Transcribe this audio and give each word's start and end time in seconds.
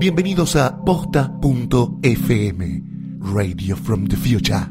Bienvenidos 0.00 0.56
a 0.56 0.82
posta.fm, 0.82 1.92
Radio 3.34 3.76
from 3.76 4.08
the 4.08 4.16
Future. 4.16 4.66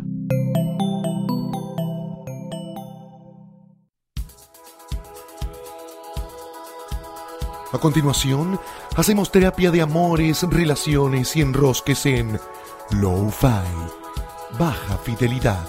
A 7.71 7.77
continuación, 7.79 8.59
hacemos 8.95 9.31
terapia 9.31 9.69
de 9.69 9.83
amores, 9.83 10.41
relaciones 10.49 11.35
y 11.35 11.41
enrosques 11.41 12.07
en 12.07 12.39
Low-Fi, 12.99 14.57
baja 14.57 14.97
fidelidad. 14.97 15.63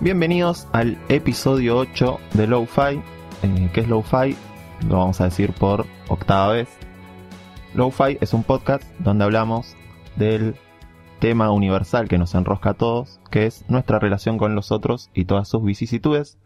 Bienvenidos 0.00 0.66
al 0.72 0.98
episodio 1.08 1.76
8 1.76 2.18
de 2.32 2.48
Lo-Fi. 2.48 3.00
Eh, 3.44 3.70
¿Qué 3.72 3.82
es 3.82 3.86
Lo-Fi? 3.86 4.36
Lo 4.88 4.98
vamos 4.98 5.20
a 5.20 5.24
decir 5.24 5.52
por 5.52 5.86
octava 6.08 6.52
vez. 6.52 6.68
Lo-Fi 7.74 8.18
es 8.20 8.34
un 8.34 8.44
podcast 8.44 8.84
donde 8.98 9.24
hablamos 9.24 9.76
del 10.16 10.56
tema 11.20 11.50
universal 11.50 12.06
que 12.06 12.18
nos 12.18 12.34
enrosca 12.34 12.70
a 12.70 12.74
todos, 12.74 13.18
que 13.30 13.46
es 13.46 13.64
nuestra 13.68 13.98
relación 13.98 14.36
con 14.36 14.54
los 14.54 14.72
otros 14.72 15.10
y 15.14 15.24
todas 15.24 15.48
sus 15.48 15.64
vicisitudes. 15.64 16.38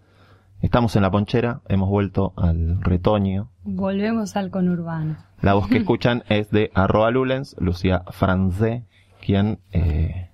Estamos 0.62 0.94
en 0.96 1.02
la 1.02 1.10
ponchera, 1.10 1.60
hemos 1.68 1.88
vuelto 1.88 2.32
al 2.36 2.80
retoño. 2.80 3.50
Volvemos 3.64 4.36
al 4.36 4.50
conurbano. 4.50 5.16
La 5.42 5.54
voz 5.54 5.68
que 5.68 5.78
escuchan 5.78 6.22
es 6.28 6.50
de 6.50 6.70
arroba 6.74 7.10
Lulens, 7.10 7.56
Lucía 7.58 8.04
Francé, 8.10 8.84
quien 9.20 9.58
eh, 9.72 10.27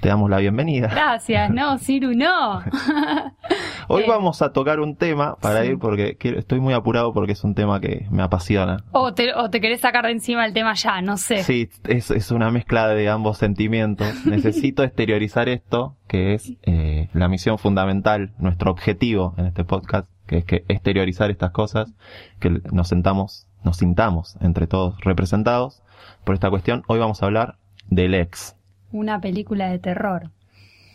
te 0.00 0.08
damos 0.08 0.30
la 0.30 0.38
bienvenida. 0.38 0.88
Gracias, 0.88 1.50
no, 1.50 1.76
Ciru, 1.78 2.12
no. 2.14 2.60
Hoy 3.88 4.02
Eh, 4.02 4.06
vamos 4.08 4.40
a 4.40 4.52
tocar 4.52 4.80
un 4.80 4.96
tema 4.96 5.36
para 5.40 5.62
sí. 5.62 5.68
ir 5.70 5.78
porque 5.78 6.16
quiero- 6.16 6.38
estoy 6.38 6.60
muy 6.60 6.72
apurado 6.74 7.12
porque 7.12 7.32
es 7.32 7.42
un 7.44 7.54
tema 7.54 7.80
que 7.80 8.06
me 8.10 8.22
apasiona. 8.22 8.84
O 8.92 9.12
te, 9.12 9.34
o 9.34 9.50
te 9.50 9.60
querés 9.60 9.80
sacar 9.80 10.04
de 10.06 10.12
encima 10.12 10.46
el 10.46 10.52
tema 10.54 10.74
ya, 10.74 11.02
no 11.02 11.16
sé. 11.16 11.42
Sí, 11.42 11.68
es, 11.88 12.10
es 12.10 12.30
una 12.30 12.50
mezcla 12.50 12.88
de 12.88 13.08
ambos 13.08 13.38
sentimientos. 13.38 14.08
Necesito 14.26 14.84
exteriorizar 14.84 15.48
esto, 15.48 15.96
que 16.08 16.34
es 16.34 16.52
eh, 16.62 17.08
la 17.12 17.28
misión 17.28 17.58
fundamental, 17.58 18.32
nuestro 18.38 18.70
objetivo 18.70 19.34
en 19.36 19.46
este 19.46 19.64
podcast, 19.64 20.08
que 20.26 20.38
es 20.38 20.44
que 20.44 20.64
exteriorizar 20.68 21.30
estas 21.30 21.50
cosas, 21.50 21.92
que 22.38 22.60
nos 22.72 22.88
sentamos, 22.88 23.46
nos 23.64 23.76
sintamos 23.78 24.36
entre 24.40 24.66
todos 24.66 24.98
representados 25.00 25.82
por 26.24 26.34
esta 26.34 26.48
cuestión. 26.48 26.84
Hoy 26.86 26.98
vamos 27.00 27.22
a 27.22 27.26
hablar 27.26 27.56
del 27.88 28.14
ex. 28.14 28.56
Una 28.92 29.20
película 29.20 29.68
de 29.68 29.78
terror. 29.78 30.30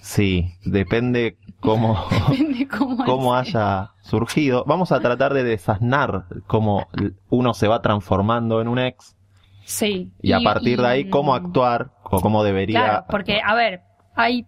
Sí, 0.01 0.53
depende 0.63 1.37
cómo, 1.59 1.97
Depende 2.29 2.67
cómo, 2.67 3.35
haya 3.35 3.91
surgido. 4.01 4.63
Vamos 4.67 4.91
a 4.91 4.99
tratar 4.99 5.33
de 5.33 5.43
desasnar 5.43 6.25
cómo 6.47 6.87
uno 7.29 7.53
se 7.53 7.67
va 7.67 7.81
transformando 7.81 8.61
en 8.61 8.67
un 8.67 8.79
ex 8.79 9.15
Sí. 9.63 10.11
y 10.21 10.31
a 10.33 10.41
partir 10.41 10.79
de 10.79 10.87
ahí 10.87 11.09
cómo 11.09 11.33
actuar 11.33 11.89
o 12.03 12.21
cómo 12.21 12.43
debería 12.43 12.79
Claro, 12.79 13.05
porque, 13.09 13.41
a 13.43 13.55
ver, 13.55 13.81
hay 14.13 14.45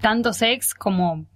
tantos 0.00 0.42
ex 0.42 0.74
como, 0.74 1.26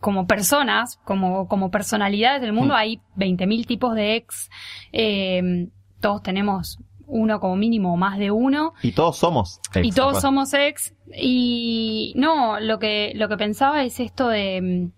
como 0.00 0.26
personas, 0.26 0.98
como, 1.04 1.46
como 1.46 1.70
personalidades 1.70 2.40
del 2.42 2.52
mundo, 2.52 2.74
Mm. 2.74 2.76
hay 2.76 3.00
20.000 3.14 3.64
tipos 3.66 3.94
de 3.94 4.16
ex. 4.16 4.50
eh, 4.92 5.68
todos 6.00 6.20
tenemos 6.22 6.80
uno 7.14 7.38
como 7.38 7.54
mínimo 7.54 7.94
o 7.94 7.96
más 7.96 8.18
de 8.18 8.32
uno. 8.32 8.74
Y 8.82 8.92
todos 8.92 9.16
somos 9.16 9.60
ex. 9.72 9.86
y 9.86 9.92
todos 9.92 10.20
somos 10.20 10.52
ex 10.52 10.94
y 11.16 12.12
no 12.16 12.58
lo 12.58 12.78
que 12.78 13.12
lo 13.14 13.28
que 13.28 13.36
pensaba 13.36 13.84
es 13.84 14.00
esto 14.00 14.28
de, 14.28 14.90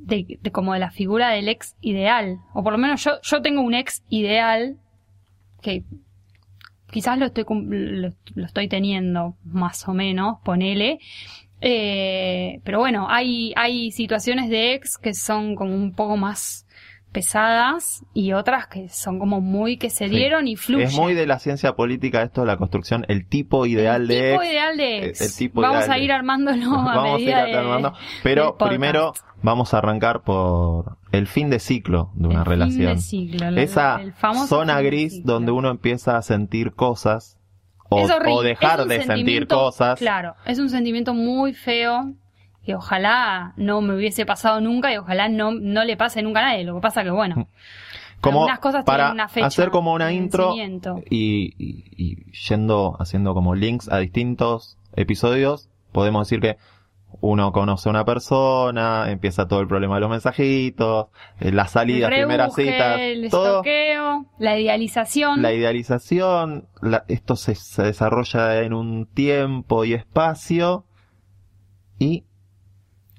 de 0.00 0.38
de 0.40 0.52
como 0.52 0.74
de 0.74 0.78
la 0.78 0.90
figura 0.90 1.30
del 1.30 1.48
ex 1.48 1.74
ideal 1.80 2.38
o 2.52 2.62
por 2.62 2.72
lo 2.72 2.78
menos 2.78 3.02
yo 3.02 3.12
yo 3.22 3.40
tengo 3.40 3.62
un 3.62 3.72
ex 3.72 4.04
ideal 4.10 4.76
que 5.62 5.84
quizás 6.90 7.18
lo 7.18 7.26
estoy 7.26 7.44
lo, 7.48 8.10
lo 8.34 8.44
estoy 8.44 8.68
teniendo 8.68 9.36
más 9.42 9.88
o 9.88 9.94
menos 9.94 10.38
ponele 10.44 10.98
eh, 11.62 12.60
pero 12.62 12.78
bueno 12.78 13.06
hay 13.08 13.54
hay 13.56 13.90
situaciones 13.90 14.50
de 14.50 14.74
ex 14.74 14.98
que 14.98 15.14
son 15.14 15.54
como 15.54 15.74
un 15.74 15.94
poco 15.94 16.18
más 16.18 16.65
pesadas 17.20 18.04
y 18.12 18.32
otras 18.34 18.66
que 18.66 18.90
son 18.90 19.18
como 19.18 19.40
muy 19.40 19.78
que 19.78 19.88
se 19.88 20.08
Sí. 20.08 20.14
dieron 20.16 20.46
y 20.48 20.56
fluyen 20.56 20.88
Es 20.88 20.94
muy 20.96 21.14
de 21.14 21.26
la 21.26 21.38
ciencia 21.38 21.74
política 21.74 22.22
esto, 22.22 22.44
la 22.44 22.58
construcción, 22.58 23.06
el 23.08 23.26
tipo 23.26 23.64
ideal 23.64 24.02
el 24.02 24.08
de 24.08 24.30
tipo 24.32 24.42
ex. 24.42 24.52
ideal 24.52 24.76
de 24.76 25.04
ex. 25.06 25.20
el 25.22 25.34
tipo 25.34 25.60
vamos 25.62 25.78
ideal 25.78 25.90
a 25.92 25.94
de- 25.94 26.04
ir 26.04 26.12
armándolo 26.12 26.66
a 26.74 26.84
vamos 26.94 27.16
a 27.16 27.20
ir 27.20 27.26
de- 27.28 27.54
armando. 27.56 27.92
Pero 28.22 28.58
primero 28.58 29.14
vamos 29.42 29.72
a 29.72 29.78
arrancar 29.78 30.22
por 30.24 30.98
el 31.10 31.26
fin 31.26 31.48
de 31.48 31.58
ciclo 31.58 32.10
de 32.14 32.28
una 32.28 32.40
El 32.40 32.44
fin 32.44 32.50
relación. 32.52 32.94
de 32.96 33.00
ciclo, 33.00 33.48
Esa 33.56 34.00
zona 34.46 34.74
fin 34.76 34.82
de 34.84 34.90
gris 34.90 35.24
donde 35.24 35.52
uno 35.52 35.70
empieza 35.70 36.18
a 36.18 36.22
sentir 36.22 36.74
cosas 36.74 37.38
o, 37.88 38.42
dejar 38.42 38.84
de 38.86 39.02
sentir 39.04 39.46
cosas. 39.46 39.98
Claro, 39.98 40.34
es 40.44 40.58
un 40.58 40.68
sentimiento 40.68 41.14
muy 41.14 41.54
feo 41.54 42.12
que 42.66 42.74
ojalá 42.74 43.54
no 43.56 43.80
me 43.80 43.94
hubiese 43.94 44.26
pasado 44.26 44.60
nunca 44.60 44.92
y 44.92 44.96
ojalá 44.98 45.28
no, 45.30 45.52
no 45.52 45.84
le 45.84 45.96
pase 45.96 46.20
nunca 46.22 46.40
a 46.40 46.50
nadie. 46.50 46.64
Lo 46.64 46.74
que 46.74 46.80
pasa 46.82 47.02
que, 47.04 47.10
bueno, 47.10 47.48
Como 48.20 48.40
algunas 48.40 48.58
cosas 48.58 48.84
para 48.84 49.04
tienen 49.04 49.12
una 49.14 49.28
fecha 49.28 49.46
hacer 49.46 49.70
como 49.70 49.92
una 49.94 50.12
intro 50.12 50.52
y, 51.08 51.54
y- 51.58 51.84
y 51.96 52.32
yendo 52.48 52.96
haciendo 52.98 53.32
como 53.34 53.54
links 53.54 53.88
a 53.90 53.98
distintos 53.98 54.76
episodios, 54.96 55.70
podemos 55.92 56.26
decir 56.28 56.40
que 56.40 56.56
uno 57.20 57.52
conoce 57.52 57.88
a 57.88 57.90
una 57.90 58.04
persona, 58.04 59.10
empieza 59.10 59.46
todo 59.46 59.60
el 59.60 59.68
problema 59.68 59.94
de 59.94 60.00
los 60.00 60.10
mensajitos, 60.10 61.06
eh, 61.40 61.52
las 61.52 61.70
salidas, 61.70 62.10
el 62.10 62.18
primeras 62.18 62.54
citas, 62.54 62.98
el 62.98 63.30
todo, 63.30 63.46
estoqueo, 63.60 64.26
la 64.38 64.58
idealización. 64.58 65.40
la 65.40 65.52
idealización, 65.52 66.66
la- 66.82 67.04
esto 67.08 67.36
se, 67.36 67.54
se 67.54 67.82
desarrolla 67.84 68.60
en 68.62 68.72
un 68.74 69.06
tiempo 69.06 69.84
y 69.84 69.94
espacio 69.94 70.84
y 71.98 72.24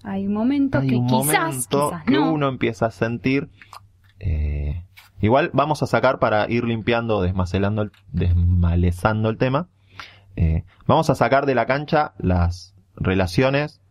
Hay 0.08 0.28
momentos 0.28 0.82
hay 0.82 0.90
que 0.90 0.96
un 0.96 1.08
quizás, 1.08 1.26
momento 1.26 1.90
quizás 1.90 2.04
que 2.06 2.12
no. 2.14 2.32
uno 2.32 2.48
empieza 2.48 2.86
a 2.86 2.92
sentir 2.92 3.50
eh, 4.20 4.84
igual 5.22 5.52
vamos 5.54 5.84
a 5.84 5.88
sacar 5.88 6.18
para 6.20 6.50
ir 6.50 6.64
limpiando 6.64 7.22
desmacelando 7.22 7.82
el, 7.84 7.92
desmalezando 8.12 9.30
el 9.30 9.38
tema 9.38 9.68
eh, 10.36 10.64
vamos 10.86 11.10
a 11.10 11.16
sacar 11.16 11.46
de 11.46 11.56
la 11.56 11.66
cancha 11.66 12.14
las 12.18 12.74
relaciones 12.96 13.82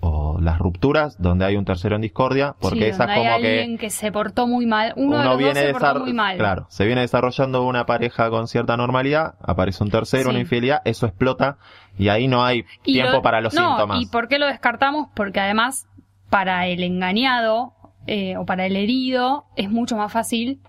o 0.00 0.38
las 0.40 0.58
rupturas 0.58 1.20
donde 1.20 1.44
hay 1.44 1.56
un 1.56 1.64
tercero 1.64 1.96
en 1.96 2.02
discordia 2.02 2.54
porque 2.60 2.78
Sí, 2.78 2.84
esas 2.84 2.98
donde 3.08 3.12
hay 3.14 3.18
como 3.22 3.34
alguien 3.34 3.78
que 3.78 3.86
que 3.86 3.90
se 3.90 4.12
portó 4.12 4.46
muy 4.46 4.64
mal. 4.66 4.92
Uno, 4.96 5.18
de 5.18 5.24
los 5.24 5.32
dos 5.32 5.38
viene 5.38 5.60
se 5.60 5.72
portó 5.72 5.98
muy 6.00 6.12
mal. 6.12 6.36
claro 6.36 6.66
se 6.70 6.86
viene 6.86 7.00
desarrollando 7.00 7.64
una 7.66 7.84
pareja 7.86 8.30
con 8.30 8.46
cierta 8.46 8.76
normalidad 8.76 9.34
aparece 9.42 9.82
un 9.82 9.90
tercero 9.90 10.24
Sí. 10.24 10.30
una 10.30 10.38
infidelidad 10.40 10.82
eso 10.84 11.06
explota 11.06 11.58
y 11.98 12.08
ahí 12.10 12.28
no 12.28 12.44
hay 12.44 12.64
Y 12.84 12.92
tiempo 12.94 13.12
lo- 13.14 13.22
para 13.22 13.40
los 13.40 13.54
no, 13.54 13.70
síntomas 13.70 14.00
¿Y 14.00 14.06
por 14.06 14.28
qué 14.28 14.38
lo 14.38 14.46
descartamos? 14.46 15.08
Porque 15.14 15.40
además, 15.40 15.88
para 16.30 16.66
el 16.68 16.82
engañado 16.84 17.72
eh, 18.06 18.36
o 18.36 18.46
para 18.46 18.66
el 18.66 18.76
herido, 18.76 19.46
es 19.56 19.68
mucho 19.70 19.96
más 19.96 20.10
fácil 20.12 20.60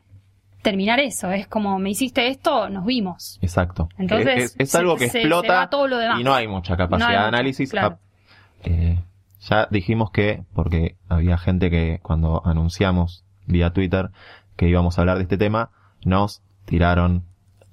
terminar 0.62 1.00
eso. 1.00 1.32
Es 1.32 1.48
como, 1.48 1.80
me 1.80 1.90
hiciste 1.92 2.28
esto, 2.28 2.68
nos 2.70 2.84
vimos. 2.86 3.40
Exacto. 3.42 3.88
Entonces, 3.98 4.28
es, 4.38 4.44
es- 4.44 4.56
es 4.58 4.72
se- 4.72 4.78
algo 4.78 4.96
que 4.98 5.06
se- 5.06 5.12
se 5.12 5.20
explota 5.20 5.70
todo 5.70 5.88
lo 5.88 5.98
demás. 6.00 6.20
y 6.20 6.24
no 6.26 6.34
hay 6.34 6.48
mucha 6.50 6.76
capacidad 6.76 7.00
No 7.00 7.06
hay 7.06 7.14
de 7.14 7.20
mucho, 7.20 7.28
análisis. 7.28 7.72
claro. 7.72 7.98
Ah, 8.00 8.64
eh, 8.66 9.00
ya 9.40 9.68
dijimos 9.72 10.12
que, 10.12 10.44
porque 10.54 10.98
había 11.08 11.38
gente 11.38 11.70
que 11.70 12.00
cuando 12.02 12.42
anunciamos 12.46 13.24
vía 13.46 13.72
Twitter 13.72 14.12
que 14.56 14.68
íbamos 14.68 14.98
a 14.98 15.02
hablar 15.02 15.18
de 15.18 15.24
este 15.24 15.38
tema, 15.38 15.72
nos 16.04 16.42
tiraron 16.66 17.24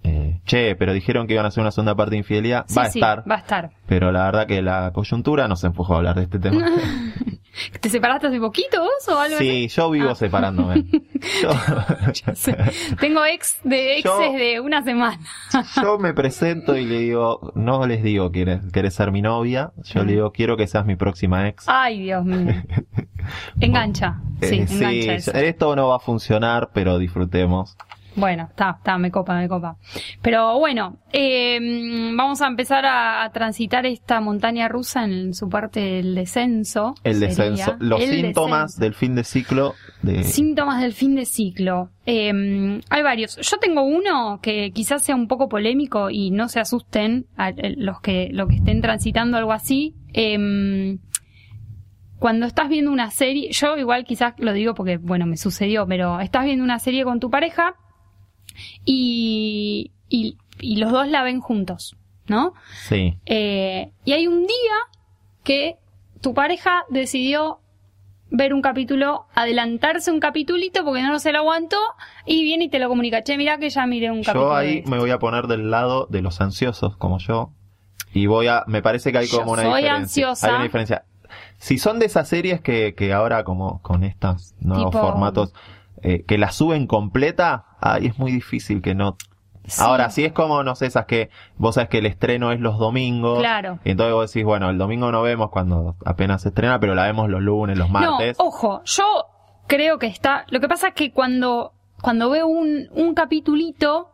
eh, 0.08 0.41
che, 0.44 0.76
pero 0.76 0.93
dijeron 0.93 1.26
que 1.26 1.32
iban 1.35 1.44
a 1.44 1.49
hacer 1.49 1.61
una 1.62 1.70
segunda 1.73 1.94
parte 1.97 2.12
de 2.12 2.19
infidelidad, 2.19 2.64
Sí, 2.69 2.75
va 2.76 2.82
a 2.82 2.91
sí, 2.91 2.99
estar. 3.00 3.25
va 3.31 3.35
a 3.35 3.38
estar. 3.38 3.70
Pero 3.87 4.12
la 4.12 4.25
verdad 4.26 4.47
que 4.47 4.62
la 4.62 4.93
coyuntura 4.93 5.49
nos 5.49 5.64
empujó 5.64 5.94
a 5.94 5.97
hablar 5.99 6.14
de 6.17 6.23
este 6.25 6.38
tema. 6.38 6.64
¿Te 7.81 7.88
separaste 7.88 8.26
hace 8.26 8.38
poquito 8.38 8.81
vos 8.82 9.08
o 9.08 9.19
algo 9.19 9.37
así? 9.37 9.69
Sí, 9.69 9.69
yo 9.69 9.91
vivo 9.91 10.11
Ah. 10.11 10.14
separándome. 10.14 10.85
Yo, 11.43 11.49
Ya 12.12 12.35
sé. 12.35 12.55
Tengo 13.00 13.25
ex 13.25 13.58
de 13.64 13.94
exes 13.99 14.05
Yo- 14.05 14.32
de 14.38 14.61
una 14.61 14.82
semana. 14.82 15.19
yo 15.82 15.99
me 15.99 16.12
presento 16.12 16.76
y 16.76 16.85
le 16.85 16.99
digo, 17.00 17.53
no 17.55 17.87
les 17.87 18.03
digo 18.03 18.31
quieres, 18.31 18.61
querés 18.73 18.94
ser 18.94 19.11
mi 19.11 19.23
novia, 19.23 19.73
yo 19.85 20.05
le 20.05 20.12
digo 20.12 20.31
quiero 20.32 20.56
que 20.58 20.67
seas 20.67 20.85
mi 20.85 20.97
próxima 20.97 21.49
ex. 21.49 21.64
Ay, 21.67 22.03
Dios 22.03 22.25
mío. 22.25 22.55
Engancha. 23.61 24.20
Sí, 24.43 24.56
Eh, 24.56 24.67
engancha 24.70 25.14
eso. 25.14 25.32
esto 25.32 25.75
no 25.76 25.88
va 25.88 25.97
a 25.97 26.00
funcionar, 26.00 26.70
pero 26.75 26.99
disfrutemos. 26.99 27.76
Bueno, 28.16 28.46
está, 28.50 28.76
está, 28.78 28.96
me 28.98 29.10
copa, 29.10 29.36
me 29.38 29.46
copa. 29.48 29.76
Pero 30.22 30.58
bueno, 30.58 30.96
eh, 31.12 31.58
vamos 32.14 32.40
a 32.40 32.46
empezar 32.46 32.86
a, 32.86 33.22
a 33.24 33.30
transitar 33.30 33.84
esta 33.84 34.20
montaña 34.20 34.68
rusa 34.68 35.04
en 35.04 35.34
su 35.34 35.48
parte 35.50 35.80
del 35.80 36.14
descenso. 36.14 36.94
El 37.04 37.16
sería. 37.16 37.28
descenso, 37.28 37.76
los 37.78 38.00
El 38.00 38.10
síntomas 38.10 38.62
descenso. 38.76 38.80
del 38.80 38.94
fin 38.94 39.14
de 39.14 39.24
ciclo 39.24 39.74
de... 40.02 40.24
Síntomas 40.24 40.80
del 40.80 40.94
fin 40.94 41.14
de 41.14 41.26
ciclo. 41.26 41.90
Eh, 42.06 42.80
hay 42.88 43.02
varios. 43.02 43.36
Yo 43.36 43.58
tengo 43.58 43.82
uno 43.82 44.40
que 44.42 44.70
quizás 44.72 45.02
sea 45.02 45.14
un 45.14 45.28
poco 45.28 45.48
polémico 45.48 46.08
y 46.10 46.30
no 46.30 46.48
se 46.48 46.58
asusten 46.60 47.26
a, 47.36 47.50
eh, 47.50 47.74
los 47.76 48.00
que, 48.00 48.30
los 48.32 48.48
que 48.48 48.56
estén 48.56 48.80
transitando 48.80 49.36
algo 49.36 49.52
así. 49.52 49.94
Eh, 50.14 50.96
cuando 52.19 52.46
estás 52.46 52.70
viendo 52.70 52.90
una 52.90 53.10
serie, 53.10 53.50
yo 53.52 53.76
igual 53.76 54.04
quizás 54.04 54.32
lo 54.38 54.54
digo 54.54 54.72
porque, 54.74 54.96
bueno, 54.96 55.26
me 55.26 55.36
sucedió, 55.36 55.86
pero 55.86 56.19
estás 56.20 56.46
viendo 56.46 56.64
una 56.64 56.78
serie 56.78 57.04
con 57.04 57.20
tu 57.20 57.28
pareja 57.28 57.76
y, 58.85 59.91
y, 60.08 60.37
y 60.61 60.76
los 60.76 60.93
dos 60.93 61.08
la 61.08 61.23
ven 61.23 61.41
juntos, 61.41 61.97
¿no? 62.29 62.55
Sí. 62.88 63.17
Eh, 63.26 63.91
y 64.05 64.12
hay 64.12 64.26
un 64.26 64.43
día 64.47 64.75
que 65.44 65.76
tu 66.20 66.35
pareja 66.35 66.85
decidió 66.88 67.61
ver 68.31 68.53
un 68.53 68.61
capítulo, 68.62 69.26
adelantarse 69.35 70.11
un 70.11 70.19
capitulito 70.19 70.85
porque 70.85 71.03
no 71.03 71.19
se 71.20 71.31
lo 71.32 71.38
aguantó 71.38 71.76
y 72.26 72.43
viene 72.43 72.64
y 72.64 72.69
te 72.69 72.79
lo 72.81 72.88
comunica. 72.88 73.23
Che, 73.23 73.37
mira 73.37 73.58
que 73.58 73.70
ya 73.70 73.87
miré 73.87 74.11
un 74.11 74.23
capítulo. 74.25 74.47
Yo 74.50 74.55
ahí 74.56 74.79
esto". 74.79 74.91
me 74.91 74.99
voy 74.99 75.11
a 75.11 75.19
poner 75.19 75.47
del 75.47 75.70
lado 75.70 76.06
de 76.11 76.23
los 76.23 76.41
ansiosos, 76.41 76.97
como 76.97 77.19
yo. 77.19 77.50
Y 78.12 78.26
voy 78.26 78.49
a, 78.49 78.64
me 78.67 78.82
parece 78.82 79.12
que 79.12 79.19
hay 79.19 79.26
Yo 79.26 79.38
como 79.41 79.53
una 79.53 79.62
soy 79.62 79.82
diferencia. 79.82 79.97
ansiosa. 80.31 80.47
Hay 80.49 80.55
una 80.55 80.64
diferencia. 80.64 81.05
Si 81.58 81.79
son 81.79 81.99
de 81.99 82.06
esas 82.06 82.29
series 82.29 82.61
que, 82.61 82.94
que 82.94 83.12
ahora 83.12 83.44
como 83.44 83.81
con 83.82 84.03
estos 84.05 84.55
nuevos 84.61 84.87
Tipo- 84.91 85.00
formatos, 85.03 85.53
eh, 86.02 86.25
que 86.26 86.38
la 86.38 86.50
suben 86.50 86.87
completa, 86.87 87.64
ahí 87.81 88.06
es 88.06 88.19
muy 88.19 88.32
difícil 88.32 88.82
que 88.82 88.94
no. 88.94 89.16
Sí. 89.66 89.82
Ahora, 89.84 90.10
si 90.10 90.25
es 90.25 90.32
como, 90.32 90.62
no 90.62 90.76
sé, 90.76 90.87
esas 90.87 91.06
que 91.06 91.28
vos 91.56 91.75
sabes 91.75 91.88
que 91.90 91.98
el 91.98 92.06
estreno 92.06 92.52
es 92.52 92.60
los 92.60 92.78
domingos. 92.78 93.40
Claro. 93.40 93.81
Y 93.84 93.90
entonces 93.90 94.14
vos 94.14 94.32
decís, 94.32 94.44
bueno, 94.44 94.70
el 94.70 94.78
domingo 94.78 95.10
no 95.10 95.22
vemos 95.22 95.50
cuando 95.50 95.96
apenas 96.04 96.43
se 96.43 96.50
estrena, 96.50 96.78
pero 96.78 96.94
la 96.94 97.04
vemos 97.04 97.28
los 97.28 97.43
lunes, 97.43 97.76
los 97.76 97.90
martes. 97.90 98.38
No, 98.38 98.44
ojo, 98.44 98.82
yo 98.84 99.04
creo 99.66 99.98
que 99.98 100.06
está. 100.06 100.44
Lo 100.50 100.60
que 100.60 100.69
pasa 100.69 100.88
es 100.88 100.94
que 100.94 101.10
cuando, 101.10 101.72
cuando 102.00 102.31
veo 102.31 102.46
un, 102.46 102.87
un 102.93 103.14
capitulito, 103.14 104.12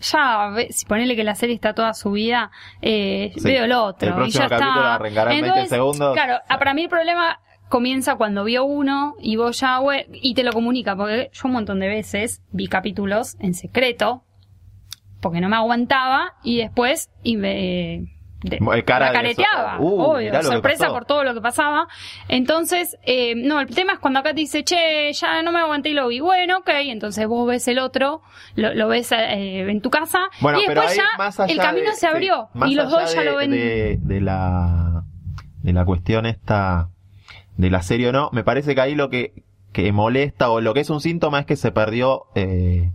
ya, 0.00 0.50
si 0.70 0.86
ponele 0.86 1.14
que 1.14 1.24
la 1.24 1.34
serie 1.34 1.54
está 1.54 1.74
toda 1.74 1.92
subida, 1.92 2.50
eh, 2.80 3.32
Sí. 3.36 3.44
veo 3.44 3.64
el 3.64 3.72
otro. 3.72 4.08
El 4.08 4.14
próximo 4.14 4.44
y 4.44 4.48
ya 4.48 4.48
capítulo 4.48 4.80
está. 4.80 4.94
arrancará 4.94 5.30
en 5.32 5.40
20 5.42 5.48
Entonces, 5.48 5.68
segundos. 5.70 6.12
Claro, 6.14 6.38
ah, 6.48 6.58
para 6.58 6.72
mí 6.72 6.84
el 6.84 6.88
problema 6.88 7.38
comienza 7.68 8.16
cuando 8.16 8.44
vio 8.44 8.64
uno 8.64 9.14
y 9.20 9.36
vos 9.36 9.60
ya, 9.60 9.80
we- 9.80 10.06
y 10.12 10.34
te 10.34 10.42
lo 10.44 10.52
comunica, 10.52 10.96
porque 10.96 11.30
yo 11.32 11.40
un 11.44 11.52
montón 11.52 11.80
de 11.80 11.88
veces 11.88 12.42
vi 12.52 12.66
capítulos 12.68 13.36
en 13.40 13.54
secreto, 13.54 14.22
porque 15.20 15.40
no 15.40 15.48
me 15.48 15.56
aguantaba, 15.56 16.34
y 16.42 16.58
después, 16.58 17.10
y 17.22 17.36
me, 17.36 18.04
de- 18.42 18.56
Eh, 18.58 18.84
cara 18.84 19.06
la 19.06 19.12
de 19.12 19.34
careteaba. 19.34 19.80
Uh, 19.80 20.00
obvio, 20.02 20.42
sorpresa 20.42 20.88
por 20.92 21.04
todo 21.06 21.24
lo 21.24 21.34
que 21.34 21.40
pasaba. 21.40 21.88
Entonces, 22.28 22.96
eh, 23.02 23.34
no, 23.34 23.60
el 23.60 23.66
tema 23.74 23.94
es 23.94 23.98
cuando 23.98 24.20
acá 24.20 24.30
te 24.34 24.40
dice, 24.40 24.62
che, 24.62 25.10
ya 25.12 25.42
no 25.42 25.50
me 25.52 25.58
aguanté 25.58 25.88
y 25.88 25.94
lo 25.94 26.06
vi. 26.08 26.20
Bueno, 26.20 26.58
ok, 26.58 26.68
entonces 26.84 27.26
vos 27.26 27.48
ves 27.48 27.66
el 27.66 27.78
otro, 27.80 28.22
lo, 28.54 28.74
lo 28.74 28.86
ves 28.88 29.10
eh, 29.10 29.68
en 29.68 29.80
tu 29.80 29.90
casa, 29.90 30.28
Bueno, 30.40 30.60
y 30.60 30.66
después 30.66 30.90
ahí, 30.90 30.96
ya 30.98 31.44
el 31.46 31.58
camino 31.58 31.90
de- 31.90 31.96
se 31.96 32.06
abrió 32.06 32.48
sí, 32.52 32.60
y 32.70 32.74
los 32.74 32.90
dos 32.90 33.12
ya 33.12 33.20
de- 33.22 33.30
lo 33.30 33.36
ven. 33.38 33.50
De, 33.50 33.98
de 34.00 34.20
la, 34.20 35.02
de 35.62 35.72
la 35.72 35.84
cuestión 35.84 36.26
esta, 36.26 36.90
de 37.56 37.70
la 37.70 37.82
serie 37.82 38.08
o 38.08 38.12
no, 38.12 38.30
me 38.32 38.44
parece 38.44 38.74
que 38.74 38.80
ahí 38.80 38.94
lo 38.94 39.08
que, 39.10 39.42
que 39.72 39.90
molesta 39.92 40.50
o 40.50 40.60
lo 40.60 40.74
que 40.74 40.80
es 40.80 40.90
un 40.90 41.00
síntoma 41.00 41.40
es 41.40 41.46
que 41.46 41.56
se 41.56 41.72
perdió, 41.72 42.24
eh, 42.34 42.90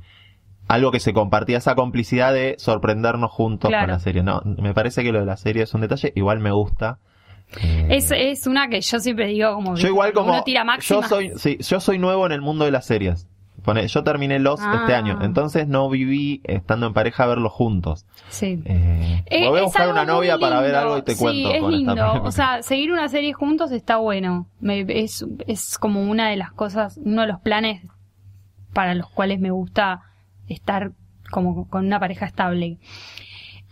algo 0.67 0.91
que 0.91 0.99
se 0.99 1.13
compartía, 1.13 1.57
esa 1.57 1.75
complicidad 1.75 2.33
de 2.33 2.55
sorprendernos 2.57 3.31
juntos 3.31 3.69
Claro. 3.69 3.87
con 3.87 3.91
la 3.93 3.99
serie. 3.99 4.23
No, 4.23 4.41
me 4.45 4.73
parece 4.73 5.03
que 5.03 5.11
lo 5.11 5.19
de 5.19 5.25
la 5.25 5.37
serie 5.37 5.63
es 5.63 5.73
un 5.73 5.81
detalle, 5.81 6.13
igual 6.15 6.39
me 6.39 6.51
gusta. 6.51 6.99
Eh, 7.61 7.87
Es, 7.89 8.11
es 8.11 8.47
una 8.47 8.69
que 8.69 8.79
yo 8.79 8.99
siempre 8.99 9.27
digo 9.27 9.53
como 9.53 9.75
yo 9.75 9.87
igual 9.89 10.13
como 10.13 10.31
uno 10.31 10.43
tira 10.43 10.63
yo 10.79 11.03
soy 11.03 11.33
sí, 11.35 11.57
yo 11.59 11.81
soy 11.81 11.99
nuevo 11.99 12.25
en 12.25 12.31
el 12.31 12.39
mundo 12.41 12.63
de 12.63 12.71
las 12.71 12.85
series. 12.85 13.27
Pone- 13.63 13.87
yo 13.87 14.03
terminé 14.03 14.39
Lost 14.39 14.63
Ah. 14.65 14.77
este 14.81 14.95
año, 14.95 15.19
entonces 15.21 15.67
no 15.67 15.89
viví 15.89 16.41
estando 16.43 16.87
en 16.87 16.93
pareja 16.93 17.23
a 17.23 17.27
verlos 17.27 17.51
juntos. 17.51 18.05
Sí. 18.29 18.61
Eh, 18.65 19.23
Eh, 19.27 19.47
voy 19.49 19.59
a 19.59 19.63
buscar 19.63 19.89
una 19.89 20.03
novia 20.05 20.37
para 20.39 20.59
ver 20.61 20.75
algo 20.75 20.97
y 20.97 21.01
te 21.03 21.13
sí, 21.15 21.19
cuento. 21.23 21.51
es 21.51 21.61
con 21.61 21.71
lindo. 21.71 22.23
O 22.23 22.31
sea, 22.31 22.63
seguir 22.63 22.91
una 22.91 23.07
serie 23.07 23.33
juntos 23.33 23.71
está 23.71 23.97
bueno. 23.97 24.47
Me- 24.59 24.85
es, 24.87 25.25
es 25.47 25.77
como 25.77 26.01
una 26.01 26.29
de 26.29 26.37
las 26.37 26.51
cosas, 26.51 26.99
uno 27.03 27.21
de 27.21 27.27
los 27.27 27.39
planes 27.41 27.83
para 28.73 28.95
los 28.95 29.09
cuales 29.09 29.39
me 29.39 29.51
gusta 29.51 30.01
estar 30.47 30.91
como 31.29 31.67
con 31.69 31.85
una 31.85 31.99
pareja 31.99 32.25
estable. 32.25 32.77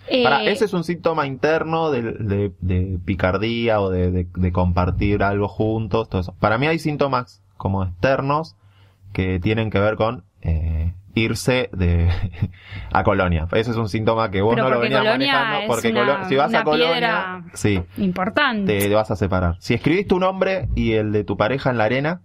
Eh, 0.07 0.23
Pará, 0.23 0.43
ese 0.43 0.65
es 0.65 0.73
un 0.73 0.83
síntoma 0.83 1.27
interno 1.27 1.91
de, 1.91 2.01
de- 2.01 2.53
de 2.61 2.99
picardía 3.05 3.79
o 3.79 3.89
de, 3.89 4.11
de- 4.11 4.27
de 4.33 4.51
compartir 4.51 5.23
algo 5.23 5.47
juntos, 5.47 6.09
todo 6.09 6.21
eso. 6.21 6.33
Para 6.39 6.57
mí 6.57 6.67
hay 6.67 6.79
síntomas 6.79 7.43
como 7.57 7.83
externos 7.83 8.55
que 9.13 9.39
tienen 9.39 9.69
que 9.69 9.79
ver 9.79 9.95
con 9.95 10.23
eh, 10.41 10.93
irse 11.15 11.69
de 11.73 12.09
a 12.91 13.03
Colonia. 13.03 13.47
Ese 13.51 13.71
es 13.71 13.77
un 13.77 13.89
síntoma 13.89 14.29
que 14.31 14.41
vos 14.41 14.55
Pero 14.55 14.69
no 14.69 14.75
lo 14.75 14.79
venías 14.81 15.01
Colonia 15.01 15.33
manejando 15.33 15.59
es 15.61 15.67
porque 15.67 15.89
una- 15.91 16.01
Colo- 16.19 16.27
si 16.29 16.35
vas 16.35 16.49
una 16.49 16.59
a 16.59 16.63
Colonia, 16.63 17.43
sí, 17.53 17.81
importante. 17.97 18.79
te 18.79 18.93
vas 18.93 19.11
a 19.11 19.15
separar. 19.15 19.55
Si 19.59 19.73
escribís 19.73 20.07
tu 20.07 20.19
nombre 20.19 20.69
y 20.75 20.93
el 20.93 21.11
de 21.11 21.23
tu 21.23 21.35
pareja 21.37 21.69
en 21.71 21.77
la 21.77 21.85
arena, 21.85 22.21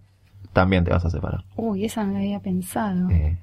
también 0.53 0.83
te 0.85 0.91
vas 0.91 1.03
a 1.05 1.09
separar. 1.09 1.43
Uy, 1.55 1.85
esa 1.85 2.03
no 2.03 2.13
la 2.13 2.19
había 2.19 2.39
pensado. 2.39 3.09
Eh, 3.09 3.37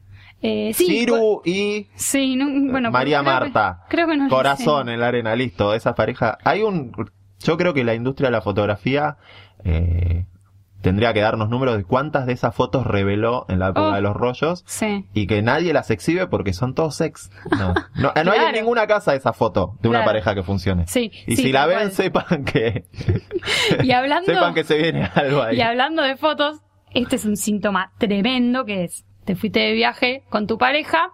Eh, 0.44 0.72
sí, 0.74 0.86
Ciru 0.86 1.40
y 1.44 1.86
Sí, 1.94 2.34
no, 2.34 2.46
bueno, 2.72 2.90
María 2.90 3.20
creo 3.20 3.30
que- 3.32 3.40
Marta. 3.50 3.84
creo 3.88 4.08
que 4.08 4.16
no 4.16 4.28
Corazón 4.28 4.88
en 4.88 4.98
la 4.98 5.06
arena, 5.08 5.36
listo. 5.36 5.72
Esa 5.72 5.94
pareja. 5.94 6.36
Hay 6.42 6.62
un. 6.62 6.90
Yo 7.38 7.56
creo 7.56 7.72
que 7.74 7.84
la 7.84 7.94
industria 7.94 8.26
de 8.28 8.32
la 8.32 8.40
fotografía 8.40 9.18
eh, 9.64 10.24
tendría 10.82 11.12
que 11.14 11.20
darnos 11.20 11.48
números 11.48 11.76
de 11.78 11.84
cuántas 11.84 12.26
de 12.26 12.32
esas 12.34 12.54
fotos 12.54 12.86
reveló 12.86 13.46
en 13.48 13.58
la 13.58 13.68
época 13.68 13.88
Oh. 13.88 13.92
de 13.94 14.00
los 14.02 14.14
rollos 14.14 14.62
Sí. 14.66 15.06
y 15.14 15.26
que 15.26 15.40
nadie 15.42 15.72
las 15.72 15.90
exhibe 15.90 16.26
porque 16.26 16.52
son 16.52 16.74
todos 16.74 16.94
sex. 16.96 17.30
No, 17.58 17.72
no, 17.94 18.12
no 18.24 18.32
hay 18.32 18.40
en 18.46 18.52
ninguna 18.52 18.86
casa 18.86 19.14
esa 19.14 19.32
foto 19.32 19.76
de 19.80 19.88
una 19.88 19.98
Claro. 20.00 20.08
pareja 20.10 20.34
que 20.34 20.42
funcione. 20.42 20.86
Sí, 20.88 21.10
Y 21.26 21.36
sí, 21.36 21.42
si 21.44 21.52
la 21.52 21.66
ven, 21.66 21.78
cual. 21.78 21.92
sepan 21.92 22.44
que. 22.44 22.84
Y 23.82 23.92
hablando, 23.92 24.26
sepan 24.32 24.54
que 24.54 24.64
se 24.64 24.76
viene 24.76 25.08
algo 25.14 25.42
ahí. 25.42 25.56
y 25.56 25.60
hablando 25.60 26.02
de 26.02 26.16
fotos, 26.16 26.60
este 26.92 27.16
es 27.16 27.24
un 27.24 27.36
síntoma 27.36 27.92
tremendo 27.98 28.64
que 28.64 28.84
es, 28.84 29.04
te 29.24 29.34
fuiste 29.36 29.60
de 29.60 29.72
viaje 29.72 30.24
con 30.30 30.46
tu 30.46 30.58
pareja, 30.58 31.10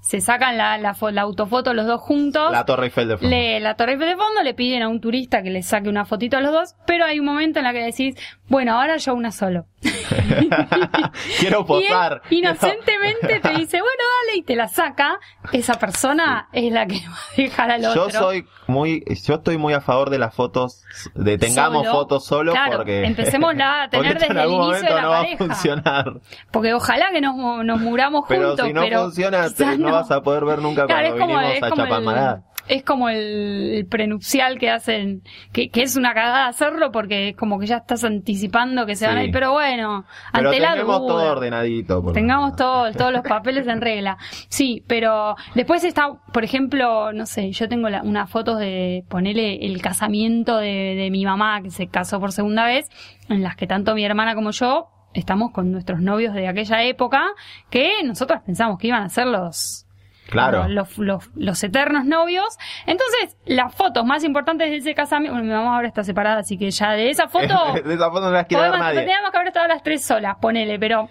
se 0.00 0.20
sacan 0.20 0.56
la, 0.56 0.78
la, 0.78 0.96
la 1.12 1.22
autofoto 1.22 1.74
los 1.74 1.86
dos 1.86 2.00
juntos, 2.00 2.50
La 2.52 2.64
Torre 2.64 2.86
Eiffel 2.86 3.08
de 3.08 3.16
fondo. 3.18 3.28
le, 3.28 3.60
la 3.60 3.74
torre 3.74 3.92
Eiffel 3.92 4.08
de 4.08 4.16
fondo, 4.16 4.42
le 4.42 4.54
piden 4.54 4.82
a 4.82 4.88
un 4.88 5.00
turista 5.00 5.42
que 5.42 5.50
le 5.50 5.62
saque 5.62 5.88
una 5.88 6.04
fotito 6.04 6.36
a 6.36 6.40
los 6.40 6.52
dos, 6.52 6.74
pero 6.86 7.04
hay 7.04 7.18
un 7.18 7.26
momento 7.26 7.58
en 7.58 7.64
la 7.64 7.72
que 7.72 7.82
decís, 7.82 8.14
bueno, 8.48 8.78
ahora 8.80 8.96
yo 8.96 9.14
una 9.14 9.32
solo. 9.32 9.66
Quiero 11.40 11.58
Y 11.60 11.60
él 11.60 11.66
posar. 11.66 12.22
inocentemente 12.30 13.40
te 13.40 13.48
dice, 13.50 13.80
bueno, 13.80 14.02
dale, 14.26 14.38
y 14.38 14.42
te 14.42 14.56
la 14.56 14.68
saca, 14.68 15.18
esa 15.52 15.74
persona 15.74 16.48
es 16.52 16.72
la 16.72 16.86
que 16.86 16.96
va 17.08 17.14
a 17.14 17.36
dejar 17.36 17.70
al 17.70 17.84
otro. 17.84 18.08
Yo 18.08 18.18
soy 18.18 18.46
muy, 18.66 19.04
yo 19.24 19.34
estoy 19.34 19.56
muy 19.58 19.74
a 19.74 19.80
favor 19.80 20.10
de 20.10 20.18
las 20.18 20.34
fotos, 20.34 20.82
de 21.14 21.38
tengamos 21.38 21.84
Solo. 21.84 21.92
fotos 21.98 22.24
solo 22.26 22.52
Claro, 22.52 22.78
porque 22.78 23.04
empecémosla 23.04 23.84
a 23.84 23.88
tener 23.90 24.14
desde 24.18 24.26
en 24.32 24.38
el 24.38 24.50
inicio 24.50 24.64
de 24.66 24.72
momento 24.80 24.94
la 24.94 25.02
no 25.02 25.08
va 25.10 25.20
a 25.20 25.36
funcionar. 25.36 26.04
Porque 26.50 26.74
ojalá 26.74 27.10
que 27.12 27.20
nos, 27.20 27.64
nos 27.64 27.80
muramos 27.80 28.24
Pero 28.28 28.48
juntos, 28.48 28.66
si 28.66 28.72
no 28.72 28.80
pero 28.82 29.02
funciona, 29.02 29.48
te- 29.48 29.54
quizás 29.54 29.78
no, 29.78 29.92
vas 29.92 30.10
a 30.10 30.20
poder 30.22 30.44
ver 30.44 30.58
nunca 30.60 30.86
Claro, 30.86 31.08
cuando 31.16 31.26
vinimos 31.38 31.54
es 31.56 31.62
a 31.62 31.70
como 31.70 31.82
el, 31.82 31.88
Chapamalá. 31.88 32.42
Es 32.68 32.82
como 32.84 33.08
el, 33.08 33.72
el 33.74 33.86
prenupcial 33.86 34.58
que 34.58 34.70
hacen, 34.70 35.22
que, 35.52 35.70
que 35.70 35.82
es 35.82 35.96
una 35.96 36.14
cagada 36.14 36.46
hacerlo 36.48 36.92
porque 36.92 37.30
es 37.30 37.36
como 37.36 37.58
que 37.58 37.66
ya 37.66 37.78
estás 37.78 38.04
anticipando 38.04 38.86
que 38.86 38.94
se 38.96 39.06
van 39.06 39.18
a 39.18 39.24
ir, 39.24 39.32
pero 39.32 39.52
bueno, 39.52 40.04
Pero 40.32 40.48
ante 40.50 40.60
la 40.60 40.76
duda. 40.76 40.84
todo 40.98 41.32
ordenadito. 41.32 42.02
por 42.02 42.12
Tengamos 42.12 42.56
todo, 42.56 42.92
todos 42.92 43.12
los 43.12 43.22
papeles 43.22 43.66
en 43.66 43.80
regla. 43.80 44.18
Sí, 44.48 44.84
pero 44.86 45.34
después 45.54 45.82
está, 45.84 46.12
por 46.32 46.44
ejemplo, 46.44 47.12
no 47.12 47.26
sé, 47.26 47.50
yo 47.52 47.68
tengo 47.68 47.88
la- 47.88 48.02
unas 48.02 48.30
fotos 48.30 48.58
de 48.58 49.04
ponerle 49.08 49.64
el 49.66 49.80
casamiento 49.82 50.58
de, 50.58 50.94
de 50.94 51.10
mi 51.10 51.24
mamá, 51.24 51.62
que 51.62 51.70
se 51.70 51.88
casó 51.88 52.20
por 52.20 52.32
segunda 52.32 52.64
vez, 52.66 52.88
en 53.28 53.42
las 53.42 53.56
que 53.56 53.66
tanto 53.66 53.94
mi 53.94 54.04
hermana 54.04 54.34
como 54.34 54.50
yo 54.50 54.88
estamos 55.14 55.50
con 55.52 55.72
nuestros 55.72 56.00
novios 56.00 56.34
de 56.34 56.46
aquella 56.46 56.82
época, 56.84 57.24
que 57.70 58.02
nosotros 58.04 58.40
pensamos 58.44 58.78
que 58.78 58.88
iban 58.88 59.02
a 59.02 59.08
ser 59.08 59.26
los, 59.26 59.86
Claro. 60.28 60.68
Los, 60.68 60.98
los, 60.98 61.30
los 61.36 61.64
eternos 61.64 62.04
novios. 62.04 62.58
Entonces, 62.86 63.36
las 63.46 63.74
fotos 63.74 64.04
más 64.04 64.24
importantes 64.24 64.70
de 64.70 64.76
ese 64.76 64.94
casamiento, 64.94 65.32
bueno, 65.34 65.46
mi 65.48 65.54
mamá 65.54 65.76
ahora 65.76 65.88
está 65.88 66.04
separada, 66.04 66.40
así 66.40 66.58
que 66.58 66.70
ya 66.70 66.92
de 66.92 67.08
esa 67.10 67.28
foto... 67.28 67.72
de 67.82 67.94
esa 67.94 68.10
foto 68.10 68.26
no 68.26 68.30
las 68.32 68.46
quiere 68.46 68.62
ver 68.64 68.72
podemos- 68.72 68.86
nadie. 68.86 69.00
Teníamos 69.00 69.30
que 69.30 69.36
haber 69.38 69.48
estado 69.48 69.68
las 69.68 69.82
tres 69.82 70.04
solas, 70.04 70.36
ponele, 70.40 70.78
pero 70.78 71.08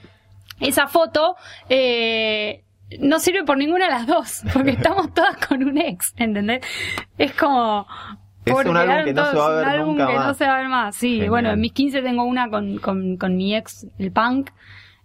esa 0.60 0.88
foto 0.88 1.36
eh, 1.68 2.64
no 3.00 3.20
sirve 3.20 3.44
por 3.44 3.58
ninguna 3.58 3.86
de 3.86 3.92
las 3.92 4.08
dos, 4.08 4.44
porque 4.54 4.72
estamos 4.72 5.14
todas 5.14 5.36
con 5.48 5.64
un 5.64 5.78
ex, 5.78 6.14
¿entendés? 6.18 6.62
Es 7.18 7.34
como... 7.34 7.88
Es 8.46 8.54
un 8.54 8.78
álbum 8.78 9.04
que 9.04 9.14
no 9.14 9.26
se 9.26 9.36
va 9.36 9.46
a 9.48 9.50
ver 9.50 9.66
un 9.66 9.70
álbum 9.72 9.88
nunca 9.98 10.08
que 10.08 10.14
no 10.14 10.20
más. 10.20 10.38
se 10.38 10.46
va 10.48 10.54
a 10.54 10.58
ver 10.60 10.68
más, 10.70 10.96
sí. 10.96 11.10
Genial. 11.14 11.30
Bueno, 11.32 11.50
en 11.52 11.60
mis 11.60 11.74
15 11.74 12.02
tengo 12.02 12.24
una 12.24 12.50
con, 12.50 12.78
con, 12.78 13.18
con 13.18 13.36
mi 13.36 13.54
ex, 13.54 13.88
el 14.00 14.12
punk. 14.14 14.52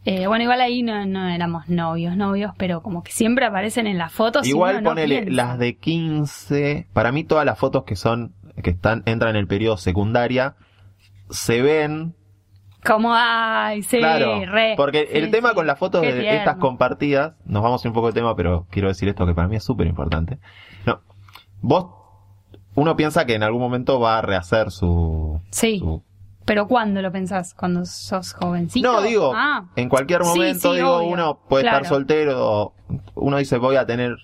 Eh, 0.05 0.27
bueno, 0.27 0.43
igual 0.43 0.61
ahí 0.61 0.83
no, 0.83 1.07
no 1.07 1.29
éramos 1.29 1.69
novios, 1.69 2.17
novios, 2.17 2.53
pero 2.59 2.83
como 2.83 3.03
que 3.05 3.13
siempre 3.13 3.47
aparecen 3.47 3.87
en 3.87 3.99
las 3.99 4.13
fotos. 4.13 4.47
Igual 4.49 4.79
uno 4.79 4.91
ponele 4.91 5.31
las 5.31 5.59
de 5.59 5.77
15, 5.77 6.89
para 6.93 7.13
mí 7.13 7.23
todas 7.25 7.45
las 7.47 7.59
fotos 7.59 7.85
que 7.85 7.95
son, 7.95 8.35
que 8.63 8.71
están, 8.71 9.03
entran 9.07 9.31
en 9.31 9.37
el 9.37 9.47
periodo 9.47 9.77
secundaria, 9.77 10.57
se 11.31 11.63
ven, 11.63 12.15
Como, 12.85 13.13
ay, 13.15 13.83
sí, 13.85 13.99
claro, 13.99 14.45
re. 14.45 14.75
porque 14.77 15.09
el 15.13 15.31
tema 15.31 15.51
sí. 15.51 15.55
con 15.55 15.67
las 15.69 15.79
fotos 15.79 16.03
de 16.03 16.13
tierno. 16.13 16.31
estas 16.33 16.57
compartidas, 16.57 17.35
nos 17.47 17.63
vamos 17.63 17.85
un 17.85 17.93
poco 17.93 18.09
de 18.09 18.13
tema, 18.15 18.35
pero 18.35 18.67
quiero 18.71 18.89
decir 18.89 19.09
esto 19.09 19.25
que 19.25 19.35
para 19.35 19.47
mí 19.47 19.55
es 19.57 19.63
súper 19.65 19.87
importante. 19.87 20.39
No, 20.85 21.01
vos, 21.61 21.87
uno 22.75 22.97
piensa 22.97 23.25
que 23.25 23.35
en 23.35 23.45
algún 23.45 23.61
momento 23.61 24.01
va 24.01 24.19
a 24.19 24.23
rehacer 24.23 24.73
su, 24.73 25.41
Sí. 25.51 25.79
su- 25.79 26.03
¿Pero 26.45 26.67
cuándo 26.67 27.01
lo 27.03 27.13
pensás? 27.13 27.55
¿Cuando 27.55 27.85
sos 27.85 28.33
jovencito? 28.35 28.91
No, 28.93 29.03
digo, 29.03 29.33
Ah, 29.35 29.67
en 29.77 29.89
cualquier 29.89 30.23
momento, 30.25 30.71
sí, 30.71 30.77
digo, 30.77 30.97
obvio. 30.97 31.09
uno 31.09 31.41
puede 31.49 31.63
Claro. 31.65 31.79
estar 31.79 31.89
soltero, 31.89 32.73
uno 33.15 33.37
dice 33.39 33.59
voy 33.59 33.77
a 33.77 33.87
tener, 33.87 34.17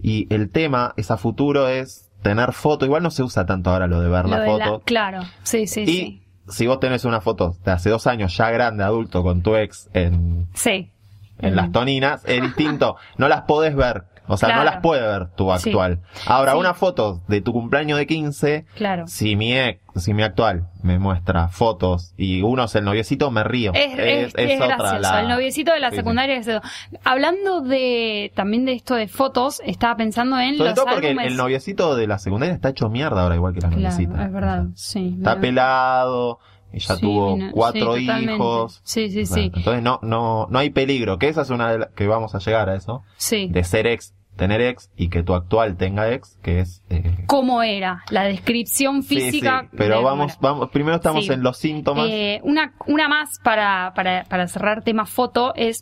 y 0.00 0.32
el 0.32 0.50
tema 0.50 0.94
es 0.96 1.10
a 1.10 1.16
futuro 1.16 1.68
es 1.68 2.10
tener 2.22 2.52
foto, 2.52 2.84
igual 2.86 3.02
no 3.02 3.10
se 3.10 3.22
usa 3.22 3.46
tanto 3.46 3.70
ahora 3.70 3.86
lo 3.86 4.00
de 4.00 4.08
ver 4.08 4.24
lo 4.24 4.30
la 4.30 4.40
de 4.40 4.46
foto. 4.50 4.82
Claro, 4.84 5.20
sí, 5.42 5.66
sí, 5.66 5.82
y 5.82 5.86
sí. 5.86 6.22
si 6.48 6.66
vos 6.66 6.78
tenés 6.80 7.04
una 7.04 7.20
foto 7.20 7.56
de 7.64 7.72
hace 7.72 7.90
dos 7.90 8.06
años 8.06 8.36
ya 8.36 8.50
grande, 8.50 8.84
adulto, 8.84 9.22
con 9.22 9.42
tu 9.42 9.56
ex 9.56 9.88
en, 9.92 10.46
Sí. 10.54 10.90
en 11.38 11.56
las 11.56 11.72
toninas, 11.72 12.22
es 12.26 12.40
distinto, 12.42 12.96
no 13.18 13.28
las 13.28 13.42
podés 13.42 13.74
ver. 13.76 14.04
O 14.28 14.36
sea, 14.36 14.56
no 14.56 14.64
las 14.64 14.78
puede 14.78 15.02
ver 15.02 15.28
tu 15.36 15.44
Sí. 15.58 15.70
actual. 15.70 16.00
Ahora, 16.26 16.52
Sí. 16.52 16.58
una 16.58 16.74
foto 16.74 17.22
de 17.28 17.40
tu 17.40 17.52
cumpleaños 17.52 17.98
de 17.98 18.06
15, 18.06 18.66
Claro. 18.74 19.06
si 19.06 19.36
mi 19.36 19.56
ex, 19.56 19.80
si 19.96 20.12
mi 20.14 20.22
actual 20.22 20.68
me 20.82 20.98
muestra 20.98 21.48
fotos 21.48 22.12
y 22.16 22.42
uno 22.42 22.64
es 22.64 22.74
el 22.74 22.84
noviecito, 22.84 23.30
me 23.30 23.44
río. 23.44 23.72
Es, 23.74 23.98
es, 23.98 24.34
es 24.36 24.60
otra 24.60 24.76
gracioso. 24.76 25.00
la- 25.00 25.20
El 25.22 25.28
noviecito 25.28 25.72
de 25.72 25.80
la 25.80 25.90
Sí, 25.90 25.96
secundaria. 25.96 26.36
es 26.36 26.46
eso. 26.48 26.60
Hablando 27.04 27.60
de 27.62 28.32
también 28.34 28.64
de 28.64 28.72
esto 28.72 28.94
de 28.94 29.08
fotos, 29.08 29.60
estaba 29.64 29.96
pensando 29.96 30.38
en 30.38 30.56
Sobre 30.56 30.70
los 30.70 30.74
todo 30.76 30.86
porque 30.86 31.06
el, 31.06 31.12
álbumes. 31.18 31.30
el 31.32 31.36
noviecito 31.36 31.96
de 31.96 32.06
la 32.06 32.18
secundaria 32.18 32.54
está 32.54 32.68
hecho 32.70 32.88
mierda 32.88 33.22
ahora, 33.22 33.36
igual 33.36 33.54
que 33.54 33.60
la 33.60 33.68
Claro, 33.68 33.82
noviecita. 33.82 34.24
es 34.24 34.32
verdad. 34.32 34.64
Sí. 34.74 35.14
Está 35.18 35.40
pelado, 35.40 36.38
ya 36.72 36.94
Sí, 36.96 37.00
tuvo 37.00 37.36
no- 37.36 37.50
cuatro 37.52 37.96
sí, 37.96 38.06
hijos. 38.10 38.80
Sí, 38.84 39.10
sí, 39.10 39.24
sí. 39.24 39.50
Entonces 39.54 39.82
no, 39.82 39.98
no, 40.02 40.46
no 40.50 40.58
hay 40.58 40.70
peligro, 40.70 41.18
que 41.18 41.28
esa 41.28 41.42
es 41.42 41.50
una 41.50 41.70
de 41.72 41.78
las 41.78 41.88
que 41.92 42.06
vamos 42.06 42.34
a 42.34 42.38
llegar 42.38 42.68
a 42.68 42.74
eso, 42.74 43.02
Sí. 43.16 43.48
de 43.50 43.64
ser 43.64 43.86
ex, 43.86 44.12
tener 44.36 44.60
ex 44.60 44.90
y 44.96 45.08
que 45.08 45.22
tu 45.22 45.34
actual 45.34 45.76
tenga 45.76 46.12
ex, 46.12 46.38
que 46.42 46.60
es... 46.60 46.82
eh, 46.90 47.24
¿Cómo 47.26 47.62
era? 47.62 48.02
La 48.10 48.24
descripción 48.24 49.02
sí, 49.02 49.16
física. 49.20 49.62
sí, 49.70 49.76
pero 49.76 49.98
de- 49.98 50.04
vamos, 50.04 50.38
vamos, 50.40 50.70
primero 50.70 50.96
estamos 50.96 51.26
Sí. 51.26 51.32
en 51.32 51.42
los 51.42 51.56
síntomas. 51.58 52.06
Eh, 52.08 52.40
una, 52.44 52.74
una 52.86 53.08
más 53.08 53.38
para, 53.42 53.92
para, 53.94 54.24
para 54.24 54.46
cerrar 54.46 54.82
tema 54.84 55.06
foto 55.06 55.54
es 55.54 55.80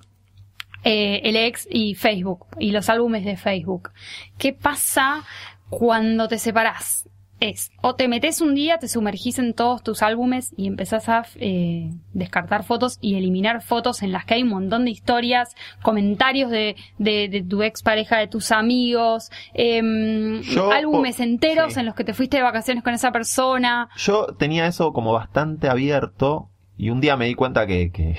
eh, 0.84 1.20
el 1.25 1.37
ex 1.37 1.66
y 1.70 1.94
Facebook 1.94 2.46
y 2.58 2.70
los 2.70 2.88
álbumes 2.88 3.25
de 3.25 3.37
Facebook. 3.37 3.90
¿Qué 4.38 4.52
pasa 4.52 5.23
cuando 5.70 6.28
te 6.28 6.38
separás? 6.38 7.08
Es, 7.40 7.72
o 7.82 7.94
te 7.94 8.08
metes 8.08 8.40
un 8.40 8.54
día, 8.54 8.78
te 8.78 8.88
sumergís 8.88 9.38
en 9.38 9.54
todos 9.54 9.82
tus 9.82 10.02
álbumes 10.02 10.54
y 10.56 10.66
empezás 10.66 11.08
a 11.08 11.26
eh, 11.36 11.90
descartar 12.12 12.64
fotos 12.64 12.98
y 13.00 13.16
eliminar 13.16 13.60
fotos 13.60 14.02
en 14.02 14.12
las 14.12 14.24
que 14.24 14.34
hay 14.34 14.42
un 14.42 14.50
montón 14.50 14.84
de 14.84 14.92
historias, 14.92 15.54
comentarios 15.82 16.50
de, 16.50 16.76
de, 16.98 17.28
de 17.28 17.42
tu 17.42 17.62
ex 17.62 17.82
pareja, 17.82 18.18
de 18.18 18.28
tus 18.28 18.52
amigos, 18.52 19.30
Yo, 19.54 20.70
álbumes 20.70 21.20
enteros 21.20 21.74
sí. 21.74 21.80
en 21.80 21.86
los 21.86 21.94
que 21.94 22.04
te 22.04 22.14
fuiste 22.14 22.36
de 22.36 22.42
vacaciones 22.42 22.82
con 22.82 22.94
esa 22.94 23.12
persona, 23.12 23.88
Yo 23.96 24.26
tenía 24.38 24.66
eso 24.66 24.92
como 24.92 25.12
bastante 25.12 25.68
abierto 25.68 26.50
y 26.76 26.90
un 26.90 27.00
día 27.00 27.16
me 27.16 27.26
di 27.26 27.34
cuenta 27.34 27.66
que, 27.66 27.90
que, 27.90 28.16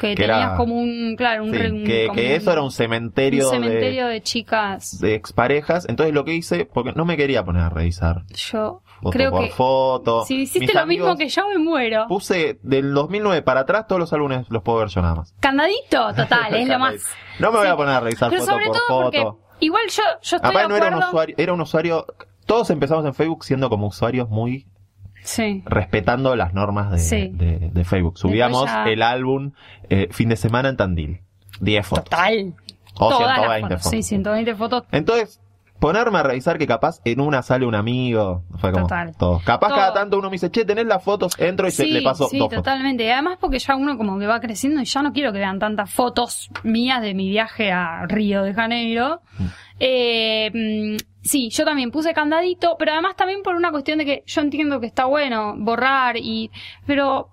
que, 0.00 0.14
Que 0.14 0.16
tenías 0.16 0.38
era- 0.46 0.56
como 0.56 0.76
un, 0.76 1.14
claro, 1.16 1.44
un, 1.44 1.50
sí, 1.52 1.70
un- 1.72 1.84
que, 1.84 2.06
como 2.06 2.16
que 2.16 2.34
eso 2.36 2.52
era 2.52 2.62
un 2.62 2.70
cementerio, 2.70 3.44
un 3.48 3.54
cementerio 3.54 4.06
de, 4.06 4.12
de, 4.14 4.22
chicas. 4.22 4.98
de 5.00 5.14
exparejas. 5.14 5.86
Entonces 5.88 6.14
lo 6.14 6.24
que 6.24 6.34
hice, 6.34 6.64
porque 6.64 6.92
no 6.94 7.04
me 7.04 7.16
quería 7.16 7.44
poner 7.44 7.62
a 7.62 7.68
revisar 7.68 8.24
Yo 8.34 8.82
foto 9.02 9.10
creo 9.10 9.30
por 9.30 9.44
que 9.44 9.50
foto. 9.50 10.24
si 10.24 10.36
hiciste 10.42 10.60
Mis 10.66 10.74
lo 10.74 10.86
mismo 10.86 11.16
que 11.16 11.28
yo 11.28 11.48
me 11.48 11.58
muero. 11.58 12.06
Puse 12.08 12.58
del 12.62 12.92
2009 12.94 13.42
para 13.42 13.60
atrás 13.60 13.86
todos 13.86 14.00
los 14.00 14.12
álbumes 14.12 14.46
los 14.48 14.62
puedo 14.62 14.78
ver 14.78 14.88
yo 14.88 15.02
nada 15.02 15.16
más. 15.16 15.34
Voy 15.40 16.14
total, 16.16 16.54
es 16.54 16.68
lo 16.68 16.78
más. 16.78 16.94
No 17.38 17.50
me 17.52 17.58
voy 17.58 17.66
Sí. 17.66 17.72
a 17.72 17.76
poner 17.76 17.94
a 17.94 18.00
revisar 18.00 18.30
Pero 18.30 18.42
foto 18.42 18.52
sobre 18.52 18.66
por 18.66 18.76
todo 18.76 18.86
foto. 18.88 19.02
porque 19.04 19.26
igual 19.60 19.82
yo, 19.88 20.02
yo 20.22 20.36
estoy 20.36 20.38
Aparte 20.50 20.62
de 20.62 20.68
no 20.68 20.76
era 20.76 20.86
un 20.86 20.92
acuerdo. 20.94 21.08
usuario, 21.08 21.34
era 21.38 21.52
un 21.52 21.60
usuario, 21.60 22.06
todos 22.46 22.70
empezamos 22.70 23.04
en 23.04 23.14
Facebook 23.14 23.44
siendo 23.44 23.68
como 23.68 23.86
usuarios 23.86 24.28
muy 24.28 24.66
Sí. 25.22 25.62
respetando 25.66 26.34
las 26.36 26.54
normas 26.54 26.90
de, 26.90 26.98
Sí. 26.98 27.28
de- 27.32 27.70
de 27.72 27.84
Facebook. 27.84 28.18
Subíamos 28.18 28.66
ya- 28.66 28.84
el 28.84 29.02
álbum 29.02 29.52
eh, 29.88 30.08
fin 30.10 30.28
de 30.28 30.36
semana 30.36 30.68
en 30.68 30.76
Tandil. 30.76 31.20
10 31.60 31.86
fotos. 31.86 32.04
Total. 32.04 32.54
O 32.94 33.08
Todas 33.10 33.20
las 33.26 33.36
120 33.36 33.68
fotos. 33.68 33.82
fotos. 33.82 33.90
Sí, 33.90 34.02
120 34.02 34.54
fotos. 34.54 34.84
Entonces, 34.92 35.40
ponerme 35.80 36.18
a 36.18 36.22
revisar 36.22 36.58
que 36.58 36.66
capaz 36.66 37.00
en 37.04 37.20
una 37.20 37.42
sale 37.42 37.66
un 37.66 37.74
amigo. 37.74 38.44
Fue 38.58 38.70
como 38.70 38.84
Total. 38.84 39.16
todo. 39.16 39.40
Capaz 39.44 39.68
Todo. 39.68 39.78
cada 39.78 39.92
tanto 39.94 40.18
uno 40.18 40.28
me 40.28 40.34
dice, 40.34 40.50
che, 40.50 40.64
tenés 40.64 40.86
las 40.86 41.02
fotos, 41.02 41.32
entro 41.38 41.66
y 41.66 41.70
se, 41.70 41.86
le 41.86 42.02
paso 42.02 42.28
sí, 42.28 42.38
dos 42.38 42.48
fotos. 42.48 42.62
totalmente. 42.62 43.04
Y 43.04 43.08
además 43.08 43.38
porque 43.40 43.58
ya 43.58 43.74
uno 43.74 43.96
como 43.96 44.18
que 44.18 44.26
va 44.26 44.40
creciendo 44.40 44.80
y 44.80 44.84
ya 44.84 45.02
no 45.02 45.12
quiero 45.12 45.32
que 45.32 45.38
vean 45.38 45.58
tantas 45.58 45.90
fotos 45.90 46.50
mías 46.62 47.02
de 47.02 47.14
mi 47.14 47.28
viaje 47.30 47.72
a 47.72 48.06
Río 48.06 48.42
de 48.42 48.54
Janeiro. 48.54 49.22
Mm. 49.38 49.44
Eh, 49.80 50.50
mm, 50.52 50.96
sí, 51.22 51.48
yo 51.50 51.64
también 51.64 51.90
puse 51.90 52.12
candadito, 52.12 52.76
pero 52.78 52.92
además 52.92 53.16
también 53.16 53.42
por 53.42 53.56
una 53.56 53.70
cuestión 53.70 53.98
de 53.98 54.04
que 54.04 54.22
yo 54.26 54.42
entiendo 54.42 54.78
que 54.78 54.86
está 54.86 55.06
bueno 55.06 55.54
borrar 55.56 56.18
y, 56.18 56.50
pero 56.86 57.30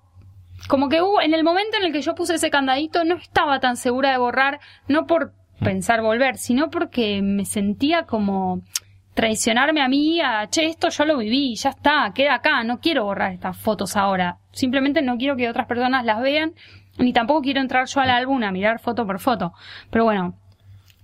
como 0.66 0.88
que 0.88 1.00
hubo, 1.02 1.20
en 1.20 1.34
el 1.34 1.44
momento 1.44 1.76
en 1.76 1.84
el 1.84 1.92
que 1.92 2.02
yo 2.02 2.14
puse 2.14 2.34
ese 2.34 2.50
candadito 2.50 3.04
no 3.04 3.16
estaba 3.16 3.60
tan 3.60 3.76
segura 3.76 4.10
de 4.10 4.18
borrar, 4.18 4.60
no 4.88 5.06
por. 5.06 5.32
Pensar 5.60 6.02
volver, 6.02 6.36
sino 6.36 6.70
porque 6.70 7.20
me 7.22 7.44
sentía 7.44 8.04
como 8.04 8.62
traicionarme 9.14 9.80
a 9.82 9.88
mí, 9.88 10.20
a, 10.20 10.46
che, 10.48 10.66
esto 10.66 10.90
yo 10.90 11.04
lo 11.04 11.18
viví, 11.18 11.56
ya 11.56 11.70
está, 11.70 12.12
queda 12.14 12.34
acá, 12.34 12.62
no 12.62 12.78
quiero 12.78 13.04
borrar 13.04 13.32
estas 13.32 13.56
fotos 13.56 13.96
ahora. 13.96 14.38
Simplemente 14.52 15.02
no 15.02 15.16
quiero 15.16 15.36
que 15.36 15.48
otras 15.48 15.66
personas 15.66 16.04
las 16.04 16.20
vean, 16.20 16.52
ni 16.98 17.12
tampoco 17.12 17.42
quiero 17.42 17.60
entrar 17.60 17.86
yo 17.86 18.00
al 18.00 18.10
álbum 18.10 18.42
a 18.44 18.52
mirar 18.52 18.78
foto 18.78 19.06
por 19.06 19.18
foto. 19.18 19.52
Pero 19.90 20.04
bueno, 20.04 20.34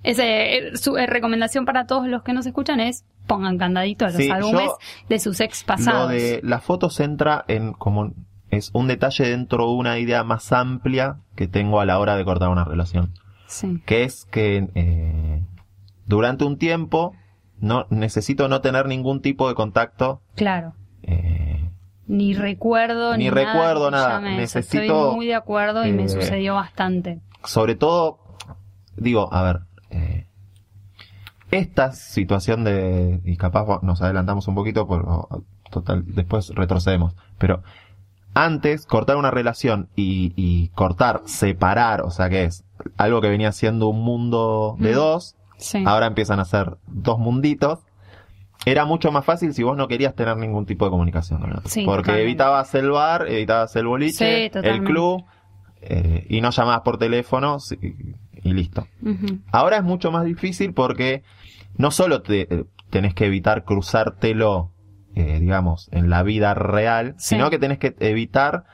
ese, 0.05 0.59
eh, 0.59 0.77
su 0.77 0.97
eh, 0.97 1.07
recomendación 1.07 1.65
para 1.65 1.87
todos 1.87 2.07
los 2.07 2.23
que 2.23 2.33
nos 2.33 2.47
escuchan 2.47 2.79
es 2.79 3.05
pongan 3.27 3.59
candadito 3.59 4.05
a 4.05 4.09
los 4.09 4.19
Sí, 4.19 4.31
álbumes 4.31 4.71
de 5.09 5.19
sus 5.19 5.41
ex 5.41 5.63
Lo 5.63 5.67
pasados. 5.67 6.11
de 6.13 6.41
las 6.45 6.63
fotos 6.63 7.01
entra 7.01 7.45
en 7.49 7.73
como 7.73 8.13
es 8.51 8.71
un 8.75 8.87
detalle 8.87 9.29
dentro 9.29 9.67
de 9.67 9.73
una 9.73 9.99
idea 9.99 10.23
más 10.23 10.53
amplia 10.53 11.17
que 11.35 11.49
tengo 11.49 11.81
a 11.81 11.87
la 11.87 11.99
hora 11.99 12.17
de 12.17 12.25
cortar 12.25 12.51
una 12.51 12.65
relación. 12.65 13.13
Sí, 13.55 13.81
Que 13.87 14.03
es 14.05 14.25
que 14.27 14.69
eh, 14.75 15.43
durante 16.07 16.45
un 16.45 16.59
tiempo 16.59 17.15
no 17.61 17.87
necesito 17.91 18.49
no 18.49 18.61
tener 18.61 18.87
ningún 18.87 19.21
tipo 19.23 19.49
de 19.49 19.55
contacto. 19.55 20.21
claro. 20.35 20.75
eh, 21.03 21.71
Ni 22.07 22.35
recuerdo 22.35 23.17
Ni 23.17 23.25
ni, 23.25 23.31
recuerdo 23.31 23.91
nada. 23.91 24.19
Necesito, 24.21 24.83
Estoy 24.83 25.15
muy 25.15 25.27
de 25.27 25.35
acuerdo 25.37 25.87
y 25.87 25.93
me 25.93 26.05
eh, 26.05 26.09
sucedió 26.09 26.55
bastante. 26.55 27.21
sobre 27.45 27.77
todo, 27.77 28.19
digo, 28.97 29.33
a 29.33 29.43
ver, 29.43 29.61
esta 31.51 31.93
situación 31.93 32.65
de, 32.65 33.21
y 33.25 33.37
capaz 33.37 33.81
nos 33.83 34.03
adelantamos 34.03 34.49
un 34.49 34.57
poquito, 34.57 34.87
por, 34.89 35.45
total, 35.71 36.03
después 36.07 36.49
retrocedemos, 36.55 37.15
pero 37.39 37.63
antes 38.35 38.87
cortar 38.87 39.17
una 39.17 39.31
relación 39.31 39.89
y, 39.97 40.33
y 40.37 40.69
cortar, 40.71 41.23
separar, 41.27 42.03
o 42.03 42.11
sea 42.11 42.29
que 42.29 42.45
es 42.45 42.65
algo 42.97 43.21
que 43.21 43.29
venía 43.29 43.53
siendo 43.53 43.89
un 43.89 44.03
mundo 44.03 44.77
de 44.79 44.93
Mm. 44.93 44.95
dos, 44.95 45.37
Sí. 45.57 45.83
ahora 45.87 46.07
empiezan 46.07 46.41
a 46.41 46.45
ser 46.45 46.77
dos 46.87 47.19
munditos. 47.19 47.79
Era 48.67 48.85
mucho 48.87 49.13
más 49.13 49.25
fácil 49.25 49.53
si 49.55 49.63
vos 49.63 49.77
no 49.77 49.89
querías 49.89 50.15
tener 50.15 50.37
ningún 50.37 50.67
tipo 50.67 50.85
de 50.87 50.91
comunicación 50.91 51.41
con 51.41 51.51
otro. 51.53 51.69
Sí, 51.69 51.85
Porque 51.85 52.03
totalmente. 52.07 52.23
evitabas 52.31 52.75
el 52.75 52.91
bar, 52.91 53.27
evitabas 53.29 53.77
el 53.77 53.87
boliche, 53.87 54.51
Sí, 54.53 54.59
el 54.63 54.83
club, 54.85 55.25
eh, 55.83 56.27
y 56.29 56.41
no 56.41 56.51
llamabas 56.51 56.81
por 56.81 56.99
teléfono 56.99 57.61
sí, 57.61 57.79
y 58.43 58.53
listo. 58.53 58.87
Ahora 59.53 59.77
es 59.77 59.85
mucho 59.85 60.11
más 60.11 60.25
difícil 60.25 60.73
porque 60.75 61.23
no 61.77 61.91
solo 61.91 62.23
te, 62.23 62.43
eh, 62.53 62.65
tenés 62.91 63.15
que 63.15 63.27
evitar 63.27 63.65
cruzártelo, 63.65 64.71
eh, 65.15 65.39
digamos, 65.41 65.89
en 65.93 66.11
la 66.11 66.23
vida 66.23 66.55
real, 66.55 67.15
Sí. 67.19 67.35
sino 67.37 67.51
que 67.51 67.59
tenés 67.59 67.79
que 67.79 67.95
evitar 68.01 68.65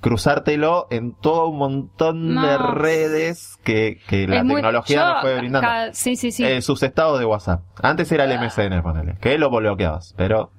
cruzártelo 0.00 0.86
en 0.90 1.12
todo 1.14 1.48
un 1.48 1.58
montón 1.58 2.36
de 2.40 2.56
redes 2.56 3.58
que, 3.64 3.98
que 4.06 4.28
la 4.28 4.44
muy- 4.44 4.56
tecnología 4.56 4.96
yo 4.96 5.12
nos 5.14 5.20
fue 5.22 5.38
brindando. 5.38 5.68
sí, 5.92 6.14
sí, 6.16 6.30
sí. 6.30 6.44
Eh, 6.44 6.62
sus 6.62 6.82
estados 6.84 7.18
de 7.18 7.24
WhatsApp. 7.24 7.62
Antes 7.82 8.10
era 8.12 8.24
el 8.24 8.32
MSN, 8.38 8.80
ponele, 8.82 9.16
que 9.20 9.36
lo 9.38 9.50
bloqueabas, 9.50 10.14
pero 10.16 10.52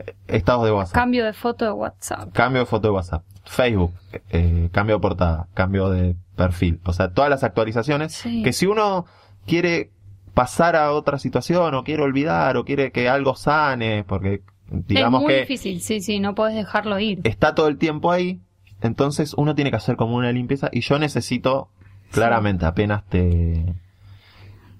eh, 0.00 0.14
estados 0.26 0.64
de 0.64 0.72
WhatsApp. 0.72 0.94
Cambio 0.94 1.24
de 1.24 1.32
foto 1.32 1.64
de 1.66 1.70
WhatsApp. 1.72 2.32
Cambio 2.32 2.60
de 2.60 2.66
foto 2.66 2.88
de 2.88 2.94
WhatsApp. 2.94 3.22
Facebook, 3.44 3.92
eh, 4.30 4.68
cambio 4.72 4.96
de 4.96 5.00
portada, 5.00 5.46
cambio 5.54 5.88
de 5.90 6.16
perfil. 6.36 6.80
O 6.84 6.92
sea, 6.92 7.12
todas 7.12 7.30
las 7.30 7.44
actualizaciones 7.44 8.12
Sí. 8.12 8.42
que 8.42 8.52
si 8.52 8.66
uno 8.66 9.04
quiere 9.46 9.90
pasar 10.34 10.76
a 10.76 10.92
otra 10.92 11.18
situación 11.18 11.74
o 11.74 11.84
quiere 11.84 12.02
olvidar 12.02 12.56
o 12.56 12.64
quiere 12.64 12.90
que 12.92 13.08
algo 13.08 13.34
sane, 13.34 14.04
porque 14.04 14.42
digamos 14.70 15.20
es 15.20 15.24
muy 15.24 15.34
que 15.34 15.40
difícil, 15.40 15.80
sí, 15.80 16.00
sí, 16.00 16.20
no 16.20 16.34
puedes 16.34 16.54
dejarlo 16.56 16.98
ir. 16.98 17.20
está 17.24 17.54
todo 17.54 17.68
el 17.68 17.76
tiempo 17.78 18.10
ahí, 18.10 18.40
entonces 18.80 19.34
uno 19.36 19.54
tiene 19.54 19.70
que 19.70 19.76
hacer 19.76 19.96
como 19.96 20.16
una 20.16 20.32
limpieza 20.32 20.68
y 20.72 20.80
yo 20.80 20.98
necesito 20.98 21.68
claramente 22.10 22.64
apenas 22.66 23.04
te 23.06 23.64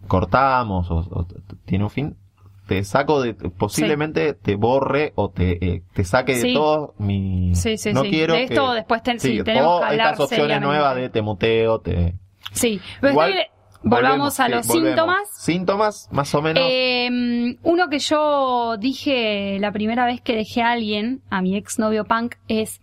cortamos 0.08 0.90
o, 0.90 0.96
o 0.96 1.26
tiene 1.64 1.84
un 1.84 1.90
fin 1.90 2.16
te 2.66 2.84
saco 2.84 3.20
de 3.20 3.34
posiblemente 3.34 4.34
te 4.34 4.54
borre 4.54 5.12
o 5.16 5.30
te, 5.30 5.64
eh, 5.66 5.82
te 5.94 6.04
saque 6.04 6.36
de 6.36 6.52
todo 6.54 6.94
mi 6.98 7.54
Sí, 7.54 7.76
sí, 7.76 7.92
no 7.92 8.02
sí. 8.02 8.10
quiero 8.10 8.34
De 8.34 8.44
esto 8.44 8.68
que- 8.70 8.74
después 8.76 9.02
ten- 9.02 9.20
sí, 9.20 9.42
tenemos 9.42 9.76
o 9.76 9.80
que 9.80 9.86
hablar 9.86 10.12
estas 10.12 10.20
opciones 10.20 10.60
nuevas 10.60 10.94
de 10.96 11.08
te 11.10 11.22
muteo 11.22 11.80
te 11.80 12.14
Sí, 12.52 12.80
pero 13.00 13.12
Igual, 13.12 13.30
estoy- 13.30 13.44
volvamos 13.82 14.40
a 14.40 14.48
los 14.48 14.66
volvemos. 14.66 14.88
síntomas. 14.90 15.28
síntomas 15.36 16.08
más 16.12 16.34
o 16.34 16.42
menos 16.42 16.62
Eh, 16.66 17.56
uno 17.62 17.88
que 17.88 17.98
yo 17.98 18.76
dije 18.78 19.58
la 19.60 19.72
primera 19.72 20.06
vez 20.06 20.20
que 20.20 20.36
dejé 20.36 20.62
a 20.62 20.70
alguien, 20.72 21.20
a 21.30 21.42
mi 21.42 21.56
exnovio 21.56 22.04
punk, 22.04 22.36
es 22.48 22.80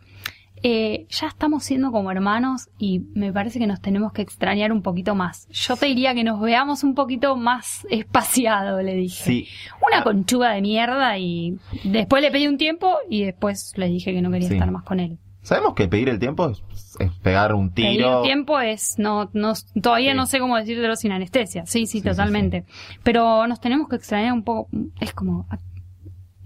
eh, 0.61 1.05
ya 1.09 1.27
estamos 1.27 1.63
siendo 1.63 1.89
como 1.89 2.11
hermanos 2.11 2.67
y 2.77 2.99
me 3.13 3.31
parece 3.31 3.59
que 3.59 3.67
nos 3.67 3.79
tenemos 3.79 4.11
que 4.11 4.21
extrañar 4.21 4.73
un 4.73 4.81
poquito 4.81 5.15
más. 5.15 5.47
Yo 5.51 5.77
te 5.77 5.85
diría 5.85 6.13
que 6.13 6.25
nos 6.25 6.41
veamos 6.41 6.83
un 6.83 6.95
poquito 6.95 7.37
más 7.37 7.87
espaciado, 7.89 8.81
le 8.81 8.93
dije. 8.95 9.23
sí 9.23 9.47
Una 9.87 10.03
conchuga 10.03 10.51
de 10.51 10.61
mierda 10.61 11.17
y 11.17 11.57
después 11.85 12.21
le 12.21 12.29
pedí 12.29 12.47
un 12.47 12.57
tiempo 12.57 12.97
y 13.09 13.23
después 13.23 13.71
le 13.77 13.87
dije 13.87 14.11
que 14.11 14.21
no 14.21 14.29
quería 14.31 14.49
Sí. 14.49 14.55
estar 14.55 14.69
más 14.69 14.83
con 14.83 14.99
él. 14.99 15.17
sabemos 15.43 15.75
que 15.75 15.87
pedir 15.87 16.09
el 16.09 16.19
tiempo 16.19 16.51
es, 16.99 16.99
es 16.99 17.11
pegar 17.19 17.53
un 17.53 17.71
tiro 17.73 18.21
tiempo 18.23 18.59
es, 18.59 18.95
no, 18.97 19.29
no, 19.33 19.53
todavía 19.81 20.11
Sí. 20.11 20.17
no 20.17 20.25
sé 20.25 20.39
cómo 20.39 20.55
decírtelo 20.57 20.95
sin 20.95 21.11
anestesia. 21.11 21.65
Sí, 21.65 21.85
sí, 21.85 21.99
Sí, 21.99 22.07
totalmente. 22.07 22.65
Pero 23.03 23.45
nos 23.47 23.59
tenemos 23.59 23.87
que 23.89 23.95
extrañar 23.97 24.33
un 24.33 24.43
poco. 24.43 24.69
Es 24.99 25.13
como, 25.13 25.47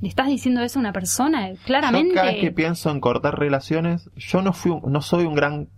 ¿le 0.01 0.07
estás 0.09 0.27
diciendo 0.27 0.61
eso 0.61 0.79
a 0.79 0.81
una 0.81 0.93
persona? 0.93 1.49
Claramente. 1.65 2.09
Yo 2.09 2.15
cada 2.15 2.31
vez 2.31 2.41
que 2.41 2.51
pienso 2.51 2.89
en 2.91 2.99
cortar 2.99 3.37
relaciones, 3.39 4.09
yo 4.15 4.41
no 4.41 4.53
fui, 4.53 4.71
un- 4.71 4.91
no 4.91 5.01
soy 5.01 5.25
un 5.25 5.35
gran, 5.35 5.69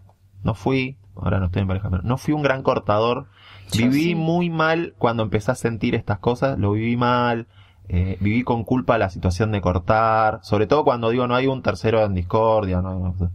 no 0.43 0.53
fui, 0.55 0.97
ahora 1.15 1.39
no 1.39 1.45
estoy 1.47 1.61
en 1.61 1.67
pareja, 1.67 1.89
pero 1.89 2.03
no 2.03 2.17
fui 2.17 2.33
un 2.33 2.41
gran 2.43 2.63
cortador. 2.63 3.27
Yo 3.71 3.89
viví 3.89 4.13
muy 4.15 4.49
mal 4.49 4.93
cuando 4.97 5.23
empecé 5.23 5.51
a 5.51 5.55
sentir 5.55 5.95
estas 5.95 6.19
cosas, 6.19 6.57
lo 6.59 6.71
viví 6.73 6.97
mal, 6.97 7.47
eh, 7.87 8.17
viví 8.19 8.43
con 8.43 8.63
culpa 8.63 8.97
la 8.97 9.09
situación 9.09 9.51
de 9.51 9.61
cortar, 9.61 10.39
sobre 10.43 10.65
todo 10.67 10.83
cuando 10.83 11.09
digo 11.09 11.27
no 11.27 11.35
hay 11.35 11.47
un 11.47 11.61
tercero 11.61 12.03
en 12.03 12.13
discordia, 12.15 12.81
no, 12.81 13.15
no- 13.19 13.31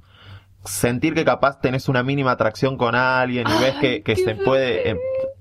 sentir 0.64 1.14
que 1.14 1.24
capaz 1.24 1.60
tenés 1.60 1.88
una 1.88 2.02
mínima 2.02 2.32
atracción 2.32 2.76
con 2.76 2.94
alguien 2.94 3.46
y 3.48 3.62
ves 3.62 3.74
que, 3.80 4.02
que 4.02 4.16
se 4.16 4.34
puede, 4.34 4.90
eh, 4.90 4.96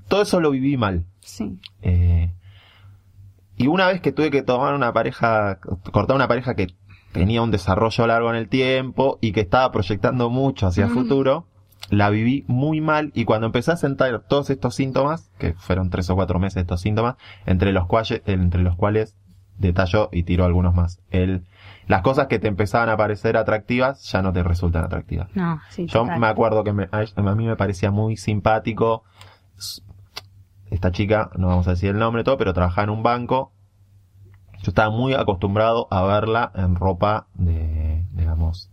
todo 0.07 0.21
eso 0.21 0.39
lo 0.39 0.51
viví 0.51 0.77
mal. 0.77 1.05
Sí. 1.21 1.59
Eh, 1.81 2.31
y 3.57 3.67
una 3.67 3.87
vez 3.87 4.01
que 4.01 4.11
tuve 4.11 4.31
que 4.31 4.41
tomar 4.41 4.73
una 4.73 4.93
pareja, 4.93 5.59
cortar 5.91 6.15
una 6.15 6.27
pareja 6.27 6.55
que 6.55 6.67
tenía 7.11 7.41
un 7.41 7.51
desarrollo 7.51 8.07
largo 8.07 8.29
en 8.29 8.35
el 8.37 8.47
tiempo 8.47 9.17
y 9.21 9.31
que 9.33 9.41
estaba 9.41 9.71
proyectando 9.71 10.29
mucho 10.29 10.67
hacia 10.67 10.85
el 10.85 10.91
Mm. 10.91 10.93
futuro, 10.93 11.45
la 11.89 12.09
viví 12.09 12.45
muy 12.47 12.81
mal 12.81 13.11
y 13.15 13.25
cuando 13.25 13.47
empecé 13.47 13.71
a 13.71 13.77
sentar 13.77 14.21
todos 14.27 14.49
estos 14.49 14.75
síntomas, 14.75 15.31
que 15.39 15.53
fueron 15.53 15.89
tres 15.89 16.09
o 16.09 16.15
cuatro 16.15 16.39
meses 16.39 16.61
estos 16.61 16.81
síntomas, 16.81 17.15
entre 17.45 17.73
los 17.73 17.87
cuales, 17.87 18.21
entre 18.25 18.61
los 18.61 18.75
cuales 18.75 19.15
detallo 19.57 20.09
y 20.11 20.23
tiro 20.23 20.45
algunos 20.45 20.73
más. 20.75 20.99
El, 21.09 21.43
las 21.89 22.03
cosas 22.03 22.27
que 22.27 22.37
te 22.37 22.47
empezaban 22.47 22.87
a 22.89 22.95
parecer 22.97 23.35
atractivas 23.35 24.03
ya 24.11 24.21
no 24.21 24.31
te 24.31 24.43
resultan 24.43 24.83
atractivas. 24.85 25.27
No, 25.35 25.59
sí. 25.69 25.87
Yo 25.87 26.01
total. 26.01 26.19
me 26.19 26.27
acuerdo 26.27 26.63
que 26.63 26.71
me- 26.71 26.87
a, 26.91 27.35
mí 27.35 27.47
me 27.47 27.55
parecía 27.55 27.89
muy 27.89 28.15
simpático. 28.15 29.03
Esta 30.69 30.91
chica, 30.91 31.31
no 31.35 31.47
vamos 31.47 31.67
a 31.67 31.71
decir 31.71 31.89
el 31.89 31.97
nombre 31.97 32.23
todo, 32.23 32.37
pero 32.37 32.53
trabajaba 32.53 32.83
en 32.83 32.89
un 32.91 33.01
banco. 33.01 33.53
Yo 34.61 34.69
estaba 34.69 34.91
muy 34.91 35.15
acostumbrado 35.15 35.87
a 35.89 36.03
verla 36.03 36.51
en 36.53 36.75
ropa 36.75 37.25
de, 37.33 38.05
digamos, 38.11 38.69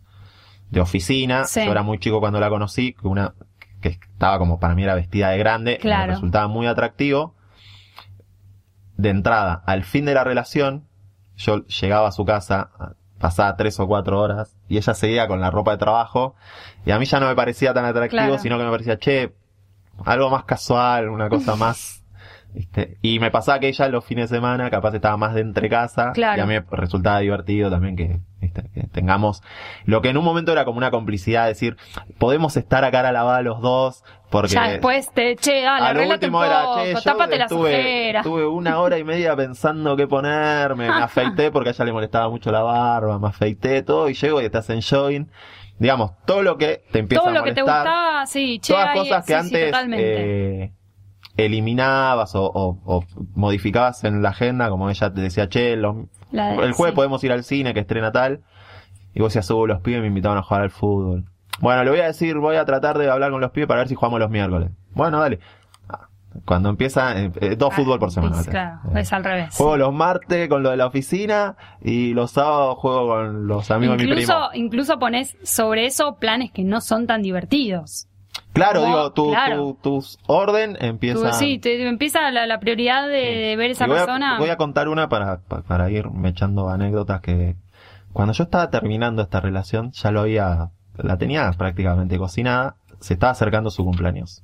de 0.70 0.80
oficina. 0.80 1.44
Sí. 1.44 1.64
Yo 1.64 1.70
era 1.72 1.82
muy 1.82 1.98
chico 1.98 2.20
cuando 2.20 2.38
la 2.38 2.50
conocí, 2.50 2.92
que 2.92 3.08
una 3.08 3.34
que 3.80 3.88
estaba 3.88 4.38
como 4.38 4.58
para 4.60 4.74
mí 4.74 4.82
era 4.82 4.94
vestida 4.94 5.30
de 5.30 5.38
grande, 5.38 5.78
Claro. 5.78 6.08
me 6.08 6.12
resultaba 6.14 6.48
muy 6.48 6.66
atractivo. 6.66 7.34
De 8.98 9.08
entrada, 9.08 9.62
al 9.66 9.84
fin 9.84 10.04
de 10.04 10.12
la 10.14 10.24
relación, 10.24 10.86
yo 11.36 11.64
llegaba 11.66 12.08
a 12.08 12.12
su 12.12 12.24
casa, 12.24 12.70
pasaba 13.18 13.56
tres 13.56 13.78
o 13.80 13.86
cuatro 13.86 14.20
horas, 14.20 14.56
y 14.68 14.76
ella 14.76 14.94
seguía 14.94 15.26
con 15.28 15.40
la 15.40 15.50
ropa 15.50 15.72
de 15.72 15.78
trabajo, 15.78 16.34
y 16.84 16.90
a 16.90 16.98
mí 16.98 17.04
ya 17.06 17.18
no 17.20 17.26
me 17.28 17.34
parecía 17.34 17.72
tan 17.74 17.84
atractivo, 17.84 18.22
Claro. 18.22 18.38
sino 18.38 18.58
que 18.58 18.64
me 18.64 18.70
parecía, 18.70 18.98
che, 18.98 19.32
algo 20.04 20.30
más 20.30 20.44
casual, 20.44 21.08
una 21.08 21.28
cosa 21.28 21.56
más... 21.56 22.02
¿viste? 22.54 22.96
Y 23.02 23.18
me 23.18 23.30
pasaba 23.30 23.58
que 23.58 23.68
ella 23.68 23.86
los 23.88 24.02
fines 24.04 24.30
de 24.30 24.36
semana 24.38 24.70
capaz 24.70 24.94
estaba 24.94 25.16
más 25.18 25.34
de 25.34 25.42
entre 25.42 25.68
casa, 25.68 26.12
Claro. 26.12 26.38
y 26.38 26.40
a 26.40 26.46
mí 26.46 26.54
me 26.54 26.64
resultaba 26.76 27.18
divertido 27.18 27.70
también 27.70 27.96
que, 27.96 28.20
¿viste? 28.40 28.70
que 28.72 28.84
tengamos 28.86 29.42
lo 29.84 30.00
que 30.00 30.08
en 30.08 30.16
un 30.16 30.24
momento 30.24 30.52
era 30.52 30.64
como 30.64 30.78
una 30.78 30.90
complicidad, 30.90 31.46
decir, 31.48 31.76
podemos 32.18 32.56
estar 32.56 32.82
a 32.84 32.90
cara 32.90 33.12
lavada 33.12 33.42
los 33.42 33.60
dos, 33.60 34.04
porque... 34.30 34.54
Ya 34.54 34.68
después 34.68 35.10
te, 35.12 35.36
che, 35.36 35.62
dale, 35.62 35.68
a 35.86 35.92
lo 35.92 36.00
arreglate 36.00 36.26
un 36.26 36.34
último 36.34 36.44
era, 36.44 36.62
poco, 36.64 36.82
che, 36.84 36.94
tápate 37.04 37.38
las 37.38 37.50
estuve, 37.50 37.70
ojeras. 37.70 38.26
estuve 38.26 38.46
una 38.46 38.78
hora 38.80 38.98
y 38.98 39.04
media 39.04 39.36
pensando 39.36 39.96
qué 39.96 40.06
ponerme, 40.06 40.88
me 40.88 40.94
afeité 41.02 41.50
porque 41.50 41.70
a 41.70 41.72
ella 41.72 41.84
le 41.84 41.92
molestaba 41.92 42.28
mucho 42.28 42.50
la 42.50 42.62
barba, 42.62 43.18
me 43.18 43.28
afeité 43.28 43.82
todo 43.82 44.08
y 44.08 44.14
llego 44.14 44.40
y 44.40 44.44
estás 44.44 44.68
en 44.70 44.80
jogging. 44.82 45.28
Digamos, 45.78 46.12
todo 46.24 46.42
lo 46.42 46.56
que 46.56 46.82
te 46.90 47.00
empieza 47.00 47.20
Todo 47.22 47.30
a 47.30 47.34
lo 47.38 47.44
que 47.44 47.52
te 47.52 47.60
molestar, 47.62 47.84
gustaba, 47.86 48.26
sí, 48.26 48.58
che, 48.60 48.72
todas 48.72 48.88
ahí- 48.88 48.98
cosas 48.98 49.26
que 49.26 49.32
sí, 49.32 49.38
antes 49.38 49.74
eh, 49.92 50.72
eliminabas 51.36 52.34
o, 52.34 52.44
o- 52.44 52.78
o 52.84 53.04
modificabas 53.34 54.02
en 54.04 54.22
la 54.22 54.30
agenda, 54.30 54.68
como 54.70 54.88
ella 54.90 55.12
te 55.12 55.20
decía, 55.20 55.48
che, 55.48 55.76
los- 55.76 55.96
de- 56.30 56.40
el 56.64 56.72
jueves 56.72 56.92
sí. 56.92 56.96
podemos 56.96 57.22
ir 57.24 57.32
al 57.32 57.44
cine 57.44 57.74
que 57.74 57.80
estrena 57.80 58.10
tal. 58.12 58.40
Y 59.14 59.20
vos 59.20 59.32
decías, 59.32 59.50
uh, 59.50 59.66
los 59.66 59.80
pibes 59.80 60.00
me 60.02 60.08
invitaban 60.08 60.38
a 60.38 60.42
jugar 60.42 60.62
al 60.62 60.70
fútbol. 60.70 61.24
Bueno, 61.60 61.84
le 61.84 61.90
voy 61.90 62.00
a 62.00 62.06
decir, 62.06 62.36
voy 62.38 62.56
a 62.56 62.64
tratar 62.64 62.98
de 62.98 63.10
hablar 63.10 63.30
con 63.30 63.40
los 63.40 63.50
pibes 63.50 63.66
para 63.68 63.80
ver 63.80 63.88
si 63.88 63.94
jugamos 63.94 64.20
los 64.20 64.30
miércoles. 64.30 64.70
Bueno, 64.94 65.20
dale. 65.20 65.38
Cuando 66.44 66.68
empieza, 66.68 67.18
eh, 67.18 67.32
eh, 67.40 67.56
dos 67.56 67.70
Ah, 67.72 67.76
fútbol 67.76 67.98
por 67.98 68.10
semana. 68.12 68.38
es- 68.40 68.46
Claro, 68.48 68.80
Eh, 68.94 69.00
es 69.00 69.10
al 69.12 69.24
revés. 69.24 69.54
Juego 69.56 69.78
los 69.78 69.94
martes 69.94 70.48
con 70.50 70.62
lo 70.62 70.68
de 70.70 70.76
la 70.76 70.84
oficina 70.86 71.56
y 71.82 72.12
los 72.12 72.32
sábados 72.32 72.76
juego 72.76 73.06
con 73.08 73.46
los 73.46 73.70
amigos 73.70 73.96
de 73.96 74.04
mi 74.04 74.10
primo. 74.12 74.20
Incluso, 74.22 74.50
incluso 74.54 74.98
pones 74.98 75.34
sobre 75.42 75.86
eso 75.86 76.16
planes 76.16 76.50
que 76.52 76.62
no 76.62 76.82
son 76.82 77.06
tan 77.06 77.22
divertidos. 77.22 78.06
Claro, 78.52 78.80
como- 78.82 78.96
digo, 78.96 79.12
tu, 79.12 79.30
claro. 79.30 79.56
tu, 79.56 80.00
tu 80.02 80.04
orden 80.26 80.76
empieza... 80.80 81.32
sí, 81.32 81.58
te, 81.58 81.88
empieza 81.88 82.30
la, 82.30 82.46
la 82.46 82.60
prioridad 82.60 83.06
de, 83.08 83.14
de 83.14 83.56
ver 83.56 83.70
esa 83.70 83.86
voy 83.86 83.96
a- 83.96 84.00
persona. 84.00 84.38
voy 84.38 84.50
a 84.50 84.56
contar 84.58 84.88
una 84.88 85.08
para, 85.08 85.38
pa- 85.40 85.62
para 85.62 85.90
ir 85.90 86.06
echando 86.24 86.68
anécdotas 86.68 87.22
que 87.22 87.56
cuando 88.12 88.34
yo 88.34 88.44
estaba 88.44 88.68
terminando 88.68 89.22
esta 89.22 89.40
relación 89.40 89.92
ya 89.92 90.10
lo 90.10 90.20
había, 90.20 90.68
la 90.98 91.16
tenía 91.18 91.50
prácticamente 91.52 92.18
cocinada, 92.18 92.76
se 93.00 93.14
estaba 93.14 93.32
acercando 93.32 93.70
su 93.70 93.84
cumpleaños. 93.84 94.42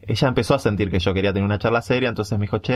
Ella 0.00 0.28
empezó 0.28 0.54
a 0.54 0.58
sentir 0.58 0.90
que 0.90 1.00
yo 1.00 1.12
quería 1.12 1.34
tener 1.34 1.44
una 1.44 1.58
charla 1.58 1.82
seria, 1.82 2.08
entonces 2.08 2.38
me 2.38 2.44
dijo, 2.44 2.58
che, 2.58 2.72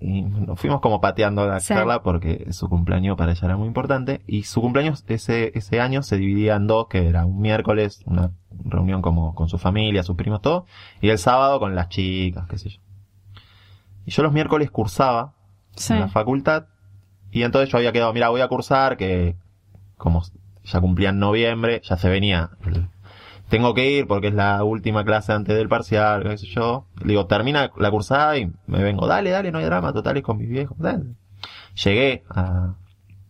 y 0.00 0.22
nos 0.22 0.58
fuimos 0.58 0.80
como 0.80 0.98
pateando 0.98 1.46
la 1.46 1.60
Sí. 1.60 1.68
charla 1.74 2.02
porque 2.02 2.46
su 2.52 2.70
cumpleaños 2.70 3.18
para 3.18 3.32
ella 3.32 3.46
era 3.48 3.56
muy 3.58 3.66
importante. 3.66 4.22
Y 4.26 4.44
su 4.44 4.62
cumpleaños 4.62 5.04
ese, 5.08 5.52
ese 5.54 5.80
año 5.80 6.02
se 6.02 6.16
dividía 6.16 6.54
en 6.56 6.66
dos, 6.66 6.86
que 6.88 7.06
era 7.06 7.26
un 7.26 7.38
miércoles, 7.40 8.02
una 8.06 8.30
reunión 8.64 9.02
como 9.02 9.34
con 9.34 9.50
su 9.50 9.58
familia, 9.58 10.02
sus 10.04 10.16
primos, 10.16 10.40
todo, 10.40 10.64
y 11.02 11.10
el 11.10 11.18
sábado 11.18 11.58
con 11.60 11.74
las 11.74 11.90
chicas, 11.90 12.46
qué 12.48 12.56
sé 12.56 12.70
yo. 12.70 12.80
Y 14.06 14.12
yo 14.12 14.22
los 14.22 14.32
miércoles 14.32 14.70
cursaba 14.70 15.34
Sí. 15.76 15.92
en 15.92 16.00
la 16.00 16.08
facultad. 16.08 16.66
Y 17.30 17.42
entonces 17.42 17.68
yo 17.68 17.76
había 17.76 17.92
quedado, 17.92 18.12
mira, 18.14 18.30
voy 18.30 18.40
a 18.40 18.48
cursar, 18.48 18.96
que 18.96 19.36
como 19.98 20.22
ya 20.64 20.80
cumplía 20.80 21.10
en 21.10 21.18
noviembre, 21.18 21.80
ya 21.84 21.96
se 21.96 22.08
venía. 22.08 22.50
tengo 23.48 23.74
que 23.74 23.90
ir 23.90 24.06
porque 24.06 24.28
es 24.28 24.34
la 24.34 24.64
última 24.64 25.04
clase 25.04 25.32
antes 25.32 25.56
del 25.56 25.68
parcial, 25.68 26.22
qué 26.22 26.38
sé 26.38 26.46
yo. 26.46 26.86
Le 27.00 27.08
digo, 27.08 27.26
termina 27.26 27.70
la 27.76 27.90
cursada 27.90 28.36
y 28.38 28.50
me 28.66 28.82
vengo, 28.82 29.06
dale, 29.06 29.30
dale, 29.30 29.52
no 29.52 29.58
hay 29.58 29.64
drama, 29.64 29.92
total, 29.92 30.16
es 30.16 30.22
con 30.22 30.38
mis 30.38 30.48
viejos. 30.48 30.76
dale. 30.78 31.04
Llegué 31.82 32.24
a, 32.30 32.74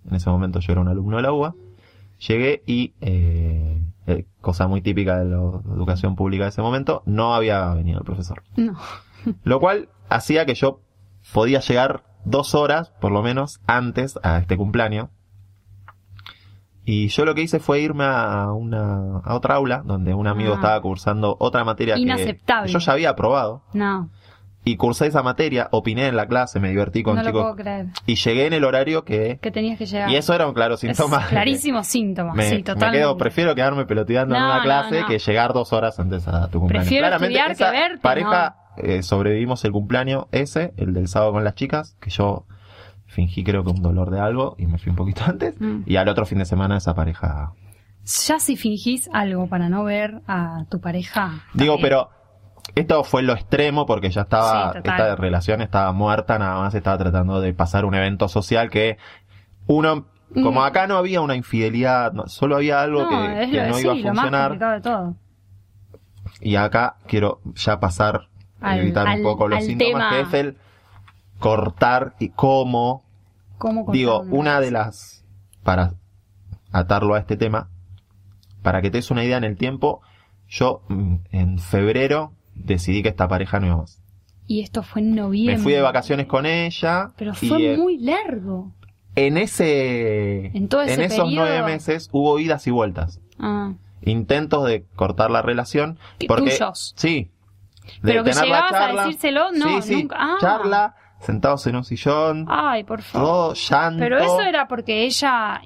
en 0.09 0.15
ese 0.15 0.31
momento 0.31 0.61
yo 0.61 0.73
era 0.73 0.81
un 0.81 0.89
alumno 0.89 1.17
de 1.17 1.23
la 1.23 1.33
UBA, 1.33 1.55
llegué 2.27 2.63
y, 2.67 2.95
eh, 3.01 3.83
eh, 4.07 4.27
cosa 4.41 4.69
muy 4.69 4.83
típica 4.83 5.19
de 5.19 5.25
la 5.25 5.37
educación 5.37 6.15
pública 6.15 6.45
de 6.45 6.51
ese 6.51 6.63
momento, 6.63 7.03
no 7.07 7.35
había 7.35 7.73
venido 7.75 7.99
el 7.99 8.05
profesor. 8.05 8.43
No. 8.57 8.77
Lo 9.45 9.61
cual 9.61 9.89
hacía 10.09 10.47
que 10.47 10.55
yo 10.55 10.81
podía 11.33 11.61
llegar 11.61 12.05
dos 12.25 12.55
horas, 12.55 12.91
por 13.01 13.13
lo 13.13 13.23
menos, 13.23 13.61
antes 13.67 14.19
a 14.23 14.39
este 14.39 14.57
cumpleaños. 14.57 15.09
Y 16.87 17.09
yo 17.09 17.25
lo 17.25 17.35
que 17.35 17.41
hice 17.43 17.61
fue 17.61 17.81
irme 17.81 18.05
a 18.05 18.53
una 18.53 19.19
a 19.25 19.35
otra 19.35 19.55
aula 19.55 19.83
donde 19.85 20.13
un 20.15 20.27
amigo 20.27 20.53
Ah. 20.53 20.57
estaba 20.57 20.81
cursando 20.83 21.37
otra 21.41 21.65
materia 21.65 21.95
que 21.95 22.01
Inaceptable. 22.03 22.71
yo 22.71 22.79
ya 22.79 22.93
había 22.93 23.11
aprobado 23.11 23.63
No, 23.73 24.11
y 24.67 24.77
cursé 24.77 25.07
esa 25.07 25.23
materia, 25.23 25.69
opiné 25.73 26.09
en 26.09 26.17
la 26.17 26.27
clase, 26.27 26.61
me 26.61 26.69
divertí 26.71 27.03
con 27.03 27.17
no 27.17 27.23
lo 27.23 27.33
puedo 27.33 27.57
creer. 27.57 27.87
y 28.07 28.17
llegué 28.17 28.47
en 28.47 28.53
el 28.53 28.65
horario 28.65 29.05
que 29.05 29.39
Que 29.41 29.51
tenías 29.51 29.79
que 29.79 29.87
llegar. 29.87 30.11
y 30.11 30.17
eso 30.17 30.35
era 30.35 30.47
un 30.47 30.53
claro 30.55 30.75
Es 30.75 30.81
síntoma. 30.81 31.27
clarísimo 31.29 31.83
síntoma. 31.85 32.35
Me, 32.35 32.49
sí, 32.51 32.57
me 32.57 32.63
totalmente. 32.63 32.99
quedo, 32.99 33.17
prefiero 33.17 33.55
quedarme 33.55 33.87
peloteando 33.87 34.35
en 34.37 34.43
una 34.43 34.63
clase 34.63 35.01
no. 35.03 35.07
que 35.07 35.19
llegar 35.19 35.55
dos 35.55 35.73
horas 35.73 35.99
antes 35.99 36.29
a 36.29 36.49
tu 36.51 36.61
cumpleaños. 36.61 36.87
Prefiero 36.89 37.07
Claramente, 37.09 37.39
estudiar 37.39 37.73
que 37.73 37.79
verte, 37.79 38.03
pareja 38.03 38.57
eh, 38.77 39.03
sobrevivimos 39.03 39.65
el 39.65 39.73
cumpleaños 39.73 40.27
ese, 40.33 40.75
el 40.77 40.93
del 40.93 41.09
sábado 41.09 41.33
con 41.33 41.45
las 41.45 41.55
chicas, 41.55 41.97
que 42.01 42.11
yo 42.11 42.45
fingí 43.15 43.43
creo 43.45 43.65
que 43.65 43.71
un 43.71 43.81
dolor 43.83 44.11
de 44.11 44.21
algo 44.21 44.55
y 44.59 44.67
me 44.67 44.77
fui 44.79 44.91
un 44.91 44.97
poquito 44.97 45.23
antes. 45.27 45.59
Mm. 45.61 45.83
Y 45.87 45.97
al 45.97 46.09
otro 46.09 46.27
fin 46.27 46.39
de 46.39 46.45
semana 46.45 46.77
esa 46.77 46.95
pareja. 46.95 47.53
Ya 48.27 48.39
si 48.39 48.57
fingís 48.57 49.09
algo 49.15 49.47
para 49.49 49.69
no 49.71 49.85
ver 49.85 50.21
a 50.29 50.65
tu 50.71 50.81
pareja. 50.81 51.41
Digo, 51.55 51.75
también. 51.75 51.83
pero 51.83 52.11
esto 52.75 53.03
fue 53.05 53.23
lo 53.23 53.33
extremo 53.33 53.87
porque 53.87 54.11
ya 54.11 54.23
estaba, 54.23 54.73
Sí, 54.73 54.79
esta 54.85 55.17
relación 55.17 55.63
estaba 55.63 55.93
muerta, 55.93 56.39
nada 56.39 56.61
más 56.61 56.75
estaba 56.75 56.99
tratando 56.99 57.41
de 57.41 57.55
pasar 57.55 57.85
un 57.87 57.95
evento 57.95 58.29
social 58.29 58.69
que 58.69 58.99
uno, 59.67 60.07
como 60.35 60.61
Mm. 60.61 60.65
acá 60.65 60.87
no 60.87 60.97
había 60.97 61.21
una 61.23 61.35
infidelidad, 61.37 62.13
no, 62.13 62.27
solo 62.29 62.57
había 62.57 62.83
algo 62.83 63.03
no, 63.05 63.09
que, 63.09 63.43
es 63.45 63.51
que 63.51 63.57
lo, 63.63 63.69
no 63.69 63.75
sí, 63.75 63.83
iba 63.85 63.93
a 63.93 63.97
lo 63.97 64.03
más 64.03 64.15
funcionar. 64.17 64.59
de 64.75 64.81
todo. 64.83 65.15
Y 66.41 66.57
acá 66.57 66.97
quiero 67.07 67.41
ya 67.55 67.81
pasar, 67.81 68.29
Al- 68.61 68.81
evitar 68.81 69.07
al- 69.07 69.19
un 69.19 69.23
poco 69.23 69.49
los 69.49 69.65
síntomas, 69.65 69.93
tema. 69.93 70.11
que 70.11 70.21
es 70.21 70.35
el 70.35 70.57
cortar 71.39 72.15
y 72.19 72.31
cómo. 72.31 73.04
¿Cómo 73.59 73.87
Digo, 73.93 74.21
una 74.31 74.61
de 74.61 74.71
las, 74.71 75.25
para 75.63 75.95
atarlo 76.73 77.15
a 77.15 77.19
este 77.19 77.37
tema, 77.37 77.71
para 78.63 78.83
que 78.83 78.91
te 78.91 78.99
des 78.99 79.11
una 79.11 79.25
idea 79.25 79.37
en 79.37 79.45
el 79.45 79.57
tiempo, 79.57 80.01
yo 80.49 80.83
mm, 80.89 81.15
en 81.33 81.59
febrero 81.59 82.33
decidí 82.55 83.03
que 83.03 83.11
esta 83.11 83.29
pareja 83.29 83.61
no 83.61 83.67
iba 83.67 83.77
más. 83.77 84.01
Y 84.47 84.61
esto 84.61 84.83
fue 84.83 85.01
en 85.03 85.15
noviembre. 85.15 85.57
Me 85.57 85.63
fui 85.63 85.73
de 85.73 85.81
vacaciones 85.81 86.27
con 86.27 86.45
ella. 86.47 87.13
Pero 87.17 87.35
fue 87.35 87.75
eh, 87.75 87.77
muy 87.79 87.99
largo. 87.99 88.73
en 89.15 89.39
ese, 89.39 90.47
En 90.57 90.69
todo 90.69 90.83
ese 90.83 91.05
esos 91.05 91.25
periodo. 91.25 91.47
nueve 91.47 91.63
meses 91.63 92.11
hubo 92.13 92.39
idas 92.39 92.67
y 92.67 92.71
vueltas. 92.71 93.21
Ah. 93.39 93.73
Intentos 94.03 94.67
de 94.67 94.85
cortar 94.97 95.31
la 95.31 95.41
relación. 95.41 95.99
¿Y 96.19 96.27
Porque, 96.27 96.51
tuyos? 96.51 96.93
Sí. 96.97 97.31
De 98.03 98.13
Pero 98.13 98.25
que 98.25 98.31
tener 98.33 98.49
la 98.49 98.67
llegabas 98.69 98.99
a 99.01 99.05
decírselo, 99.07 99.53
no, 99.53 99.81
sí, 99.83 99.89
sí. 99.89 100.03
nunca. 100.03 100.17
Ah. 100.19 100.37
Charla, 100.41 100.95
sentados 101.25 101.67
en 101.67 101.77
un 101.77 101.85
sillón, 101.85 102.47
Ay, 102.49 102.85
por 102.85 103.03
favor. 103.03 103.29
todo 103.29 103.55
llanto. 103.55 103.99
Pero 103.99 104.19
eso 104.19 104.41
era 104.43 104.69
porque 104.69 105.05
ella 105.05 105.61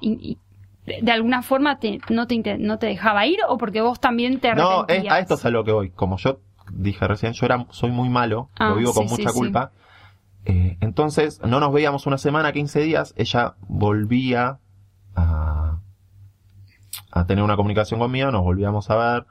de 1.01 1.11
alguna 1.11 1.41
forma 1.43 1.77
te- 1.79 1.99
no, 2.09 2.25
te, 2.25 2.57
no 2.57 2.79
te 2.79 2.87
dejaba 2.87 3.25
ir 3.27 3.37
o 3.47 3.57
porque 3.59 3.81
vos 3.81 3.99
también 3.99 4.39
te 4.39 4.53
No, 4.55 4.71
es, 4.71 4.77
arrepentías. 4.79 5.13
a 5.13 5.19
esto 5.19 5.33
es 5.35 5.45
a 5.45 5.49
lo 5.51 5.63
que 5.63 5.71
voy. 5.71 5.89
Como 5.91 6.17
yo 6.17 6.39
dije 6.71 7.07
recién, 7.07 7.33
yo 7.33 7.45
era, 7.45 7.65
soy 7.69 7.91
muy 7.91 8.09
malo, 8.09 8.49
Ah, 8.57 8.69
lo 8.69 8.75
vivo 8.77 8.93
con 8.93 9.07
sí, 9.07 9.11
mucha 9.17 9.29
sí, 9.29 9.33
sí. 9.33 9.39
culpa. 9.39 9.71
Eh, 10.45 10.77
entonces, 10.81 11.41
no 11.45 11.59
nos 11.59 11.71
veíamos 11.73 12.07
una 12.07 12.17
semana, 12.17 12.51
15 12.53 12.79
días. 12.81 13.13
Ella 13.17 13.55
volvía 13.67 14.59
a, 15.15 15.79
a 17.11 17.25
tener 17.25 17.43
una 17.43 17.55
comunicación 17.55 17.99
conmigo, 17.99 18.31
nos 18.31 18.43
volvíamos 18.43 18.89
a 18.89 18.95
ver 18.95 19.25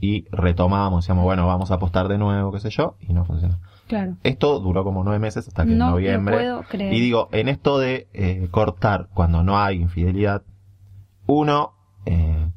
y 0.00 0.26
retomábamos. 0.30 1.04
Decíamos, 1.04 1.24
bueno, 1.24 1.46
vamos 1.46 1.70
a 1.70 1.74
apostar 1.74 2.08
de 2.08 2.16
nuevo, 2.18 2.52
qué 2.52 2.60
sé 2.60 2.70
yo, 2.70 2.96
y 3.00 3.12
no 3.12 3.24
funcionó. 3.24 3.58
Claro. 3.88 4.16
Esto 4.22 4.60
duró 4.60 4.82
como 4.84 5.04
nueve 5.04 5.18
meses 5.18 5.46
hasta 5.48 5.64
que 5.64 5.72
en 5.72 5.78
No 5.78 5.90
noviembre. 5.90 6.36
puedo 6.36 6.62
creer. 6.62 6.92
Y 6.92 7.00
digo, 7.00 7.28
en 7.32 7.48
esto 7.48 7.78
de 7.78 8.08
eh, 8.14 8.48
cortar 8.50 9.08
cuando 9.14 9.42
no 9.42 9.58
hay 9.58 9.80
infidelidad, 9.80 10.42
uno 11.26 11.74
eh, 12.06 12.48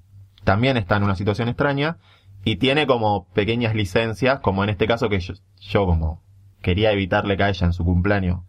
también 0.43 0.77
está 0.77 0.97
en 0.97 1.03
una 1.03 1.15
situación 1.15 1.49
extraña 1.49 1.97
y 2.43 2.55
tiene 2.57 2.87
como 2.87 3.27
pequeñas 3.33 3.75
licencias, 3.75 4.39
como 4.39 4.63
en 4.63 4.69
este 4.69 4.87
caso 4.87 5.09
que 5.09 5.19
yo, 5.19 5.33
yo 5.59 5.85
como 5.85 6.21
quería 6.61 6.91
evitarle 6.91 7.35
que 7.37 7.43
a 7.43 7.49
ella 7.49 7.65
en 7.67 7.73
su 7.73 7.83
cumpleaños 7.83 8.39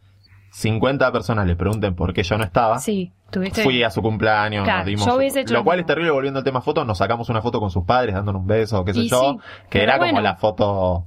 50 0.51 1.13
personas 1.13 1.47
le 1.47 1.57
pregunten 1.57 1.95
por 1.95 2.13
qué 2.15 2.23
yo 2.23 2.39
no 2.39 2.45
estaba. 2.45 2.79
Sí, 2.79 3.13
tuviste. 3.31 3.63
Fui 3.63 3.83
a 3.83 3.91
su 3.91 4.01
cumpleaños, 4.03 4.65
Claro, 4.65 4.79
nos 4.79 4.87
dimos. 4.87 5.07
yo 5.07 5.17
hubiese 5.17 5.41
hecho 5.41 5.53
lo 5.55 5.63
cual 5.63 5.81
es 5.81 5.87
terrible, 5.87 6.11
volviendo 6.11 6.39
al 6.39 6.45
tema 6.45 6.63
fotos, 6.63 6.87
nos 6.87 6.99
sacamos 6.99 7.29
una 7.29 7.43
foto 7.43 7.61
con 7.61 7.71
sus 7.71 7.85
padres 7.85 8.15
dándonos 8.15 8.41
un 8.43 8.47
beso, 8.47 8.85
qué 8.85 8.95
sé 8.95 9.01
Y 9.01 9.09
yo, 9.09 9.33
sí, 9.35 9.39
que 9.69 9.83
era 9.83 9.99
como 9.99 10.21
la 10.21 10.37
foto 10.37 11.07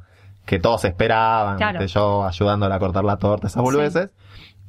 que 0.51 0.59
todos 0.59 0.83
esperaban, 0.83 1.55
Claro. 1.55 1.85
yo 1.85 2.25
ayudándola 2.25 2.75
a 2.75 2.79
cortar 2.79 3.05
la 3.05 3.15
torta, 3.15 3.47
esas 3.47 3.63
boludeces. 3.63 4.09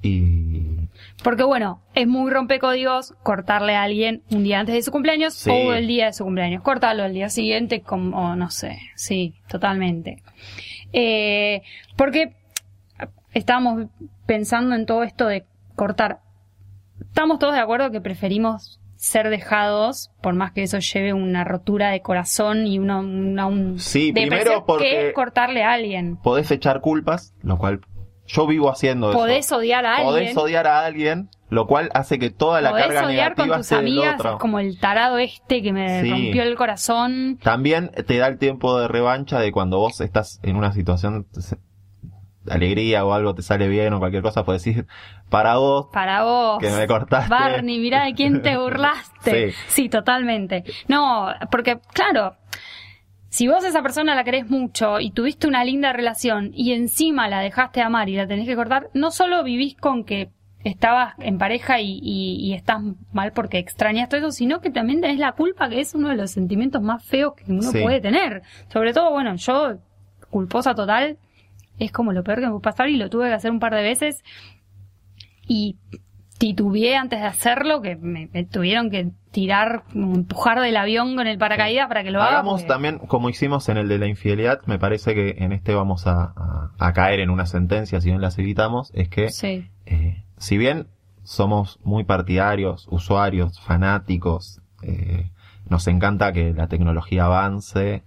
Y 0.01 0.89
Porque 1.25 1.43
bueno, 1.43 1.83
es 1.95 2.07
muy 2.07 2.31
rompecódigos 2.31 3.15
cortarle 3.25 3.75
a 3.75 3.83
alguien 3.83 4.23
un 4.31 4.45
día 4.45 4.61
antes 4.61 4.77
de 4.77 4.83
su 4.83 4.93
cumpleaños 4.93 5.35
Sí. 5.35 5.51
o 5.51 5.73
el 5.73 5.89
día 5.89 6.07
de 6.07 6.13
su 6.13 6.23
cumpleaños. 6.23 6.63
Cortarlo 6.63 7.05
el 7.05 7.15
día 7.15 7.31
siguiente 7.31 7.81
como, 7.83 8.37
no 8.37 8.49
sé. 8.51 8.79
Sí, 8.95 9.35
totalmente. 9.49 10.23
Eh, 10.93 11.63
porque 11.97 12.37
estábamos 13.35 13.87
pensando 14.27 14.77
en 14.77 14.87
todo 14.87 15.03
esto 15.03 15.27
de 15.27 15.47
cortar. 15.75 16.21
Estamos 17.01 17.41
todos 17.41 17.55
de 17.55 17.61
acuerdo 17.61 17.91
que 17.91 18.01
preferimos 18.01 18.79
ser 19.03 19.31
dejados, 19.31 20.13
por 20.23 20.35
más 20.35 20.53
que 20.53 20.63
eso 20.63 20.79
lleve 20.79 21.13
una 21.13 21.43
rotura 21.43 21.91
de 21.91 22.01
corazón 22.03 22.69
y 22.69 22.79
una, 22.79 22.99
una 23.01 23.47
un 23.47 23.81
Sí, 23.81 24.13
primero 24.13 24.65
porque- 24.65 25.07
que 25.09 25.13
cortarle 25.13 25.65
a 25.65 25.73
alguien. 25.73 26.17
podés 26.19 26.51
echar 26.53 26.81
culpas, 26.81 27.35
lo 27.43 27.59
cual 27.59 27.81
yo 28.29 28.47
vivo 28.47 28.71
haciendo 28.71 29.11
eso. 29.11 29.19
Podés 29.19 29.51
odiar 29.51 29.85
a 29.87 29.97
alguien. 29.97 30.07
Podés 30.13 30.37
odiar 30.37 30.67
a 30.69 30.85
alguien, 30.85 31.31
lo 31.49 31.67
cual 31.67 31.91
hace 31.95 32.21
que 32.21 32.31
toda 32.31 32.61
la 32.61 32.71
Podés 32.71 32.87
carga 32.87 33.07
odiar 33.07 33.35
con 33.35 33.49
negativa 33.49 33.57
tus 33.57 33.67
esté 33.67 33.75
del 33.75 33.87
amigas, 33.87 34.15
otro. 34.21 34.33
es 34.35 34.39
como 34.39 34.59
el 34.61 34.79
tarado 34.79 35.19
este 35.19 35.63
que 35.63 35.73
me 35.73 36.03
Sí. 36.03 36.09
rompió 36.11 36.43
el 36.45 36.55
corazón. 36.55 37.39
También 37.43 37.91
te 38.07 38.19
da 38.19 38.29
el 38.29 38.39
tiempo 38.39 38.79
de 38.79 38.87
revancha 38.87 39.41
de 39.41 39.51
cuando 39.51 39.79
vos 39.79 40.01
estás 40.01 40.39
en 40.45 40.55
una 40.55 40.73
situación 40.73 41.27
alegría 42.51 43.05
o 43.05 43.13
algo 43.13 43.35
te 43.35 43.43
sale 43.43 43.69
bien 43.69 43.93
o 43.93 43.99
cualquier 43.99 44.23
cosa, 44.23 44.45
puedes 44.45 44.65
decir, 44.65 44.87
para 45.31 45.57
vos, 45.57 45.87
Para 45.93 46.25
vos. 46.25 46.59
Que 46.61 46.71
me 46.71 46.87
cortaste. 46.87 47.29
Barney, 47.31 47.79
mirá 47.79 48.05
de 48.05 48.15
quién 48.15 48.43
te 48.43 48.57
burlaste. 48.59 49.51
Sí. 49.53 49.57
sí. 49.69 49.89
totalmente. 49.89 50.65
No, 50.89 51.29
porque, 51.51 51.79
claro, 51.95 52.37
si 53.29 53.49
vos 53.49 53.65
a 53.65 53.69
esa 53.69 53.83
persona 53.83 54.15
la 54.15 54.25
querés 54.25 54.51
mucho 54.51 55.01
y 55.01 55.11
tuviste 55.11 55.47
una 55.47 55.65
linda 55.65 55.93
relación 55.93 56.51
y 56.55 56.73
encima 56.73 57.29
la 57.29 57.41
dejaste 57.41 57.81
amar 57.81 58.09
y 58.09 58.17
la 58.17 58.27
tenés 58.27 58.47
que 58.47 58.57
cortar, 58.57 58.89
no 58.93 59.11
solo 59.11 59.43
vivís 59.43 59.77
con 59.77 60.05
que 60.05 60.31
estabas 60.65 61.15
en 61.19 61.39
pareja 61.39 61.81
y, 61.81 61.99
y- 62.03 62.37
y 62.41 62.53
estás 62.55 62.81
mal 63.13 63.33
porque 63.33 63.59
extrañas 63.59 64.09
todo 64.09 64.21
eso, 64.21 64.31
sino 64.33 64.61
que 64.61 64.71
también 64.71 65.01
tenés 65.01 65.19
la 65.19 65.33
culpa, 65.33 65.69
que 65.69 65.81
es 65.81 65.95
uno 65.95 66.09
de 66.11 66.17
los 66.17 66.31
sentimientos 66.31 66.81
más 66.83 67.05
feos 67.05 67.35
que 67.35 67.51
uno 67.51 67.63
Sí. 67.63 67.81
puede 67.83 68.01
tener. 68.01 68.43
Sobre 68.73 68.93
todo, 68.93 69.11
bueno, 69.11 69.35
yo, 69.37 69.79
culposa 70.31 70.75
total, 70.75 71.19
es 71.85 71.93
como 71.93 72.13
lo 72.13 72.23
peor 72.25 72.39
que 72.41 72.47
me 72.47 72.51
puede 72.53 72.63
pasar 72.63 72.89
y 72.89 72.97
lo 72.97 73.11
tuve 73.11 73.29
que 73.29 73.35
hacer 73.35 73.51
un 73.51 73.61
par 73.61 73.75
de 73.75 73.83
veces 73.83 74.23
y 75.47 75.77
titubeé 76.39 76.97
antes 76.97 77.21
de 77.21 77.27
hacerlo, 77.27 77.83
que 77.83 77.97
me, 77.97 78.29
me 78.33 78.45
tuvieron 78.45 78.91
que 78.91 79.11
tirar, 79.31 79.85
empujar 79.95 80.61
del 80.61 80.77
avión 80.77 81.15
con 81.15 81.27
el 81.27 81.39
paracaídas 81.39 81.87
para 81.89 82.03
que 82.03 82.11
lo 82.11 82.21
haga. 82.21 82.31
Hagamos 82.41 82.63
porque- 82.63 82.69
también, 82.69 82.99
como 82.99 83.29
hicimos 83.29 83.69
en 83.69 83.77
el 83.77 83.89
de 83.89 83.99
la 83.99 84.07
infidelidad, 84.09 84.61
me 84.67 84.79
parece 84.79 85.15
que 85.15 85.37
en 85.39 85.53
este 85.53 85.75
vamos 85.75 86.07
a, 86.07 86.33
a- 86.37 86.71
a 86.79 86.93
caer 86.93 87.21
en 87.21 87.31
una 87.31 87.47
sentencia, 87.47 88.01
si 88.01 88.09
bien 88.09 88.21
las 88.21 88.39
evitamos, 88.39 88.91
es 88.95 89.09
que 89.09 89.31
Sí, 89.31 89.69
eh, 89.87 90.25
si 90.37 90.59
bien 90.59 90.89
somos 91.23 91.79
muy 91.85 92.03
partidarios, 92.05 92.89
usuarios, 92.91 93.61
fanáticos, 93.61 94.61
eh, 94.83 95.31
nos 95.69 95.87
encanta 95.87 96.33
que 96.33 96.53
la 96.53 96.67
tecnología 96.67 97.27
avance 97.27 98.03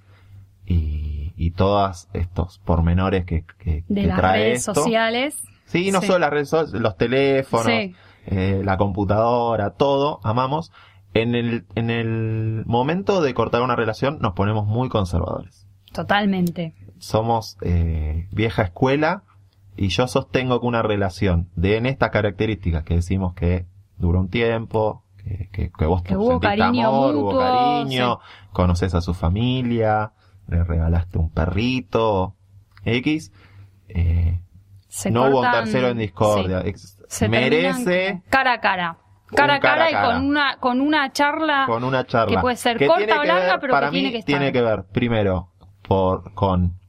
y, 0.65 1.14
y 1.38 1.52
todos 1.52 2.08
estos 2.13 2.60
pormenores 2.60 3.26
que, 3.26 3.43
que, 3.60 3.84
de 3.88 4.02
que 4.02 4.08
las 4.08 4.17
trae 4.17 4.43
redes 4.43 4.60
esto. 4.60 4.76
sociales. 4.76 5.43
Sí, 5.65 5.91
no 5.91 6.02
Sí. 6.02 6.08
solo 6.08 6.19
las 6.19 6.30
redes 6.30 6.50
sociales, 6.50 6.82
los 6.82 6.95
teléfonos, 6.98 7.65
Sí. 7.67 7.95
eh, 8.28 8.62
la 8.63 8.78
computadora, 8.78 9.71
todo, 9.71 10.19
amamos. 10.24 10.71
En 11.13 11.34
el, 11.36 11.65
en 11.76 11.89
el 11.89 12.63
momento 12.65 13.21
de 13.21 13.34
cortar 13.34 13.62
una 13.62 13.76
relación 13.76 14.19
nos 14.21 14.34
ponemos 14.34 14.65
muy 14.67 14.89
conservadores. 14.89 15.65
Totalmente. 15.93 16.74
Somos 17.00 17.58
eh, 17.62 18.28
vieja 18.32 18.63
escuela 18.63 19.24
y 19.78 19.88
yo 19.89 20.08
sostengo 20.08 20.60
que 20.60 20.67
una 20.67 20.82
relación 20.82 21.50
de 21.56 21.78
en 21.78 21.86
estas 21.86 22.12
características 22.12 22.84
que 22.84 22.95
decimos 22.95 23.34
que 23.34 23.65
dura 23.98 24.19
un 24.19 24.30
tiempo, 24.30 25.04
que, 25.17 25.50
que, 25.52 25.71
que 25.71 25.86
vos 25.86 26.02
Que 26.04 26.15
hubo 26.17 26.32
sentiste 26.39 26.58
cariño 26.58 26.88
amor, 26.89 27.15
hubo 27.15 27.39
cariño, 27.39 28.19
conoces 28.52 28.93
a 28.93 29.02
su 29.02 29.13
familia, 29.13 30.12
le 30.47 30.63
regalaste 30.63 31.17
un 31.17 31.29
perrito, 31.31 32.36
X, 32.84 33.31
eh, 33.89 34.39
no 35.12 35.27
hubo 35.29 35.41
un 35.41 35.51
tercero 35.51 35.88
en 35.89 35.97
discordia. 35.97 36.62
sí. 36.75 36.88
Se 37.08 37.29
merece 37.29 38.23
cara 38.29 38.53
a 38.53 38.60
cara. 38.60 38.97
Cara 39.36 39.55
a 39.55 39.60
cara 39.60 39.89
y 39.91 39.93
con 39.93 40.25
una, 40.27 40.58
con 40.60 40.81
una 40.81 41.12
charla. 41.12 41.65
con 41.67 41.84
una 41.84 42.05
charla 42.05 42.36
que 42.36 42.41
puede 42.41 42.55
ser 42.55 42.77
corta 42.86 43.19
o 43.19 43.23
larga, 43.23 43.51
ver- 43.53 43.60
pero 43.60 43.71
para 43.73 43.88
que 43.89 43.91
mí 43.93 43.99
tiene 43.99 44.12
que 44.12 44.17
estar. 44.19 44.25
tiene 44.27 44.51
que 44.51 44.62
ver 44.62 44.84
primero 44.91 45.51
por 45.88 46.34
con 46.34 46.79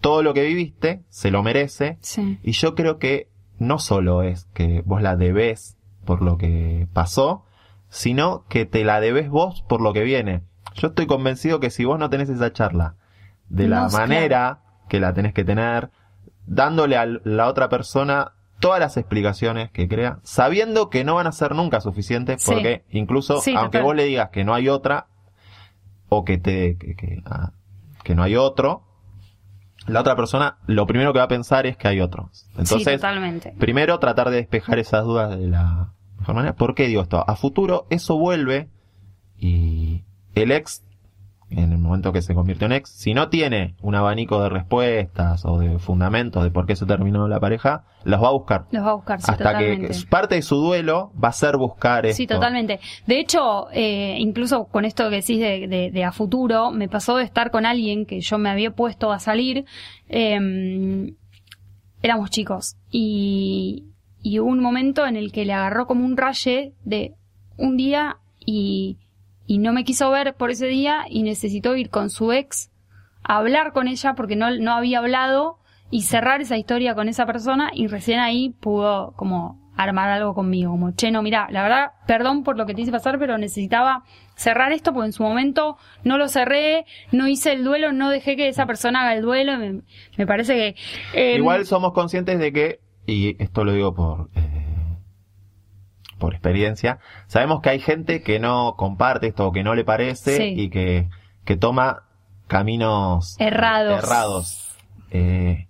todo 0.00 0.22
lo 0.22 0.34
que 0.34 0.42
viviste 0.42 1.04
se 1.08 1.30
lo 1.30 1.42
merece 1.42 1.98
Sí. 2.00 2.38
y 2.42 2.52
yo 2.52 2.74
creo 2.74 2.98
que 2.98 3.28
no 3.58 3.78
solo 3.78 4.22
es 4.22 4.44
que 4.52 4.82
vos 4.84 5.00
la 5.02 5.16
debés 5.16 5.78
por 6.04 6.22
lo 6.22 6.36
que 6.38 6.86
pasó 6.92 7.44
sino 7.88 8.44
que 8.48 8.66
te 8.66 8.84
la 8.84 9.00
debes 9.00 9.28
vos 9.30 9.62
por 9.68 9.80
lo 9.80 9.92
que 9.92 10.02
viene. 10.02 10.42
Yo 10.74 10.88
estoy 10.88 11.06
convencido 11.06 11.60
que 11.60 11.70
si 11.70 11.84
vos 11.84 11.98
no 11.98 12.10
tenés 12.10 12.28
esa 12.28 12.52
charla 12.52 12.94
de 13.48 13.68
la 13.68 13.82
No, 13.84 13.90
manera 13.90 14.60
que 14.88 15.00
la 15.00 15.14
tenés 15.14 15.32
que 15.32 15.44
tener, 15.44 15.90
dándole 16.46 16.96
a 16.96 17.06
la 17.06 17.46
otra 17.48 17.68
persona 17.68 18.32
todas 18.60 18.80
las 18.80 18.96
explicaciones 18.96 19.70
que 19.70 19.88
crea, 19.88 20.18
sabiendo 20.22 20.88
que 20.90 21.04
no 21.04 21.14
van 21.16 21.26
a 21.26 21.32
ser 21.32 21.54
nunca 21.54 21.80
suficientes, 21.80 22.42
Sí. 22.42 22.52
porque 22.52 22.84
incluso 22.90 23.40
Sí, 23.40 23.52
aunque 23.54 23.78
total. 23.78 23.82
vos 23.84 23.96
le 23.96 24.04
digas 24.04 24.30
que 24.30 24.44
no 24.44 24.54
hay 24.54 24.68
otra, 24.68 25.06
o 26.08 26.24
que 26.24 26.38
te 26.38 26.76
que, 26.78 26.94
que, 26.94 27.22
ah, 27.26 27.52
que 28.04 28.14
no 28.14 28.22
hay 28.22 28.36
otro, 28.36 28.82
la 29.86 30.00
otra 30.00 30.16
persona 30.16 30.58
lo 30.66 30.86
primero 30.86 31.12
que 31.12 31.18
va 31.18 31.24
a 31.26 31.28
pensar 31.28 31.66
es 31.66 31.76
que 31.76 31.88
hay 31.88 32.00
otro. 32.00 32.28
sí, 32.32 32.46
Entonces, 32.58 32.96
totalmente. 32.96 33.54
primero 33.58 33.98
tratar 33.98 34.30
de 34.30 34.36
despejar 34.36 34.78
esas 34.78 35.04
dudas 35.04 35.36
de 35.38 35.48
la 35.48 35.92
mejor 36.18 36.34
manera. 36.36 36.54
¿Por 36.54 36.74
qué 36.74 36.86
digo 36.86 37.02
esto? 37.02 37.22
A 37.28 37.36
futuro 37.36 37.86
eso 37.90 38.16
vuelve 38.16 38.70
y 39.38 40.04
el 40.42 40.52
ex, 40.52 40.82
en 41.48 41.70
el 41.72 41.78
momento 41.78 42.12
que 42.12 42.22
se 42.22 42.34
convirtió 42.34 42.66
en 42.66 42.72
ex, 42.72 42.90
si 42.90 43.14
no 43.14 43.28
tiene 43.28 43.76
un 43.80 43.94
abanico 43.94 44.42
de 44.42 44.48
respuestas 44.48 45.44
o 45.44 45.58
de 45.60 45.78
fundamentos 45.78 46.42
de 46.42 46.50
por 46.50 46.66
qué 46.66 46.74
se 46.74 46.86
terminó 46.86 47.28
la 47.28 47.38
pareja, 47.38 47.84
los 48.04 48.20
va 48.22 48.28
a 48.28 48.32
buscar. 48.32 48.66
Los 48.72 48.84
va 48.84 48.90
a 48.90 48.94
buscar, 48.94 49.20
sí, 49.20 49.26
Hasta 49.30 49.44
totalmente. 49.52 49.88
que 49.88 50.06
parte 50.10 50.34
de 50.34 50.42
su 50.42 50.56
duelo 50.56 51.12
va 51.22 51.28
a 51.28 51.32
ser 51.32 51.56
buscar 51.56 52.04
esto. 52.04 52.16
Sí, 52.16 52.26
totalmente. 52.26 52.80
De 53.06 53.20
hecho, 53.20 53.68
eh, 53.72 54.16
incluso 54.18 54.64
con 54.64 54.84
esto 54.84 55.08
que 55.08 55.16
decís 55.16 55.38
de, 55.38 55.68
de- 55.68 55.90
de 55.92 56.04
a 56.04 56.10
futuro, 56.12 56.72
me 56.72 56.88
pasó 56.88 57.16
de 57.16 57.24
estar 57.24 57.50
con 57.52 57.64
alguien 57.64 58.06
que 58.06 58.20
yo 58.20 58.38
me 58.38 58.48
había 58.50 58.72
puesto 58.72 59.12
a 59.12 59.18
salir. 59.20 59.64
eh, 60.08 61.12
éramos 62.02 62.30
chicos 62.30 62.76
y, 62.90 63.86
y 64.22 64.38
hubo 64.38 64.48
un 64.50 64.60
momento 64.60 65.06
en 65.06 65.16
el 65.16 65.32
que 65.32 65.44
le 65.44 65.52
agarró 65.52 65.86
como 65.86 66.04
un 66.04 66.16
raye 66.16 66.72
de 66.84 67.14
un 67.56 67.76
día 67.76 68.18
y, 68.38 68.98
y 69.46 69.58
no 69.58 69.72
me 69.72 69.84
quiso 69.84 70.10
ver 70.10 70.34
por 70.34 70.50
ese 70.50 70.66
día 70.66 71.04
y 71.08 71.22
necesitó 71.22 71.76
ir 71.76 71.90
con 71.90 72.10
su 72.10 72.32
ex 72.32 72.70
a 73.22 73.38
hablar 73.38 73.72
con 73.72 73.88
ella 73.88 74.14
porque 74.14 74.36
no, 74.36 74.50
no 74.50 74.72
había 74.72 74.98
hablado 74.98 75.58
y 75.90 76.02
cerrar 76.02 76.40
esa 76.40 76.56
historia 76.56 76.94
con 76.94 77.08
esa 77.08 77.26
persona 77.26 77.70
y 77.72 77.86
recién 77.86 78.18
ahí 78.18 78.50
pudo 78.60 79.12
como 79.16 79.64
armar 79.76 80.08
algo 80.08 80.32
conmigo, 80.32 80.70
como, 80.70 80.92
che, 80.92 81.10
no, 81.10 81.22
mira, 81.22 81.48
la 81.50 81.62
verdad, 81.62 81.90
perdón 82.06 82.44
por 82.44 82.56
lo 82.56 82.64
que 82.64 82.72
te 82.74 82.80
hice 82.80 82.90
pasar, 82.92 83.18
pero 83.18 83.36
necesitaba 83.36 84.04
cerrar 84.34 84.72
esto 84.72 84.94
porque 84.94 85.06
en 85.08 85.12
su 85.12 85.22
momento 85.22 85.76
no 86.02 86.16
lo 86.16 86.28
cerré, 86.28 86.86
no 87.12 87.28
hice 87.28 87.52
el 87.52 87.62
duelo, 87.62 87.92
no 87.92 88.08
dejé 88.08 88.36
que 88.36 88.48
esa 88.48 88.64
persona 88.64 89.02
haga 89.02 89.12
el 89.14 89.20
duelo, 89.22 89.58
me, 89.58 89.82
me 90.16 90.26
parece 90.26 90.54
que... 90.54 90.76
eh, 91.12 91.36
Igual 91.36 91.66
somos 91.66 91.92
conscientes 91.92 92.38
de 92.38 92.52
que, 92.54 92.80
y 93.06 93.36
esto 93.42 93.64
lo 93.64 93.72
digo 93.74 93.94
por, 93.94 94.30
eh, 94.34 94.65
por 96.18 96.32
experiencia, 96.34 96.98
sabemos 97.26 97.60
que 97.60 97.70
hay 97.70 97.80
gente 97.80 98.22
que 98.22 98.38
no 98.38 98.74
comparte 98.76 99.26
esto 99.28 99.46
o 99.48 99.52
que 99.52 99.62
no 99.64 99.74
le 99.74 99.84
parece 99.84 100.36
Sí. 100.36 100.54
y 100.56 100.70
que, 100.70 101.08
que 101.44 101.56
toma 101.56 102.04
caminos 102.46 103.36
Errados. 103.38 103.98
errados. 104.02 104.76
Eh, 105.10 105.66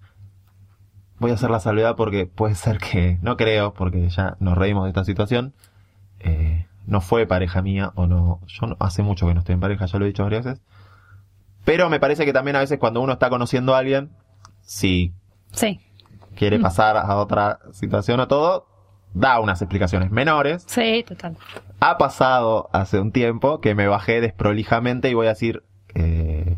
voy 1.18 1.30
a 1.30 1.34
hacer 1.34 1.50
la 1.50 1.60
salvedad 1.60 1.96
porque 1.96 2.26
puede 2.26 2.54
ser 2.54 2.78
que, 2.78 3.18
no 3.22 3.36
creo, 3.36 3.72
porque 3.74 4.08
ya 4.08 4.36
nos 4.40 4.56
reímos 4.56 4.84
de 4.84 4.90
esta 4.90 5.04
situación, 5.04 5.52
eh, 6.20 6.66
no 6.86 7.00
fue 7.00 7.26
pareja 7.26 7.62
mía 7.62 7.92
o 7.96 8.06
no, 8.06 8.40
yo 8.46 8.66
no- 8.68 8.76
hace 8.78 9.02
mucho 9.02 9.26
que 9.26 9.34
no 9.34 9.40
estoy 9.40 9.54
en 9.54 9.60
pareja, 9.60 9.86
ya 9.86 9.98
lo 9.98 10.04
he 10.04 10.08
dicho 10.08 10.22
varias 10.22 10.44
veces, 10.44 10.62
pero 11.64 11.90
me 11.90 11.98
parece 11.98 12.24
que 12.24 12.32
también 12.32 12.56
a 12.56 12.60
veces 12.60 12.78
cuando 12.78 13.00
uno 13.00 13.14
está 13.14 13.28
conociendo 13.28 13.74
a 13.74 13.78
alguien, 13.78 14.10
si 14.62 15.12
Sí, 15.52 15.80
quiere 16.36 16.58
pasar 16.60 16.96
a 16.96 17.16
otra 17.16 17.58
situación 17.72 18.20
o 18.20 18.28
todo, 18.28 18.66
da 19.14 19.40
unas 19.40 19.60
explicaciones 19.62 20.10
menores. 20.10 20.64
sí, 20.66 21.04
total. 21.06 21.36
Ha 21.80 21.98
pasado 21.98 22.68
hace 22.72 22.98
un 23.00 23.12
tiempo 23.12 23.60
que 23.60 23.74
me 23.74 23.86
bajé 23.86 24.20
desprolijamente 24.20 25.10
y 25.10 25.14
voy 25.14 25.26
a 25.26 25.30
decir, 25.30 25.62
eh, 25.94 26.56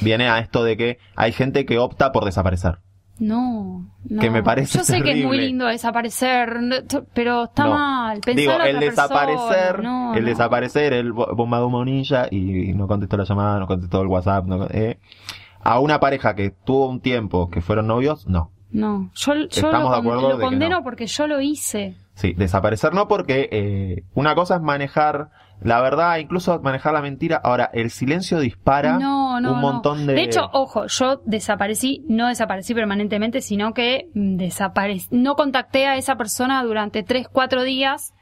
viene 0.00 0.28
a 0.28 0.38
esto 0.40 0.64
de 0.64 0.76
que 0.76 0.98
hay 1.16 1.32
gente 1.32 1.64
que 1.66 1.78
opta 1.78 2.12
por 2.12 2.24
desaparecer. 2.24 2.78
No, 3.18 3.86
no. 4.08 4.20
Que 4.20 4.30
me 4.30 4.42
parece 4.42 4.78
Yo 4.78 4.84
sé 4.84 5.02
que 5.02 5.12
es 5.20 5.26
muy 5.26 5.36
lindo 5.38 5.66
desaparecer, 5.66 6.58
pero 7.12 7.44
está 7.44 7.64
No. 7.64 7.70
mal. 7.70 8.20
Digo, 8.34 8.52
el 8.62 8.80
desaparecer. 8.80 9.82
No, 9.82 10.14
el 10.14 10.22
no. 10.22 10.28
desaparecer, 10.28 10.94
el 10.94 11.12
bo- 11.12 11.34
bomba 11.36 11.58
de 11.58 11.64
humo 11.66 11.84
ninja 11.84 12.28
y 12.30 12.72
no 12.72 12.86
contestó 12.88 13.18
la 13.18 13.24
llamada, 13.24 13.58
no 13.60 13.66
contestó 13.66 14.00
el 14.00 14.08
WhatsApp, 14.08 14.46
no, 14.46 14.66
eh. 14.70 14.98
a 15.62 15.80
una 15.80 16.00
pareja 16.00 16.34
que 16.34 16.48
tuvo 16.50 16.88
un 16.88 17.00
tiempo 17.00 17.50
que 17.50 17.60
fueron 17.60 17.88
novios, 17.88 18.26
no. 18.26 18.52
No, 18.72 19.10
yo, 19.14 19.34
yo 19.34 19.44
Estamos 19.46 19.72
lo, 19.72 19.96
de 19.96 19.96
con- 20.02 20.06
acuerdo 20.06 20.38
lo 20.38 20.40
condeno 20.44 20.76
no. 20.78 20.82
porque 20.84 21.06
yo 21.06 21.26
lo 21.26 21.40
hice. 21.40 21.94
Sí, 22.14 22.34
desaparecer 22.34 22.92
no 22.94 23.08
porque 23.08 23.48
eh, 23.50 24.04
una 24.14 24.34
cosa 24.34 24.56
es 24.56 24.62
manejar 24.62 25.28
la 25.62 25.80
verdad, 25.82 26.16
incluso 26.18 26.58
manejar 26.60 26.92
la 26.94 27.02
mentira. 27.02 27.36
Ahora, 27.42 27.68
el 27.74 27.90
silencio 27.90 28.38
dispara 28.40 28.98
No, 28.98 29.40
no, 29.40 29.52
un 29.52 29.60
montón 29.60 30.06
de... 30.06 30.14
De 30.14 30.22
hecho, 30.22 30.48
ojo, 30.52 30.86
yo 30.86 31.20
desaparecí, 31.26 32.04
no 32.08 32.28
desaparecí 32.28 32.72
permanentemente, 32.74 33.42
sino 33.42 33.74
que 33.74 34.08
mm, 34.14 34.36
desaparecí. 34.36 35.08
No 35.10 35.34
contacté 35.36 35.86
a 35.86 35.96
esa 35.96 36.16
persona 36.16 36.62
durante 36.62 37.02
tres, 37.02 37.28
cuatro 37.30 37.62
días. 37.62 38.14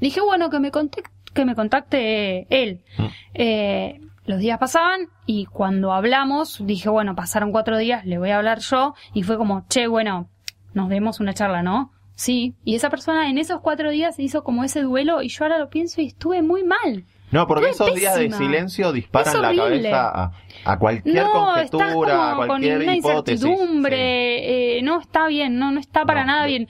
Dije, 0.00 0.20
bueno, 0.22 0.48
que 0.50 0.58
me 0.58 0.70
contacte, 0.70 1.10
que 1.34 1.44
me 1.44 1.54
contacte 1.54 2.46
él. 2.48 2.82
Mm. 2.98 3.04
Eh, 3.34 4.00
los 4.26 4.38
días 4.38 4.58
pasaban 4.58 5.08
y 5.26 5.46
cuando 5.46 5.92
hablamos, 5.92 6.58
dije, 6.66 6.88
bueno, 6.88 7.14
pasaron 7.14 7.52
cuatro 7.52 7.76
días, 7.78 8.06
le 8.06 8.18
voy 8.18 8.30
a 8.30 8.38
hablar 8.38 8.60
yo. 8.60 8.94
Y 9.12 9.22
fue 9.22 9.36
como, 9.36 9.66
che, 9.68 9.86
bueno, 9.86 10.28
nos 10.72 10.88
demos 10.88 11.20
una 11.20 11.34
charla, 11.34 11.62
¿no? 11.62 11.92
Sí. 12.14 12.54
Y 12.64 12.76
esa 12.76 12.90
persona 12.90 13.28
en 13.28 13.38
esos 13.38 13.60
cuatro 13.60 13.90
días 13.90 14.18
hizo 14.18 14.44
como 14.44 14.64
ese 14.64 14.82
duelo 14.82 15.20
y 15.22 15.28
yo 15.28 15.44
ahora 15.44 15.58
lo 15.58 15.68
pienso 15.68 16.00
y 16.00 16.06
estuve 16.06 16.42
muy 16.42 16.62
mal. 16.64 17.04
no, 17.32 17.46
porque 17.46 17.70
Estuve 17.70 17.88
esos 17.88 18.00
días 18.00 18.16
de 18.16 18.30
silencio 18.30 18.92
disparan 18.92 19.42
la 19.42 19.54
cabeza 19.54 20.08
a, 20.08 20.32
a 20.64 20.78
cualquier 20.78 21.24
no, 21.24 21.56
estás 21.56 21.70
conjetura, 21.70 22.14
a 22.14 22.30
como 22.30 22.36
con 22.38 22.46
cualquier 22.46 22.82
una 22.82 22.96
hipótesis. 22.96 23.40
Sí. 23.40 23.48
incertidumbre, 23.48 24.78
eh, 24.78 24.82
no 24.82 25.00
está 25.00 25.26
bien, 25.26 25.58
no, 25.58 25.72
no 25.72 25.80
está 25.80 26.04
para 26.04 26.20
No, 26.20 26.28
nada 26.28 26.46
bien. 26.46 26.68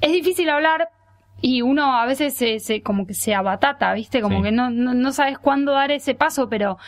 Es 0.00 0.10
difícil 0.12 0.48
hablar 0.48 0.88
y 1.42 1.60
uno 1.62 1.94
a 2.00 2.06
veces 2.06 2.32
se, 2.34 2.58
se- 2.60 2.80
como 2.82 3.06
que 3.06 3.12
se 3.14 3.34
abatata, 3.34 3.92
¿viste? 3.92 4.22
Como 4.22 4.38
Sí. 4.38 4.44
que 4.44 4.52
no, 4.52 4.70
no, 4.70 4.94
no 4.94 5.12
sabes 5.12 5.38
cuándo 5.38 5.72
dar 5.72 5.90
ese 5.90 6.14
paso, 6.14 6.48
pero 6.48 6.78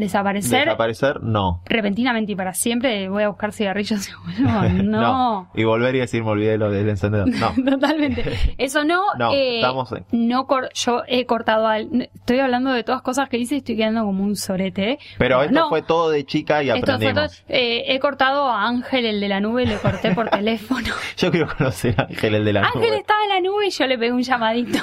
desaparecer 0.00 0.64
Desaparecer, 0.66 1.22
no. 1.22 1.62
repentinamente 1.66 2.32
y 2.32 2.36
para 2.36 2.54
siempre, 2.54 3.08
voy 3.08 3.24
a 3.24 3.28
buscar 3.28 3.52
cigarrillos 3.52 4.08
y 4.08 4.12
vuelvo. 4.42 4.82
No. 4.84 5.50
Y 5.54 5.64
volver 5.64 5.94
y 5.96 5.98
decir, 6.00 6.22
me 6.22 6.30
olvidé 6.30 6.56
lo 6.58 6.70
del 6.70 6.88
encendedor. 6.88 7.28
No. 7.28 7.52
Totalmente. 7.70 8.24
Eso 8.58 8.84
no. 8.84 9.02
No, 9.18 9.32
eh, 9.32 9.56
estamos 9.56 9.90
en- 9.92 10.04
no 10.12 10.46
cor- 10.46 10.68
yo 10.74 11.02
he 11.08 11.26
cortado 11.26 11.66
al. 11.66 12.08
Estoy 12.14 12.38
hablando 12.40 12.72
de 12.72 12.84
todas 12.84 13.02
cosas 13.02 13.28
que 13.28 13.36
hice 13.38 13.56
y 13.56 13.58
estoy 13.58 13.76
quedando 13.76 14.04
como 14.04 14.22
un 14.22 14.36
sorete. 14.36 14.92
¿eh? 14.92 14.98
Pero 15.18 15.42
esto 15.42 15.54
no. 15.54 15.68
fue 15.68 15.82
todo 15.82 16.10
de 16.10 16.24
chica 16.24 16.62
y 16.62 16.70
Esto 16.70 16.98
fue 16.98 17.12
todo- 17.14 17.26
eh, 17.48 17.84
he 17.88 17.98
cortado 17.98 18.48
a 18.48 18.66
Ángel, 18.68 19.06
el 19.06 19.20
de 19.20 19.28
la 19.28 19.40
nube, 19.40 19.66
le 19.66 19.76
corté 19.78 20.14
por 20.14 20.28
teléfono. 20.30 20.86
Yo 21.16 21.30
quiero 21.30 21.48
conocer 21.56 21.94
a 21.98 22.04
Ángel, 22.04 22.34
el 22.36 22.44
de 22.44 22.52
la 22.52 22.60
Ángel 22.60 22.82
nube. 22.82 22.96
estaba 22.98 23.22
en 23.24 23.28
la 23.30 23.40
nube 23.40 23.66
y 23.66 23.70
yo 23.70 23.86
le 23.86 23.98
pegué 23.98 24.12
un 24.12 24.22
llamadito. 24.22 24.78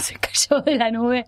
Se 0.00 0.14
cayó 0.16 0.62
de 0.62 0.74
la 0.76 0.90
nube. 0.90 1.26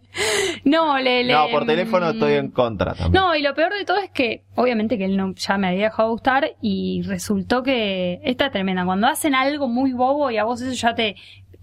No, 0.65 0.99
le, 0.99 1.25
le- 1.25 1.33
No, 1.33 1.47
por 1.51 1.65
teléfono 1.67 2.11
estoy 2.11 2.33
en 2.35 2.51
contra 2.51 2.88
también. 2.95 3.23
No, 3.23 3.35
y 3.35 3.43
lo 3.43 3.55
peor 3.55 3.73
de 3.75 3.85
todo 3.85 3.99
es 3.99 4.11
que, 4.11 4.45
obviamente 4.55 4.99
que 4.99 5.05
él 5.07 5.17
no, 5.17 5.35
ya 5.35 5.59
me 5.59 5.69
había 5.69 5.85
dejado 5.85 6.11
gustar 6.11 6.53
y 6.61 7.03
resultó 7.07 7.63
que 7.63 8.21
esta 8.25 8.47
es 8.47 8.53
tremenda. 8.53 8.85
Cuando 8.85 9.07
hacen 9.07 9.35
algo 9.35 9.69
muy 9.69 9.93
bobo 9.93 10.31
y 10.31 10.39
a 10.39 10.45
vos 10.45 10.61
eso 10.61 10.73
ya 10.73 10.95
te 10.95 11.17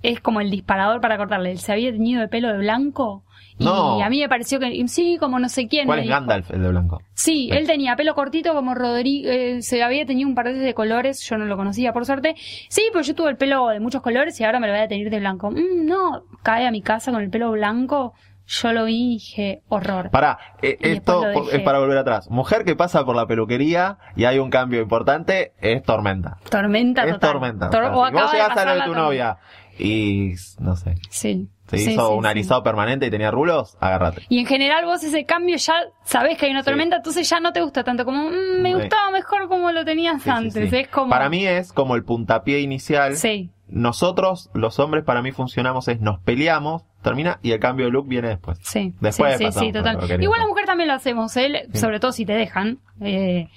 es 0.03 0.19
como 0.19 0.39
el 0.39 0.51
disparador 0.51 1.01
para 1.01 1.17
cortarle. 1.17 1.51
Él 1.51 1.57
se 1.57 1.71
había 1.71 1.91
teñido 1.91 2.21
de 2.21 2.27
pelo 2.27 2.49
de 2.49 2.59
blanco 2.59 3.23
y 3.57 3.63
No. 3.65 4.03
a 4.03 4.09
mí 4.09 4.19
me 4.19 4.29
pareció 4.29 4.59
que 4.59 4.87
sí, 4.87 5.17
como 5.19 5.39
no 5.39 5.49
sé 5.49 5.67
quién. 5.67 5.87
¿Cuál 5.87 5.99
es. 6.01 6.07
Gandalf, 6.07 6.51
el 6.51 6.61
de 6.61 6.69
blanco? 6.69 7.01
Sí, 7.15 7.49
él 7.51 7.65
tenía 7.65 7.95
pelo 7.95 8.13
cortito 8.13 8.53
como 8.53 8.75
Rodrigo, 8.75 9.27
eh, 9.31 9.63
se 9.63 9.81
había 9.81 10.05
tenido 10.05 10.29
un 10.29 10.35
par 10.35 10.45
de 10.45 10.51
veces 10.51 10.65
de 10.65 10.73
colores, 10.75 11.21
yo 11.27 11.37
no 11.39 11.45
lo 11.45 11.57
conocía 11.57 11.91
por 11.91 12.05
suerte. 12.05 12.35
Sí, 12.69 12.83
pero 12.91 13.03
yo 13.03 13.15
tuve 13.15 13.31
el 13.31 13.37
pelo 13.37 13.67
de 13.69 13.79
muchos 13.79 14.01
colores 14.03 14.39
y 14.39 14.43
ahora 14.43 14.59
me 14.59 14.67
lo 14.67 14.73
voy 14.73 14.83
a 14.83 14.87
tener 14.87 15.09
de 15.09 15.19
blanco. 15.19 15.49
Mm, 15.49 15.85
no, 15.87 16.23
cae 16.43 16.67
a 16.67 16.71
mi 16.71 16.81
casa 16.83 17.11
con 17.11 17.23
el 17.23 17.29
pelo 17.31 17.49
blanco, 17.51 18.13
yo 18.47 18.73
lo 18.73 18.85
vi 18.85 18.95
y 18.95 19.13
dije, 19.15 19.61
horror. 19.69 20.09
Pará, 20.11 20.37
eh, 20.61 20.77
esto 20.81 21.23
es 21.51 21.61
para 21.61 21.79
volver 21.79 21.97
atrás. 21.97 22.29
Mujer 22.29 22.63
que 22.65 22.75
pasa 22.75 23.03
por 23.05 23.15
la 23.15 23.25
peluquería 23.25 23.97
y 24.15 24.25
hay 24.25 24.39
un 24.39 24.49
cambio 24.49 24.81
importante, 24.81 25.53
es 25.59 25.81
tormenta. 25.83 26.37
Tormenta 26.49 27.03
es 27.05 27.13
total. 27.13 27.31
tormenta. 27.31 27.69
Tor- 27.69 27.85
o 27.85 27.87
sea, 27.87 27.97
o 28.03 28.07
si 28.07 28.13
vos 28.13 28.31
llegás 28.33 28.57
a 28.57 28.65
lo 28.65 28.75
de 28.75 28.81
tu 28.87 28.93
novia 28.93 29.37
y, 29.77 30.33
no 30.59 30.75
sé, 30.75 30.95
Sí. 31.09 31.49
se 31.67 31.77
Sí, 31.79 31.91
hizo 31.91 32.07
sí, 32.07 32.13
un 32.13 32.23
sí. 32.23 32.29
alisado 32.29 32.63
permanente 32.63 33.07
y 33.07 33.09
tenía 33.09 33.31
rulos, 33.31 33.75
agárrate. 33.81 34.21
Y 34.29 34.39
en 34.39 34.45
general 34.45 34.85
vos 34.85 35.03
ese 35.03 35.25
cambio 35.25 35.57
ya 35.57 35.73
sabés 36.03 36.37
que 36.37 36.45
hay 36.45 36.51
una 36.51 36.63
tormenta, 36.63 36.97
entonces 36.97 37.27
ya 37.29 37.39
no 37.39 37.51
te 37.51 37.61
gusta 37.61 37.83
tanto 37.83 38.05
como, 38.05 38.29
mm, 38.29 38.61
me 38.61 38.75
gustaba 38.75 39.09
mejor 39.11 39.47
como 39.49 39.71
lo 39.71 39.83
tenías 39.83 40.25
antes. 40.27 40.71
Es 40.71 40.87
como... 40.89 41.09
Para 41.09 41.29
mí 41.29 41.45
es 41.45 41.73
como 41.73 41.95
el 41.95 42.03
puntapié 42.03 42.59
inicial. 42.59 43.15
Sí. 43.17 43.49
Nosotros, 43.67 44.51
los 44.53 44.79
hombres, 44.79 45.03
para 45.03 45.21
mí 45.23 45.31
funcionamos 45.31 45.87
es 45.87 45.99
nos 45.99 46.19
peleamos, 46.19 46.83
termina 47.05 47.39
y 47.41 47.51
el 47.51 47.59
cambio 47.61 47.85
de 47.85 47.91
look 47.93 48.07
viene 48.07 48.27
después. 48.27 48.59
Sí, 48.61 48.93
Después 48.99 49.37
sí, 49.37 49.45
sí, 49.51 49.59
sí, 49.59 49.71
total. 49.71 49.97
Igual 50.21 50.41
la 50.41 50.47
mujer 50.47 50.65
también 50.65 50.87
lo 50.89 50.95
hacemos, 50.95 51.35
¿eh? 51.37 51.67
Sí. 51.71 51.77
sobre 51.79 51.99
todo 52.01 52.11
si 52.11 52.25
te 52.25 52.33
dejan, 52.33 52.79
eh, 53.01 53.47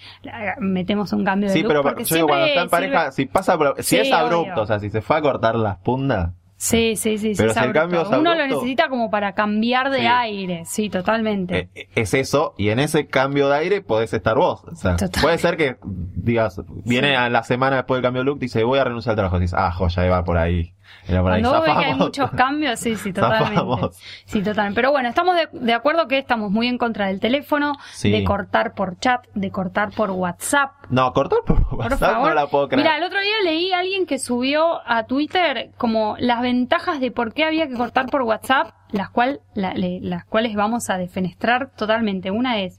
metemos 0.61 1.13
un 1.13 1.25
cambio 1.25 1.49
de 1.49 1.55
Sí, 1.55 1.63
look 1.63 1.69
pero 1.71 1.83
porque 1.83 2.05
yo 2.05 2.15
digo, 2.15 2.29
cuando 2.29 2.47
está 2.47 2.63
en 2.63 2.69
pareja, 2.71 3.07
sirve- 3.11 3.13
si 3.13 3.27
pasa 3.27 3.59
si 3.79 3.83
Sí, 3.83 3.97
es 3.99 4.13
abrupto, 4.13 4.53
obvio. 4.53 4.63
o 4.63 4.67
sea, 4.67 4.79
si 4.79 4.91
se 4.91 5.01
fue 5.01 5.17
a 5.17 5.23
cortar 5.23 5.57
las 5.57 5.79
puntas, 5.79 6.31
Sí, 6.61 6.97
sí, 6.97 7.19
sí. 7.19 7.35
sí, 7.37 7.39
Pero 7.39 7.51
es 7.53 7.57
si 7.57 7.65
el 7.65 7.73
cambio 7.73 8.01
abrupto. 8.01 8.17
es 8.17 8.21
Uno 8.21 8.35
lo 8.35 8.43
abrupto- 8.43 8.55
necesita 8.63 8.89
como 8.89 9.11
para 9.11 9.33
cambiar 9.35 9.91
de 9.91 10.01
Sí. 10.01 10.07
aire. 10.09 10.63
Sí, 10.65 10.91
totalmente. 10.91 11.69
Eh, 11.77 11.89
es 11.95 12.15
eso, 12.15 12.55
y 12.59 12.71
en 12.71 12.81
ese 12.81 13.07
cambio 13.07 13.49
de 13.49 13.57
aire 13.59 13.81
podés 13.81 14.13
estar 14.13 14.37
vos. 14.37 14.65
O 14.65 14.75
sea, 14.75 14.97
Total. 14.97 15.23
puede 15.23 15.39
ser 15.39 15.57
que 15.57 15.77
digas, 16.17 16.61
viene 16.85 17.11
Sí. 17.11 17.15
a 17.15 17.29
la 17.29 17.45
semana 17.45 17.77
después 17.77 17.99
del 17.99 18.03
cambio 18.03 18.23
de 18.23 18.27
look, 18.27 18.41
dice, 18.41 18.65
voy 18.65 18.81
a 18.81 18.85
renunciar 18.85 19.13
al 19.13 19.17
trabajo. 19.19 19.39
Dices, 19.39 19.55
ah, 19.57 19.71
joya, 19.71 20.05
iba 20.05 20.25
por 20.25 20.37
ahí. 20.37 20.73
Era 21.07 21.23
por 21.23 21.33
ahí. 21.33 21.41
Cuando 21.43 21.59
vos 21.59 21.67
ves 21.69 21.77
que 21.79 21.85
hay 21.85 21.95
muchos 21.95 22.31
cambios, 22.33 22.79
sí, 22.81 22.97
sí, 22.97 23.13
totalmente. 23.13 23.55
Zafamos. 23.55 23.97
Sí, 24.27 24.43
totalmente. 24.43 24.75
Pero 24.77 24.91
bueno, 24.91 25.09
estamos 25.09 25.37
de, 25.37 25.49
de 25.53 25.73
acuerdo 25.75 26.07
que 26.09 26.19
estamos 26.19 26.51
muy 26.51 26.69
en 26.69 26.77
contra 26.79 27.07
del 27.07 27.19
teléfono, 27.21 27.73
Sí. 27.93 28.11
de 28.11 28.25
cortar 28.25 28.75
por 28.75 28.99
chat, 28.99 29.27
de 29.35 29.51
cortar 29.51 29.91
por 29.93 30.11
WhatsApp. 30.11 30.73
No, 30.91 31.13
cortar 31.13 31.39
por 31.47 31.65
Por 31.69 31.79
WhatsApp 31.79 31.99
favor. 32.13 32.29
no 32.29 32.35
la 32.35 32.47
puedo 32.47 32.69
creer. 32.69 32.85
Mira, 32.85 32.97
el 32.99 33.05
otro 33.05 33.21
día 33.21 33.35
leí 33.45 33.73
a 33.73 33.79
alguien 33.79 34.07
que 34.07 34.19
subió 34.19 34.81
a 34.87 35.05
Twitter 35.05 35.71
como 35.79 36.17
las 36.19 36.41
ventajas 36.43 37.01
de 37.01 37.11
por 37.11 37.33
qué 37.33 37.45
había 37.45 37.69
que 37.69 37.75
cortar 37.75 38.07
por 38.07 38.23
WhatsApp, 38.23 38.73
las, 38.91 39.11
cual, 39.11 39.41
la- 39.55 39.75
le- 39.75 40.01
las 40.01 40.25
cuales 40.25 40.55
vamos 40.55 40.89
a 40.91 40.97
defenestrar 40.99 41.71
totalmente. 41.77 42.31
Una 42.31 42.59
es, 42.61 42.79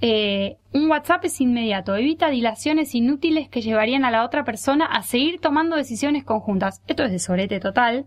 eh, 0.00 0.58
un 0.72 0.90
WhatsApp 0.90 1.24
es 1.24 1.40
inmediato, 1.40 1.96
evita 1.96 2.28
dilaciones 2.28 2.94
inútiles 2.94 3.48
que 3.48 3.62
llevarían 3.62 4.04
a 4.04 4.10
la 4.10 4.24
otra 4.24 4.44
persona 4.44 4.84
a 4.84 5.02
seguir 5.02 5.40
tomando 5.40 5.76
decisiones 5.76 6.24
conjuntas. 6.24 6.82
Esto 6.86 7.04
es 7.04 7.12
de 7.12 7.18
sorete 7.18 7.60
total. 7.60 8.06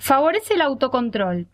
Favorece 0.00 0.54
el 0.54 0.62
autocontrol. 0.62 1.48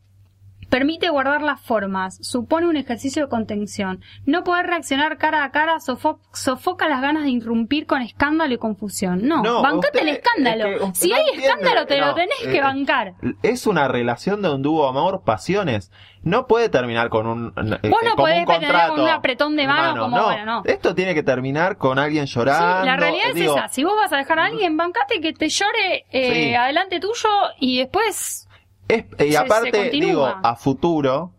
Permite 0.69 1.09
guardar 1.09 1.43
las 1.43 1.61
formas, 1.61 2.19
supone 2.23 2.67
un 2.67 2.77
ejercicio 2.77 3.23
de 3.25 3.29
contención. 3.29 4.01
No 4.27 4.45
poder 4.45 4.67
reaccionar 4.67 5.19
cara 5.19 5.45
a 5.45 5.51
cara 5.51 5.79
sofo- 5.81 6.21
sofoca 6.33 6.89
las 6.89 7.01
ganas 7.01 7.25
de 7.25 7.31
irrumpir 7.31 7.87
con 7.87 8.03
escándalo 8.03 8.55
y 8.55 8.59
confusión. 8.59 9.27
No, 9.27 9.43
No, 9.43 9.63
bancate 9.63 9.99
usted- 9.99 10.09
el 10.09 10.09
escándalo. 10.17 10.67
es 10.67 10.79
que 10.79 10.85
usted 10.85 11.01
si 11.01 11.09
no 11.11 11.17
hay 11.17 11.23
entiende, 11.23 11.47
escándalo, 11.47 11.87
te 11.87 11.99
lo 11.99 12.07
no, 12.07 12.15
tenés 12.15 12.39
que 12.43 12.57
eh, 12.59 12.61
bancar. 12.63 13.15
Es 13.43 13.67
una 13.67 13.89
relación 13.89 14.43
donde 14.43 14.69
hubo 14.69 14.89
amor, 14.89 15.23
pasiones. 15.25 15.91
No 16.23 16.47
puede 16.47 16.71
terminar 16.71 17.11
con 17.11 17.27
un, 17.27 17.49
eh, 17.83 17.89
Vos 17.91 18.01
no 18.03 18.17
podés 18.17 18.39
un 18.41 18.45
contrato 18.47 18.93
con 18.95 19.01
un 19.03 19.09
apretón 19.11 19.57
de 19.57 19.67
mano 19.67 20.05
como, 20.05 20.23
bueno, 20.25 20.45
no. 20.47 20.63
Esto 20.65 20.95
tiene 20.95 21.15
que 21.15 21.23
terminar 21.23 21.77
con 21.77 21.99
alguien 21.99 22.27
Sí, 22.27 22.35
llorando. 22.37 22.87
la 22.87 22.97
realidad 22.97 23.29
es 23.29 23.35
digo, 23.35 23.57
esa. 23.59 23.69
Si 23.69 23.85
vos 23.85 23.93
vas 23.95 24.11
a 24.11 24.17
dejar 24.17 24.39
a 24.39 24.47
alguien, 24.47 24.77
bancate 24.79 25.21
que 25.21 25.35
te 25.35 25.51
llore 25.51 26.07
eh, 26.11 26.33
Sí. 26.33 26.55
adelante 26.55 26.99
tuyo 26.99 27.29
y 27.61 27.79
después 27.79 28.44
es- 28.89 29.05
y 29.19 29.33
se- 29.33 29.39
aparte, 29.39 29.71
se 29.73 29.91
digo, 29.91 30.27
a 30.43 30.57
futuro, 30.57 31.33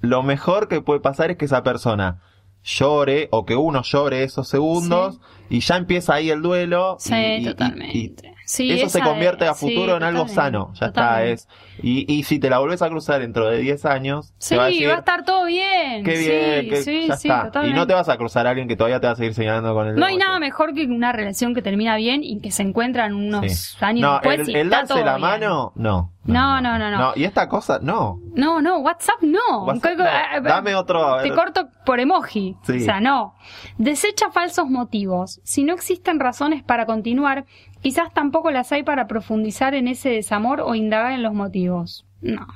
lo 0.00 0.22
mejor 0.22 0.68
que 0.68 0.80
puede 0.80 1.00
pasar 1.00 1.30
es 1.30 1.36
que 1.36 1.44
esa 1.46 1.62
persona 1.62 2.22
llore 2.62 3.28
o 3.30 3.44
que 3.46 3.56
uno 3.56 3.82
llore 3.82 4.24
esos 4.24 4.48
segundos 4.48 5.20
y 5.48 5.60
ya 5.60 5.76
empieza 5.76 6.14
ahí 6.14 6.30
el 6.30 6.42
duelo. 6.42 6.96
Sí, 6.98 7.14
y- 7.14 7.16
y- 7.16 7.40
y- 7.40 7.44
totalmente. 7.44 7.98
y 7.98 8.08
Sí, 8.50 8.72
eso 8.72 8.88
se 8.88 9.00
convierte 9.02 9.46
a 9.46 9.52
futuro 9.52 9.90
sí, 9.92 9.96
en 9.98 10.02
algo 10.04 10.26
sano. 10.26 10.72
Ya 10.74 10.86
totalmente. 10.86 11.32
está. 11.34 11.52
es 11.52 11.82
y, 11.82 12.10
y 12.12 12.22
si 12.22 12.38
te 12.38 12.48
la 12.48 12.58
volvés 12.60 12.80
a 12.80 12.88
cruzar 12.88 13.20
dentro 13.20 13.46
de 13.46 13.58
10 13.58 13.84
años, 13.84 14.32
Sí, 14.38 14.54
te 14.54 14.56
va 14.56 14.64
a 14.64 14.66
decir, 14.68 14.88
estar 14.88 15.22
todo 15.24 15.44
bien. 15.44 16.02
Qué 16.02 16.16
Sí, 16.16 16.28
bien, 16.28 16.68
que 16.70 16.82
sí, 16.82 17.06
ya 17.08 17.16
sí, 17.16 17.28
está. 17.28 17.66
Y 17.66 17.74
no 17.74 17.86
te 17.86 17.92
vas 17.92 18.08
a 18.08 18.16
cruzar 18.16 18.46
a 18.46 18.50
alguien 18.50 18.66
que 18.66 18.74
todavía 18.74 19.00
te 19.00 19.06
va 19.06 19.12
a 19.12 19.16
seguir 19.16 19.34
señalando 19.34 19.74
con 19.74 19.88
el 19.88 19.96
No 19.96 20.06
hay 20.06 20.16
nada 20.16 20.38
mejor 20.40 20.72
que 20.72 20.86
una 20.86 21.12
relación 21.12 21.54
que 21.54 21.60
termina 21.60 21.96
bien 21.96 22.24
y 22.24 22.40
que 22.40 22.50
se 22.50 22.62
encuentran 22.62 23.12
unos 23.12 23.76
años 23.82 24.00
no, 24.00 24.12
después 24.14 24.40
el, 24.40 24.48
y 24.50 24.54
el 24.54 24.66
está 24.68 24.76
darse 24.78 24.94
todo 24.94 25.04
la 25.04 25.16
bien. 25.16 25.20
mano, 25.28 25.72
no. 25.76 26.12
No, 26.24 26.60
no, 26.60 26.78
no, 26.78 26.90
no. 26.90 27.12
Y 27.16 27.24
esta 27.24 27.48
cosa, 27.48 27.78
no. 27.80 28.18
No, 28.34 28.60
no, 28.60 28.78
WhatsApp 28.80 29.22
no. 29.22 29.64
WhatsApp 29.64 29.96
no. 29.96 30.04
eh, 30.04 30.40
Dame 30.42 30.74
otro, 30.74 31.14
a 31.14 31.22
Te 31.22 31.32
corto 31.34 31.68
por 31.86 32.00
emoji. 32.00 32.54
Sí. 32.64 32.76
O 32.76 32.80
sea, 32.80 33.00
no. 33.00 33.34
Desecha 33.78 34.30
falsos 34.30 34.68
motivos. 34.68 35.40
Si 35.44 35.64
no 35.64 35.72
existen 35.72 36.20
razones 36.20 36.62
para 36.62 36.84
continuar, 36.84 37.46
quizás 37.80 38.12
tampoco 38.12 38.50
las 38.50 38.72
hay 38.72 38.82
para 38.82 39.06
profundizar 39.06 39.74
en 39.74 39.88
ese 39.88 40.10
desamor 40.10 40.60
o 40.60 40.74
indagar 40.74 41.12
en 41.12 41.22
los 41.22 41.34
motivos. 41.34 42.06
No. 42.20 42.46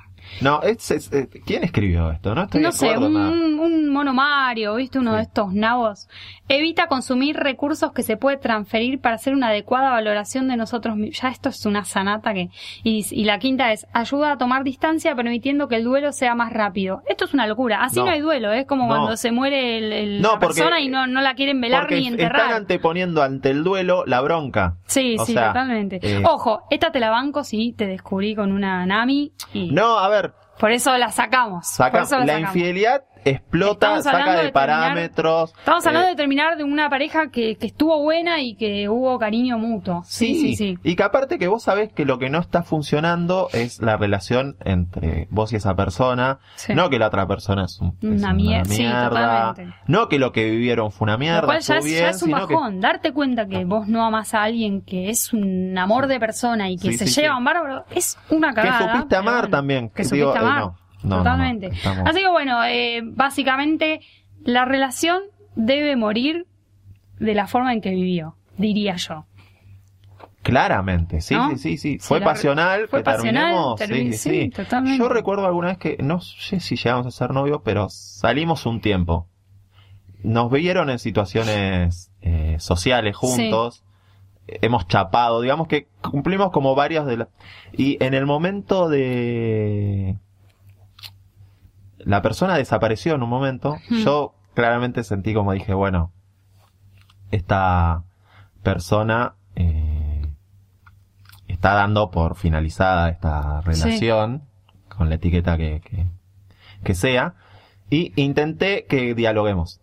No, 0.40 0.62
es, 0.62 0.90
es- 0.90 1.12
eh, 1.12 1.28
¿quién 1.46 1.62
escribió 1.64 2.10
esto? 2.10 2.34
No 2.34 2.44
estoy 2.44 2.60
no 2.62 2.68
de 2.68 2.72
sé, 2.72 2.96
un, 2.96 3.16
un 3.60 3.88
mono 3.90 4.14
Mario, 4.14 4.74
¿viste? 4.76 4.98
Uno 4.98 5.10
Sí. 5.12 5.16
de 5.16 5.22
estos 5.22 5.52
nabos. 5.52 6.08
Evita 6.48 6.86
consumir 6.86 7.36
recursos 7.36 7.92
que 7.92 8.02
se 8.02 8.16
puede 8.16 8.36
transferir 8.36 9.00
para 9.00 9.14
hacer 9.16 9.34
una 9.34 9.48
adecuada 9.48 9.90
valoración 9.90 10.48
de 10.48 10.56
nosotros 10.56 10.96
mismos. 10.96 11.20
Ya 11.20 11.28
esto 11.28 11.48
es 11.48 11.64
una 11.66 11.84
sanata 11.84 12.34
que... 12.34 12.48
Y, 12.82 13.06
y 13.10 13.24
la 13.24 13.38
quinta 13.38 13.72
es, 13.72 13.86
ayuda 13.92 14.32
a 14.32 14.38
tomar 14.38 14.64
distancia 14.64 15.14
permitiendo 15.14 15.68
que 15.68 15.76
el 15.76 15.84
duelo 15.84 16.12
sea 16.12 16.34
más 16.34 16.52
rápido. 16.52 17.02
Esto 17.06 17.24
es 17.24 17.34
una 17.34 17.46
locura. 17.46 17.82
Así 17.82 17.98
no, 18.00 18.06
No. 18.06 18.12
hay 18.12 18.20
duelo, 18.20 18.52
¿eh? 18.52 18.60
es 18.60 18.66
como 18.66 18.84
No. 18.84 18.88
cuando 18.88 19.16
se 19.16 19.32
muere 19.32 19.78
el, 20.02 20.20
la 20.22 20.30
porque- 20.30 20.46
persona 20.46 20.80
y 20.80 20.88
no, 20.88 21.06
no 21.06 21.20
la 21.20 21.34
quieren 21.34 21.60
velar 21.60 21.90
ni 21.90 21.98
están 21.98 22.12
enterrar. 22.12 22.52
anteponiendo 22.52 23.22
ante 23.22 23.50
el 23.50 23.64
duelo 23.64 24.04
la 24.06 24.20
bronca. 24.20 24.76
Sí, 24.86 25.16
O 25.18 25.24
sí, 25.24 25.32
sea, 25.32 25.48
totalmente. 25.48 26.00
eh, 26.02 26.22
Ojo, 26.26 26.62
esta 26.70 26.90
te 26.92 27.00
la 27.00 27.10
banco 27.10 27.44
si 27.44 27.72
te 27.72 27.86
descubrí 27.86 28.34
con 28.34 28.52
una 28.52 28.84
Nami 28.86 29.32
y 29.54 29.70
No, 29.72 29.98
a 29.98 30.08
ver, 30.08 30.21
por 30.58 30.70
eso 30.72 30.96
la 30.98 31.10
sacamos. 31.10 31.66
saca, 31.66 31.90
por 31.92 32.02
eso 32.02 32.18
la 32.18 32.24
la 32.26 32.32
sacamos. 32.34 32.56
infidelidad 32.56 33.04
explota, 33.24 34.02
saca 34.02 34.18
de, 34.18 34.24
terminar- 34.24 34.52
parámetros. 34.52 35.52
Estamos 35.58 35.86
hablando 35.86 36.08
eh, 36.08 36.10
de 36.12 36.16
terminar 36.16 36.56
de 36.56 36.64
una 36.64 36.88
pareja 36.90 37.30
que, 37.30 37.56
que 37.56 37.66
estuvo 37.66 38.00
buena 38.02 38.40
y 38.40 38.54
que 38.54 38.88
hubo 38.88 39.18
cariño 39.18 39.58
mutuo. 39.58 40.02
Sí, 40.06 40.34
sí, 40.34 40.56
sí. 40.56 40.78
Y 40.82 40.96
que 40.96 41.02
aparte 41.02 41.38
que 41.38 41.48
vos 41.48 41.62
sabés 41.62 41.92
que 41.92 42.04
lo 42.04 42.18
que 42.18 42.30
no 42.30 42.38
está 42.40 42.62
funcionando 42.62 43.48
es 43.52 43.80
la 43.80 43.96
relación 43.96 44.56
entre 44.64 45.26
vos 45.30 45.52
y 45.52 45.56
esa 45.56 45.74
persona. 45.74 46.38
Sí. 46.56 46.74
No 46.74 46.90
que 46.90 46.98
la 46.98 47.08
otra 47.08 47.26
persona 47.26 47.64
es, 47.64 47.78
un- 47.80 47.96
es 48.00 48.04
Una 48.22 48.32
una, 48.34 48.64
sí, 48.64 48.78
mierda. 48.82 49.08
totalmente. 49.54 49.74
no 49.86 50.08
que 50.08 50.18
lo 50.18 50.32
que 50.32 50.50
vivieron 50.50 50.90
fue 50.92 51.06
una 51.06 51.16
mierda. 51.16 51.40
Lo 51.42 51.46
cual 51.46 51.60
ya 51.60 51.76
es, 51.78 51.84
bien, 51.84 51.98
ya 52.00 52.08
es 52.10 52.22
un 52.22 52.28
que- 52.28 52.34
bajón. 52.34 52.80
Darte 52.80 53.12
cuenta 53.12 53.46
que 53.46 53.64
vos 53.64 53.86
no 53.88 54.04
amás 54.04 54.34
a 54.34 54.42
alguien 54.42 54.82
que 54.82 55.10
es 55.10 55.32
un 55.32 55.76
amor 55.78 56.06
de 56.06 56.18
persona 56.20 56.68
y 56.70 56.76
que 56.76 56.92
Sí, 56.92 56.98
se 57.08 57.22
llevan 57.22 57.44
bárbaro 57.44 57.84
es 57.94 58.18
una 58.30 58.48
que 58.50 58.56
cagada. 58.62 58.78
supiste 58.78 59.06
pero 59.08 59.20
amar 59.20 59.48
también. 59.48 59.88
Que 59.90 60.02
Digo, 60.04 60.32
supiste 60.32 60.38
eh, 60.44 60.48
amar. 60.48 60.60
no, 60.60 60.76
no, 61.04 61.08
no, 61.10 61.16
no, 61.16 61.22
Totalmente. 61.22 61.66
estamos- 61.68 62.08
Así 62.08 62.20
que 62.20 62.28
bueno, 62.28 62.62
eh, 62.64 63.00
básicamente 63.04 64.00
la 64.44 64.64
relación 64.64 65.20
debe 65.54 65.96
morir 65.96 66.46
de 67.18 67.34
la 67.34 67.46
forma 67.46 67.72
en 67.72 67.80
que 67.80 67.90
vivió, 67.90 68.36
diría 68.58 68.96
yo. 68.96 69.26
Claramente, 70.42 71.20
sí, 71.20 71.34
¿No? 71.36 71.50
sí, 71.50 71.56
sí, 71.56 71.76
sí. 71.76 71.98
Fue 72.00 72.18
la- 72.18 72.24
pasional, 72.26 72.88
fue 72.88 72.98
que 73.00 73.04
pasional, 73.04 73.76
terminemos. 73.76 73.80
termi- 73.80 74.12
sí, 74.12 74.30
sí, 74.44 74.50
totalmente. 74.50 74.98
Yo 74.98 75.08
recuerdo 75.08 75.46
alguna 75.46 75.68
vez 75.68 75.78
que, 75.78 75.96
no 76.02 76.20
sé 76.20 76.58
si 76.58 76.74
llegamos 76.74 77.06
a 77.06 77.10
ser 77.12 77.30
novios, 77.32 77.60
pero 77.64 77.88
salimos 77.90 78.66
un 78.66 78.80
tiempo. 78.80 79.28
Nos 80.24 80.50
vieron 80.50 80.90
en 80.90 80.98
situaciones 80.98 82.10
eh, 82.22 82.56
sociales 82.58 83.14
juntos. 83.16 83.84
Hemos 84.48 84.88
chapado, 84.88 85.40
digamos 85.40 85.68
que 85.68 85.86
cumplimos 86.00 86.50
como 86.50 86.74
varias 86.74 87.06
de 87.06 87.18
las... 87.18 87.28
Y 87.72 88.02
en 88.04 88.12
el 88.14 88.26
momento 88.26 88.88
de... 88.88 90.16
La 92.04 92.22
persona 92.22 92.56
desapareció 92.56 93.14
en 93.14 93.22
un 93.22 93.28
momento. 93.28 93.76
Yo 93.90 94.34
claramente 94.54 95.04
sentí 95.04 95.34
como 95.34 95.52
dije, 95.52 95.74
bueno, 95.74 96.12
esta 97.30 98.04
persona 98.62 99.34
eh, 99.56 100.26
está 101.48 101.74
dando 101.74 102.10
por 102.10 102.36
finalizada 102.36 103.08
esta 103.08 103.60
relación 103.62 104.42
con 104.88 105.08
la 105.08 105.16
etiqueta 105.16 105.56
que, 105.56 105.80
que, 105.80 106.06
que 106.84 106.94
sea 106.94 107.34
y 107.90 108.12
intenté 108.16 108.86
que 108.86 109.14
dialoguemos. 109.14 109.80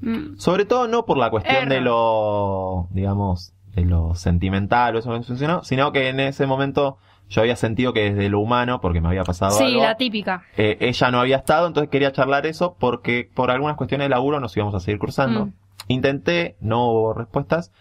Mm, 0.00 0.36
sobre 0.36 0.64
todo 0.64 0.88
no 0.88 1.04
por 1.06 1.16
la 1.16 1.30
cuestión 1.30 1.68
de 1.68 1.80
lo 1.80 2.88
digamos 2.90 3.54
de 3.74 3.84
lo 3.84 4.16
sentimental 4.16 4.96
o 4.96 4.98
eso 4.98 5.10
no 5.10 5.22
funcionó 5.22 5.62
sino 5.62 5.92
que 5.92 6.08
en 6.08 6.18
ese 6.18 6.46
momento 6.46 6.98
yo 7.32 7.40
había 7.40 7.56
sentido 7.56 7.92
que 7.92 8.12
desde 8.12 8.28
lo 8.28 8.40
humano 8.40 8.80
porque 8.80 9.00
me 9.00 9.08
había 9.08 9.24
pasado 9.24 9.52
Sí, 9.58 9.64
algo 9.64 9.82
la 9.82 9.96
típica. 9.96 10.44
eh, 10.56 10.76
ella 10.80 11.10
no 11.10 11.20
había 11.20 11.36
estado, 11.38 11.66
entonces 11.66 11.90
quería 11.90 12.12
charlar 12.12 12.46
eso 12.46 12.76
porque 12.78 13.28
por 13.34 13.50
algunas 13.50 13.76
cuestiones 13.76 14.04
de 14.04 14.10
laburo 14.10 14.38
nos 14.38 14.56
íbamos 14.56 14.74
a 14.74 14.80
seguir 14.80 14.98
cruzando. 15.00 15.46
Mm. 15.46 15.52
Intenté, 15.88 16.56
no 16.60 16.86
hubo 16.86 17.14
respuestas. 17.14 17.72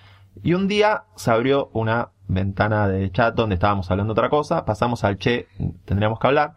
Y 0.41 0.53
un 0.53 0.67
día 0.67 1.03
se 1.15 1.29
abrió 1.31 1.69
una 1.73 2.09
ventana 2.27 2.87
de 2.87 3.11
chat 3.11 3.35
donde 3.35 3.55
estábamos 3.55 3.91
hablando 3.91 4.13
otra 4.13 4.29
cosa, 4.29 4.63
pasamos 4.65 5.03
al 5.03 5.17
che, 5.17 5.47
tendríamos 5.85 6.17
que 6.19 6.27
hablar. 6.27 6.53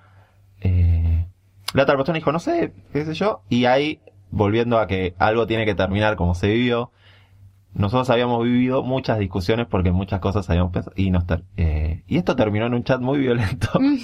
Eh, 0.61 1.27
la 1.75 1.83
otra 1.83 1.97
persona 1.97 2.17
dijo, 2.17 2.31
no 2.33 2.39
sé, 2.39 2.73
qué 2.93 3.05
sé 3.05 3.15
yo, 3.15 3.43
y 3.49 3.65
ahí, 3.65 4.01
volviendo 4.31 4.79
a 4.79 4.87
que 4.87 5.15
algo 5.19 5.47
tiene 5.47 5.65
que 5.67 5.75
terminar 5.75 6.15
como 6.17 6.35
se 6.35 6.47
vivió, 6.49 6.93
nosotros 7.75 8.09
habíamos 8.11 8.43
vivido 8.45 8.83
muchas 8.83 9.19
discusiones 9.19 9.67
porque 9.69 9.91
muchas 9.93 10.21
cosas 10.21 10.49
habíamos 10.49 10.73
pensado, 10.73 10.95
y 10.97 11.11
nos 11.11 11.27
ter- 11.27 11.45
eh, 11.57 12.03
y 12.07 12.17
esto 12.19 12.37
terminó 12.37 12.67
en 12.67 12.75
un 12.75 12.85
chat 12.85 13.01
muy 13.01 13.19
violento 13.19 13.69
Mm. 13.81 13.97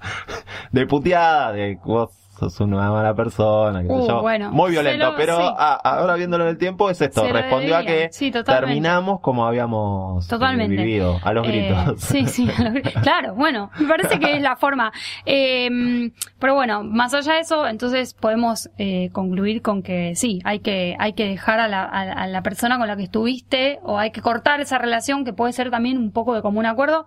de 0.72 0.86
puteada, 0.86 1.52
de 1.52 1.78
vos 1.84 2.10
sos 2.40 2.60
una 2.60 2.90
mala 2.90 3.14
persona, 3.14 3.82
qué 3.82 3.88
sé 3.88 3.92
Uh, 3.94 4.08
yo. 4.08 4.20
bueno, 4.22 4.50
Muy 4.50 4.70
violento, 4.72 5.10
lo- 5.10 5.16
pero 5.16 5.36
sí. 5.36 5.42
a- 5.56 5.74
ahora 5.74 6.14
viéndolo 6.14 6.44
en 6.44 6.50
el 6.50 6.58
tiempo 6.58 6.90
es 6.90 7.00
esto, 7.00 7.22
Se 7.24 7.32
respondió 7.32 7.76
a 7.76 7.82
que 7.84 8.08
Sí, 8.12 8.30
terminamos 8.32 9.20
como 9.20 9.46
habíamos 9.46 10.26
eh, 10.26 10.28
Totalmente. 10.30 10.74
vivido, 10.76 11.18
a 11.22 11.32
los 11.32 11.46
Eh, 11.46 11.50
gritos. 11.50 12.00
sí, 12.00 12.26
sí, 12.26 12.48
a 12.58 12.62
los 12.64 12.72
gritos. 12.74 12.92
Claro, 13.02 13.34
bueno, 13.34 13.70
me 13.78 13.86
parece 13.86 14.18
que 14.18 14.36
es 14.36 14.42
la 14.42 14.56
forma. 14.56 14.92
Eh, 15.26 16.10
pero 16.38 16.54
bueno, 16.54 16.82
más 16.82 17.14
allá 17.14 17.34
de 17.34 17.40
eso, 17.40 17.66
entonces 17.66 18.14
podemos 18.14 18.70
eh, 18.78 19.10
concluir 19.12 19.62
con 19.62 19.82
que 19.82 20.14
sí, 20.16 20.40
hay 20.44 20.60
que, 20.60 20.96
hay 20.98 21.12
que 21.12 21.26
dejar 21.28 21.60
a 21.60 21.68
la, 21.68 21.82
a, 21.84 22.00
a 22.00 22.26
la 22.26 22.42
persona 22.42 22.78
con 22.78 22.86
la 22.88 22.96
que 22.96 23.04
estuviste 23.04 23.78
o 23.82 23.98
hay 23.98 24.10
que 24.10 24.20
cortar 24.22 24.60
esa 24.60 24.78
relación 24.78 25.24
que 25.24 25.32
puede 25.32 25.52
ser 25.52 25.70
también 25.70 25.98
un 25.98 26.10
poco 26.12 26.34
de 26.34 26.42
común 26.42 26.66
acuerdo 26.66 27.06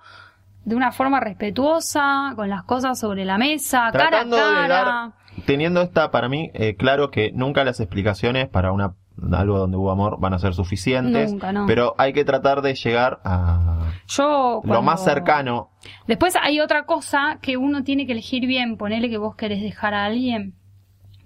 de 0.66 0.76
una 0.76 0.92
forma 0.94 1.20
respetuosa, 1.20 2.34
con 2.36 2.50
las 2.50 2.64
cosas 2.64 2.98
sobre 3.00 3.26
la 3.26 3.38
mesa, 3.38 3.90
cara 3.92 4.22
a 4.22 4.30
cara. 4.30 5.12
Teniendo 5.46 5.82
esta, 5.82 6.12
para 6.12 6.30
mí, 6.30 6.52
eh, 6.54 6.76
claro 6.76 7.12
que 7.12 7.32
nunca 7.34 7.64
las 7.64 7.80
explicaciones 7.80 8.48
para 8.48 8.72
una 8.72 8.96
algo 9.32 9.60
donde 9.60 9.78
hubo 9.78 9.92
amor 9.92 10.20
van 10.20 10.34
a 10.34 10.40
ser 10.40 10.54
suficientes, 10.54 11.32
Nunca, 11.32 11.52
no. 11.52 11.66
pero 11.68 11.94
hay 11.98 12.14
que 12.14 12.26
tratar 12.26 12.62
de 12.62 12.74
llegar 12.74 13.20
a 13.24 13.92
Yo 14.08 14.62
lo 14.64 14.82
más 14.82 15.04
cercano. 15.04 15.70
Después 16.08 16.36
hay 16.42 16.60
otra 16.60 16.86
cosa 16.86 17.38
que 17.42 17.58
uno 17.58 17.84
tiene 17.84 18.06
que 18.06 18.14
elegir 18.14 18.48
bien, 18.48 18.78
ponele 18.78 19.10
que 19.10 19.18
vos 19.18 19.36
querés 19.36 19.62
dejar 19.62 19.94
a 19.94 20.06
alguien, 20.06 20.56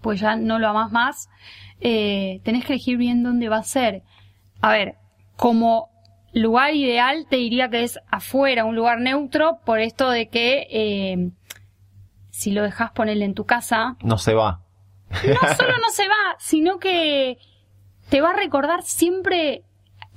pues 0.01 0.20
ya 0.20 0.36
no 0.36 0.59
lo 0.59 0.68
amás 0.68 0.91
más, 0.91 1.30
eh, 1.80 2.41
tenés 2.43 2.65
que 2.65 2.74
elegir 2.74 2.97
bien 2.97 3.24
dónde 3.24 3.49
va 3.49 3.57
a 3.57 3.63
ser. 3.63 4.03
A 4.61 4.72
ver, 4.72 4.95
como 5.38 5.89
lugar 6.34 6.76
ideal 6.76 7.26
te 7.30 7.38
diría 7.38 7.70
que 7.70 7.84
es 7.84 7.99
afuera, 8.11 8.65
un 8.65 8.76
lugar 8.76 8.99
neutro, 8.99 9.59
por 9.65 9.80
esto 9.80 10.09
de 10.09 10.28
que 10.28 10.68
eh, 10.70 11.32
si 12.38 12.51
lo 12.51 12.61
dejas 12.61 12.91
ponerle 12.91 13.25
en 13.25 13.33
tu 13.33 13.45
casa, 13.45 13.95
No 14.03 14.17
se 14.19 14.33
va. 14.35 14.61
no 15.09 15.55
solo 15.55 15.77
no 15.77 15.89
se 15.91 16.07
va, 16.07 16.35
sino 16.38 16.77
que 16.77 17.39
te 18.09 18.21
va 18.21 18.29
a 18.29 18.35
recordar 18.35 18.83
siempre, 18.83 19.63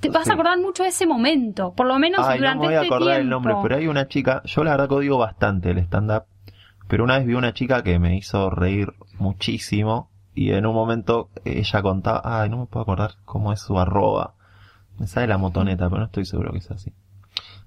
te 0.01 0.09
vas 0.09 0.25
Sí. 0.25 0.29
a 0.29 0.33
acordar 0.33 0.59
mucho 0.59 0.83
de 0.83 0.89
ese 0.89 1.07
momento, 1.07 1.73
por 1.73 1.87
lo 1.87 1.97
menos 1.97 2.19
Ay, 2.25 2.35
no 2.39 2.45
durante 2.45 2.61
me 2.61 2.65
voy 2.67 2.75
a 2.75 2.81
este 2.81 2.87
acordar 2.93 3.07
tiempo. 3.15 3.21
el 3.23 3.29
nombre, 3.29 3.55
pero 3.63 3.75
hay 3.77 3.87
una 3.87 4.07
chica, 4.07 4.41
yo 4.45 4.63
la 4.63 4.71
verdad 4.71 4.87
que 4.89 4.95
odio 4.95 5.17
bastante 5.17 5.71
el 5.71 5.79
stand-up, 5.79 6.25
pero 6.87 7.03
una 7.03 7.17
vez 7.17 7.25
vi 7.25 7.33
una 7.33 7.53
chica 7.53 7.81
que 7.83 7.97
me 7.97 8.15
hizo 8.15 8.49
reír 8.51 8.93
muchísimo 9.17 10.09
y 10.35 10.51
en 10.51 10.65
un 10.67 10.75
momento 10.75 11.29
ella 11.43 11.81
contaba, 11.81 12.21
ay, 12.23 12.49
no 12.49 12.57
me 12.57 12.65
puedo 12.67 12.83
acordar 12.83 13.15
cómo 13.25 13.51
es 13.51 13.61
su 13.61 13.79
arroba. 13.79 14.35
Me 14.99 15.07
sale 15.07 15.25
la 15.27 15.37
motoneta, 15.39 15.89
pero 15.89 15.99
no 16.01 16.05
estoy 16.05 16.25
seguro 16.25 16.51
que 16.51 16.59
es 16.59 16.69
así. 16.69 16.93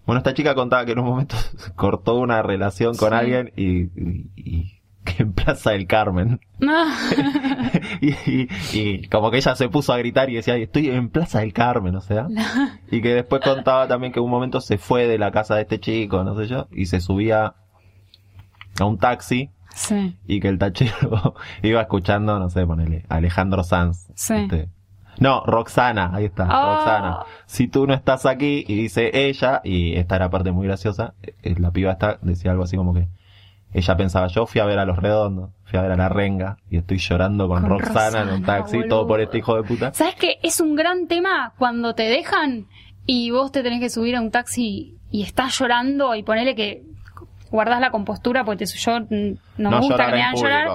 Bueno, 0.07 0.18
esta 0.18 0.34
chica 0.34 0.55
contaba 0.55 0.84
que 0.84 0.92
en 0.92 0.98
un 0.98 1.07
momento 1.07 1.36
cortó 1.76 2.16
una 2.18 2.42
relación 2.42 2.94
con 2.96 3.11
Sí. 3.11 3.14
alguien 3.14 3.52
y, 3.57 3.84
y- 4.00 4.30
y 4.36 4.80
que 5.05 5.22
en 5.22 5.32
Plaza 5.32 5.70
del 5.72 5.86
Carmen. 5.86 6.40
y, 8.00 8.11
y- 8.30 8.48
y 8.72 9.09
como 9.09 9.30
que 9.30 9.38
ella 9.38 9.55
se 9.57 9.68
puso 9.68 9.92
a 9.92 9.98
gritar 9.98 10.30
y 10.30 10.34
decía, 10.34 10.57
estoy 10.57 10.88
en 10.90 11.09
Plaza 11.11 11.40
del 11.40 11.52
Carmen, 11.52 11.94
o 11.96 12.00
sea. 12.00 12.28
Y 12.90 13.00
que 13.02 13.14
después 13.14 13.42
contaba 13.42 13.86
también 13.88 14.12
que 14.12 14.18
en 14.20 14.24
un 14.24 14.30
momento 14.30 14.61
se 14.61 14.78
fue 14.78 15.07
de 15.07 15.18
la 15.18 15.30
casa 15.30 15.57
de 15.57 15.62
este 15.62 15.78
chico, 15.80 16.24
no 16.24 16.36
sé 16.36 16.46
yo, 16.46 16.68
y 16.72 16.86
se 16.86 17.00
subía 17.00 17.55
a 18.80 18.84
un 18.84 18.98
taxi 18.98 19.50
sí. 19.74 20.16
y 20.26 20.40
que 20.40 20.48
el 20.48 20.59
tachero 20.59 21.34
iba 21.62 21.80
escuchando, 21.80 22.38
no 22.38 22.50
sé, 22.50 22.66
ponele, 22.66 23.05
Alejandro 23.09 23.62
Sanz. 23.62 24.09
Sí. 24.14 24.34
Este, 24.34 24.68
No, 25.19 25.43
Roxana, 25.47 26.11
ahí 26.15 26.25
está, 26.27 26.47
Ah. 26.49 26.75
Roxana. 26.77 27.19
Si 27.47 27.69
tú 27.69 27.87
no 27.87 27.95
estás 27.95 28.27
aquí, 28.27 28.65
y 28.67 28.75
dice 28.75 29.11
ella, 29.12 29.61
y 29.65 29.97
esta 29.97 30.17
era 30.17 30.31
parte 30.31 30.51
muy 30.53 30.67
graciosa, 30.67 31.15
eh, 31.23 31.55
la 31.59 31.71
piba 31.71 31.93
esta 31.93 32.19
decía 32.23 32.51
algo 32.53 32.65
así 32.65 32.77
como 32.77 32.95
que 32.95 33.09
ella 33.73 33.97
pensaba, 33.97 34.29
yo 34.29 34.47
fui 34.47 34.61
a 34.61 34.65
ver 34.65 34.79
a 34.79 34.85
Los 34.85 34.99
Redondos, 34.99 35.51
fui 35.65 35.79
a 35.79 35.83
ver 35.83 35.93
a 35.93 35.97
La 35.97 36.09
Renga, 36.09 36.59
y 36.71 36.77
estoy 36.77 36.99
llorando 36.99 37.49
con, 37.49 37.62
Con 37.62 37.71
Roxana, 37.71 38.23
en 38.23 38.29
un 38.31 38.43
taxi, 38.45 38.77
boludo. 38.77 38.89
todo 38.89 39.07
por 39.09 39.21
este 39.21 39.39
hijo 39.39 39.57
de 39.57 39.62
puta. 39.65 39.93
¿Sabes 39.95 40.15
qué? 40.15 40.37
Es 40.43 40.61
un 40.61 40.77
gran 40.77 41.09
tema 41.09 41.53
cuando 41.59 41.95
te 41.95 42.05
dejan 42.05 42.67
y 43.07 43.31
vos 43.31 43.51
te 43.53 43.62
tenés 43.62 43.81
que 43.81 43.91
subir 43.91 44.15
a 44.17 44.21
un 44.21 44.31
taxi 44.31 44.97
y 45.11 45.23
estás 45.23 45.59
llorando 45.59 46.15
y 46.15 46.23
ponele 46.23 46.55
que 46.55 46.83
guardás 47.51 47.81
la 47.81 47.91
compostura 47.91 48.45
porque 48.45 48.65
te, 48.65 48.79
yo 48.79 49.01
mm, 49.01 49.39
no, 49.59 49.71
me 49.71 49.79
gusta 49.81 50.07
que 50.07 50.12
me 50.12 50.23
hagan 50.23 50.35
llorar. 50.37 50.69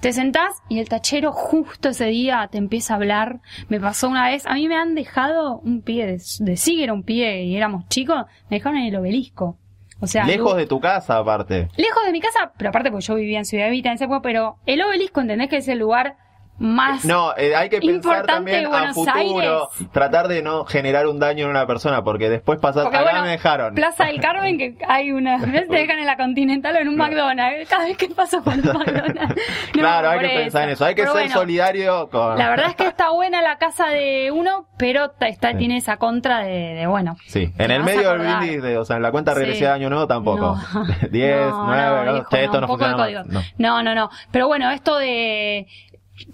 Te 0.00 0.12
sentás 0.12 0.54
y 0.68 0.78
el 0.78 0.88
tachero 0.88 1.32
justo 1.32 1.88
ese 1.88 2.06
día 2.06 2.48
te 2.52 2.58
empieza 2.58 2.94
a 2.94 2.96
hablar. 2.96 3.40
Me 3.68 3.80
pasó 3.80 4.08
una 4.08 4.28
vez, 4.28 4.46
a 4.46 4.54
mí 4.54 4.68
me 4.68 4.76
han 4.76 4.94
dejado 4.94 5.58
un 5.58 5.82
pie 5.82 6.06
de, 6.06 6.22
de 6.40 6.56
sí 6.56 6.82
era 6.82 6.92
un 6.92 7.02
pie 7.02 7.42
y 7.44 7.56
éramos 7.56 7.88
chicos, 7.88 8.24
me 8.48 8.58
dejaron 8.58 8.78
en 8.78 8.86
el 8.86 8.96
obelisco. 8.96 9.56
O 10.00 10.06
sea, 10.06 10.24
Lejos 10.24 10.56
de 10.56 10.66
tu 10.66 10.78
casa, 10.78 11.18
aparte. 11.18 11.68
lejos 11.76 12.04
de 12.06 12.12
mi 12.12 12.20
casa, 12.20 12.52
pero 12.56 12.70
aparte 12.70 12.92
porque 12.92 13.04
yo 13.04 13.16
vivía 13.16 13.38
en 13.38 13.44
Ciudad 13.44 13.66
Evita 13.66 13.88
en 13.88 13.96
ese 13.96 14.04
época, 14.04 14.22
pero 14.22 14.58
el 14.64 14.80
obelisco, 14.82 15.20
¿entendés 15.20 15.48
que 15.48 15.56
es 15.56 15.66
el 15.66 15.80
lugar 15.80 16.16
más 16.58 17.04
No, 17.04 17.34
eh, 17.36 17.54
hay 17.54 17.68
que 17.68 17.80
pensar 17.80 18.26
también 18.26 18.66
a 18.66 18.92
futuro, 18.92 19.12
Aires. 19.14 19.90
tratar 19.92 20.28
de 20.28 20.42
no 20.42 20.64
generar 20.64 21.06
un 21.06 21.18
daño 21.18 21.44
en 21.44 21.50
una 21.50 21.66
persona, 21.66 22.02
porque 22.02 22.28
después 22.28 22.58
pasas, 22.60 22.84
Porque, 22.84 22.96
acá 22.98 23.10
bueno, 23.10 23.22
me 23.24 23.30
dejaron. 23.30 23.74
Plaza 23.74 24.06
del 24.06 24.20
Carmen, 24.20 24.58
que 24.58 24.76
hay 24.88 25.12
una. 25.12 25.36
¿Ves? 25.46 25.68
Te 25.68 25.76
dejan 25.76 25.98
en 25.98 26.06
la 26.06 26.16
Continental 26.16 26.74
o 26.76 26.78
en 26.80 26.88
un 26.88 26.96
McDonald's. 26.96 27.68
Cada 27.68 27.84
vez 27.84 27.96
que 27.96 28.08
paso 28.08 28.42
por 28.42 28.54
un 28.54 28.60
McDonald's. 28.62 29.34
No, 29.74 29.80
claro, 29.82 30.10
hay 30.10 30.20
que 30.20 30.28
pensar 30.28 30.64
en 30.64 30.70
eso, 30.70 30.84
hay 30.84 30.94
que 30.94 31.02
Pero 31.02 31.12
ser 31.14 31.22
bueno, 31.24 31.34
solidario 31.40 32.08
con... 32.08 32.36
La 32.38 32.48
verdad 32.50 32.66
es 32.70 32.74
que 32.74 32.86
está 32.86 33.10
buena 33.10 33.42
la 33.42 33.58
casa 33.58 33.88
de 33.88 34.30
uno, 34.32 34.66
pero 34.76 35.12
está, 35.20 35.52
Sí. 35.52 35.58
tiene 35.58 35.76
esa 35.76 35.96
contra 35.98 36.40
de, 36.40 36.74
de, 36.74 36.86
bueno. 36.86 37.16
Sí, 37.26 37.52
en 37.58 37.70
el 37.70 37.84
medio 37.84 38.10
del 38.10 38.18
brindis, 38.20 38.62
de- 38.62 38.78
o 38.78 38.84
sea, 38.84 38.96
en 38.96 39.02
la 39.02 39.10
cuenta 39.12 39.32
Sí. 39.34 39.38
regresiva 39.40 39.68
de 39.70 39.74
Año 39.76 39.90
Nuevo 39.90 40.06
tampoco. 40.06 40.56
No. 40.74 40.84
10, 41.10 41.40
No, 41.50 41.66
9, 41.66 42.04
no, 42.06 42.16
esto 42.38 42.60
no, 42.60 42.66
funciona. 42.66 43.24
No, 43.58 43.82
no, 43.82 43.94
no. 43.94 44.10
Pero 44.32 44.46
bueno, 44.48 44.70
esto 44.70 44.98
de. 44.98 45.66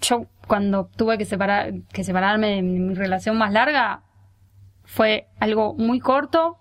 Yo, 0.01 0.25
cuando 0.47 0.89
tuve 0.95 1.17
que, 1.17 1.25
separar, 1.25 1.73
que 1.93 2.03
separarme 2.03 2.55
de 2.55 2.61
mi 2.61 2.93
relación 2.93 3.37
más 3.37 3.51
larga, 3.51 4.01
fue 4.83 5.27
algo 5.39 5.73
muy 5.75 5.99
corto. 5.99 6.57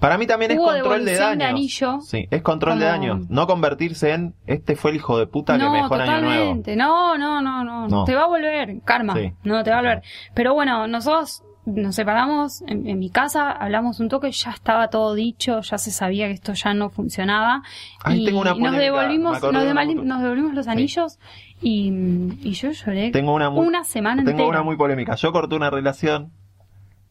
Para 0.00 0.18
mí 0.18 0.26
también 0.26 0.50
es 0.50 0.58
Hubo 0.58 0.66
control 0.66 1.04
de 1.04 1.12
devolución 1.12 1.38
de 1.38 1.44
daños. 1.44 1.58
anillo. 1.58 2.00
Sí, 2.02 2.26
es 2.30 2.42
control 2.42 2.78
de 2.78 2.84
Como- 2.84 2.92
daños. 2.98 3.30
No 3.30 3.46
convertirse 3.46 4.12
en, 4.12 4.34
este 4.46 4.76
fue 4.76 4.90
el 4.90 4.96
hijo 4.98 5.18
de 5.18 5.26
puta 5.26 5.54
que 5.56 5.64
no, 5.64 5.72
me 5.72 5.78
dejó 5.78 5.94
en 5.94 6.00
Año 6.02 6.20
Nuevo. 6.20 6.34
totalmente. 6.34 6.76
No, 6.76 7.16
no, 7.16 7.40
no, 7.40 7.64
no, 7.64 7.88
No. 7.88 8.04
Te 8.04 8.14
va 8.14 8.24
a 8.24 8.26
volver, 8.26 8.80
karma. 8.84 9.14
Sí. 9.14 9.32
No, 9.44 9.62
te 9.64 9.70
va 9.70 9.78
a 9.78 9.80
volver. 9.80 10.02
Pero 10.34 10.52
bueno, 10.52 10.86
nosotros 10.88 11.42
nos 11.64 11.94
separamos 11.94 12.60
en, 12.66 12.86
en 12.86 12.98
mi 12.98 13.08
casa, 13.08 13.50
hablamos 13.50 13.98
un 13.98 14.10
toque, 14.10 14.30
ya 14.30 14.50
estaba 14.50 14.88
todo 14.88 15.14
dicho, 15.14 15.62
ya 15.62 15.78
se 15.78 15.90
sabía 15.90 16.26
que 16.26 16.32
esto 16.34 16.52
ya 16.52 16.74
no 16.74 16.90
funcionaba. 16.90 17.62
Ay, 18.02 18.22
y 18.22 18.26
tengo 18.26 18.40
una 18.40 18.50
nos 18.50 18.58
polémica, 18.58 18.82
devolvimos, 18.82 19.40
nos, 19.42 19.64
de 19.64 19.94
nos 20.04 20.20
devolvimos 20.22 20.52
los 20.52 20.68
anillos 20.68 21.18
y, 21.64 22.38
y 22.48 22.52
yo 22.52 22.70
lloré 22.70 23.10
Tengo 23.10 23.34
una 23.34 23.50
muy, 23.50 23.66
semana 23.84 24.18
tengo 24.22 24.30
entera. 24.30 24.48
una 24.48 24.62
muy 24.62 24.76
polémica. 24.76 25.14
Yo 25.16 25.32
corté 25.32 25.56
una 25.56 25.70
relación 25.70 26.32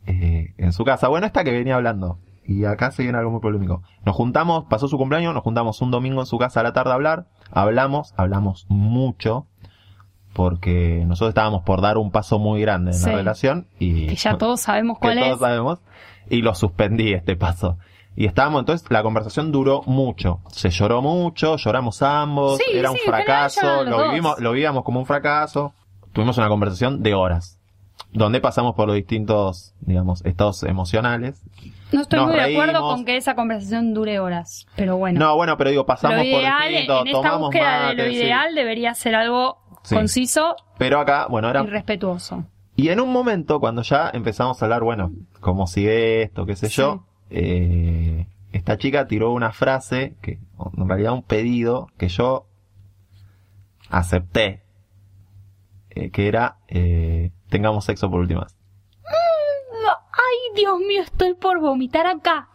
eh, 0.06 0.54
en 0.58 0.72
su 0.74 0.86
casa. 0.86 1.08
Bueno, 1.08 1.26
esta 1.26 1.44
que 1.44 1.52
venía 1.52 1.76
hablando. 1.76 2.20
Y 2.46 2.66
acá 2.66 2.92
se 2.92 3.04
viene 3.04 3.18
algo 3.18 3.32
muy 3.32 3.40
polémico. 3.42 3.82
Nos 4.06 4.16
juntamos, 4.16 4.66
pasó 4.70 4.88
su 4.88 4.98
cumpleaños, 4.98 5.34
nos 5.34 5.44
juntamos 5.44 5.82
un 5.82 5.92
domingo 5.92 6.20
en 6.22 6.26
su 6.28 6.38
casa 6.38 6.60
a 6.60 6.64
la 6.64 6.74
tarde 6.74 6.92
a 6.92 6.96
hablar. 6.96 7.28
Hablamos, 7.52 8.14
hablamos 8.18 8.66
mucho. 8.70 9.48
Porque 10.34 11.04
nosotros 11.06 11.30
estábamos 11.30 11.62
por 11.64 11.82
dar 11.82 11.98
un 11.98 12.12
paso 12.12 12.40
muy 12.40 12.60
grande 12.62 12.92
en 12.92 12.98
Sí. 12.98 13.10
la 13.10 13.16
relación. 13.18 13.68
Y 13.80 14.08
que 14.08 14.16
ya 14.16 14.38
todos 14.38 14.62
sabemos 14.62 14.98
que 15.00 15.02
cuál 15.08 15.20
todos 15.20 15.34
es. 15.34 15.40
sabemos. 15.40 15.80
Y 16.30 16.42
lo 16.42 16.56
suspendí 16.56 17.14
este 17.14 17.36
paso. 17.36 17.78
Y 18.16 18.26
estábamos, 18.26 18.60
entonces 18.62 18.90
la 18.92 19.02
conversación 19.04 19.52
duró 19.52 19.82
mucho. 19.86 20.40
Se 20.52 20.70
lloró 20.70 21.02
mucho, 21.02 21.58
lloramos 21.58 22.02
ambos, 22.04 22.58
Sí, 22.58 22.78
era 22.78 22.92
un 22.92 22.98
sí, 22.98 23.04
fracaso, 23.06 23.84
lo 23.84 24.10
vivimos, 24.10 24.40
lo 24.40 24.52
vivíamos 24.52 24.84
como 24.84 25.00
un 25.00 25.06
fracaso. 25.06 25.74
Tuvimos 26.12 26.38
una 26.38 26.48
conversación 26.48 27.02
de 27.02 27.14
horas. 27.16 27.60
Donde 28.12 28.40
pasamos 28.40 28.76
por 28.76 28.86
los 28.88 28.96
distintos, 28.96 29.74
digamos, 29.82 30.24
estados 30.26 30.62
emocionales. 30.64 31.42
No 31.92 32.02
estoy 32.02 32.20
Nos 32.20 32.28
muy 32.30 32.38
de 32.38 32.54
acuerdo 32.54 32.82
con 32.82 33.06
que 33.06 33.18
esa 33.18 33.34
conversación 33.34 33.96
dure 33.96 34.20
horas, 34.20 34.68
pero 34.76 34.98
bueno. 34.98 35.20
No, 35.20 35.36
bueno, 35.36 35.58
pero 35.58 35.72
digo, 35.72 35.86
pasamos 35.88 36.18
lo 36.18 36.22
por 36.24 36.30
ideal, 36.42 36.70
distintos, 36.70 37.02
en 37.02 37.08
esta 37.08 37.18
tomamos 37.20 37.42
búsqueda 37.48 37.88
de 37.90 37.94
lo 37.96 38.04
sí. 38.06 38.10
ideal 38.12 38.54
debería 38.56 38.94
ser 38.94 39.16
algo 39.16 39.58
conciso 39.90 40.56
Pero 40.78 41.00
acá, 41.00 41.28
bueno, 41.30 41.50
era 41.50 41.64
y 41.64 41.68
respetuoso. 41.68 42.46
Y 42.76 42.90
en 42.90 43.00
un 43.00 43.12
momento, 43.12 43.60
cuando 43.60 43.82
ya 43.82 44.10
empezamos 44.14 44.62
a 44.62 44.66
hablar, 44.66 44.84
bueno, 44.84 45.12
cómo 45.40 45.66
sigue 45.68 46.22
esto, 46.24 46.46
qué 46.46 46.56
sé 46.56 46.70
Sí. 46.70 46.76
yo, 46.78 47.04
eh, 47.34 48.28
esta 48.52 48.78
chica 48.78 49.08
tiró 49.08 49.32
una 49.32 49.52
frase, 49.52 50.16
que 50.22 50.40
en 50.78 50.88
realidad 50.88 51.14
un 51.14 51.24
pedido, 51.24 51.88
que 51.98 52.08
yo 52.08 52.46
acepté, 53.90 54.64
eh, 55.90 56.10
que 56.12 56.28
era, 56.28 56.58
eh, 56.68 57.32
tengamos 57.50 57.86
sexo 57.86 58.10
por 58.10 58.20
última 58.22 58.42
vez. 58.42 58.56
No, 59.84 59.90
Ay, 60.12 60.56
Dios 60.56 60.80
mío, 60.80 61.02
estoy 61.02 61.34
por 61.34 61.60
vomitar 61.60 62.08
acá. 62.08 62.48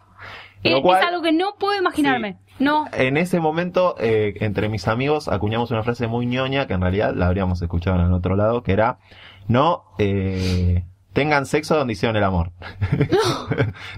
Lo 0.65 0.83
cual- 0.83 1.01
es 1.01 1.07
algo 1.07 1.23
que 1.23 1.33
no 1.33 1.55
puedo 1.59 1.79
imaginarme. 1.79 2.39
No. 2.59 2.87
En 2.93 3.17
ese 3.17 3.39
momento, 3.39 3.95
entre 3.99 4.69
mis 4.69 4.89
amigos, 4.89 5.29
acuñamos 5.29 5.71
una 5.71 5.85
frase 5.85 6.09
muy 6.09 6.27
ñoña, 6.27 6.67
que 6.67 6.75
en 6.75 6.81
realidad 6.81 7.15
la 7.15 7.27
habríamos 7.29 7.63
escuchado 7.63 8.01
en 8.01 8.07
el 8.07 8.13
otro 8.13 8.35
lado, 8.35 8.65
que 8.65 8.73
era, 8.73 8.99
no, 9.47 9.85
eh, 9.99 10.85
tengan 11.19 11.47
sexo 11.47 11.77
donde 11.77 11.93
hicieron 11.95 12.17
el 12.17 12.23
amor. 12.25 12.53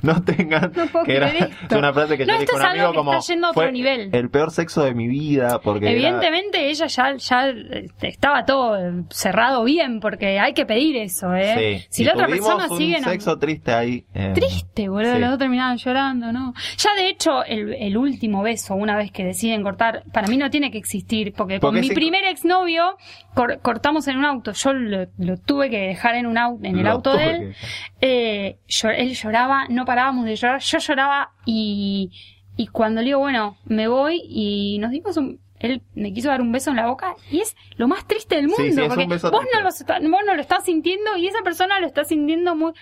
No, 0.02 0.22
tengan, 0.24 0.72
No 0.74 0.86
puedo 0.86 1.04
que 1.04 1.16
era, 1.16 1.28
esto. 1.28 1.46
es 1.70 1.76
una 1.76 1.92
frase 1.92 2.16
que 2.16 2.26
No, 2.26 2.34
yo 2.34 2.40
dije 2.40 2.52
a 2.52 2.56
un 2.56 2.62
amigo 2.66 2.90
que 2.92 2.96
como, 2.96 3.12
está 3.14 3.32
yendo 3.32 3.46
a 3.46 3.50
otro 3.50 3.62
fue 3.62 3.72
nivel. 3.72 4.08
el 4.12 4.30
peor 4.30 4.50
sexo 4.50 4.82
de 4.84 4.94
mi 4.94 5.08
vida, 5.08 5.60
porque 5.62 5.86
era- 5.86 5.92
Evidentemente 5.94 6.70
ella 6.70 6.86
ya, 6.86 7.14
ya 7.16 7.48
eh, 7.48 7.88
estaba 8.02 8.44
todo 8.44 8.76
eh, 8.78 9.04
cerrado 9.10 9.64
bien, 9.64 10.00
porque 10.00 10.38
hay 10.38 10.52
que 10.54 10.64
pedir 10.66 10.96
eso, 10.96 11.34
¿eh? 11.34 11.80
Sí. 11.80 11.86
Si 11.90 12.02
Y 12.02 12.06
la 12.06 12.12
otra 12.14 12.26
persona 12.26 12.66
un 12.70 12.78
sigue... 12.78 13.02
sexo 13.02 13.38
triste 13.38 13.72
ahí. 13.72 14.04
eh, 14.14 14.32
Triste, 14.34 14.88
boludo, 14.88 15.14
Sí. 15.14 15.20
los 15.20 15.30
dos 15.30 15.38
terminaban 15.38 15.76
llorando, 15.76 16.32
¿no? 16.32 16.54
Ya 16.78 16.94
de 16.94 17.08
hecho, 17.08 17.44
el, 17.44 17.74
el 17.74 17.96
último 17.96 18.42
beso, 18.42 18.74
una 18.74 18.96
vez 18.96 19.10
que 19.12 19.24
deciden 19.24 19.62
cortar, 19.62 20.04
para 20.12 20.26
mí 20.28 20.36
no 20.36 20.50
tiene 20.50 20.70
que 20.70 20.78
existir, 20.78 21.32
porque, 21.36 21.60
con 21.60 21.74
mi 21.78 21.90
primer 21.90 22.24
exnovio 22.24 22.96
cor- 23.34 23.58
cortamos 23.60 24.06
en 24.08 24.18
un 24.18 24.24
auto, 24.24 24.52
yo 24.52 24.72
lo, 24.72 25.06
lo 25.18 25.36
tuve 25.36 25.70
que 25.70 25.78
dejar 25.78 26.14
en 26.14 26.26
un 26.26 26.38
auto, 26.38 26.64
en 26.64 26.78
el 26.78 26.84
Lo 26.84 26.90
de 27.16 27.30
él, 27.30 27.54
eh, 28.00 28.58
él 28.96 29.14
lloraba, 29.14 29.66
no 29.68 29.84
parábamos 29.84 30.24
de 30.24 30.36
llorar, 30.36 30.60
yo 30.60 30.78
lloraba 30.78 31.32
y, 31.46 32.10
Y 32.56 32.66
cuando 32.68 33.00
le 33.00 33.06
digo, 33.06 33.20
bueno, 33.20 33.56
me 33.64 33.88
voy 33.88 34.20
y 34.24 34.78
nos 34.80 34.90
dimos 34.90 35.16
un... 35.16 35.40
Él 35.60 35.82
me 35.94 36.12
quiso 36.12 36.28
dar 36.28 36.40
un 36.40 36.52
beso 36.52 36.70
en 36.70 36.76
la 36.76 36.86
boca 36.86 37.14
y 37.30 37.40
es 37.40 37.54
lo 37.76 37.86
más 37.86 38.06
triste 38.06 38.36
del 38.36 38.46
mundo. 38.48 38.62
Sí, 38.62 38.72
sí, 38.72 38.80
es 38.80 38.88
porque 38.88 39.06
vos, 39.06 39.22
no 39.22 39.60
lo, 39.60 39.68
está- 39.68 39.98
vos 40.00 40.20
no 40.26 40.34
lo 40.34 40.40
estás 40.40 40.64
sintiendo 40.64 41.16
y 41.18 41.26
esa 41.26 41.42
persona 41.42 41.78
lo 41.80 41.86
está 41.86 42.04
sintiendo 42.04 42.54
muy... 42.56 42.72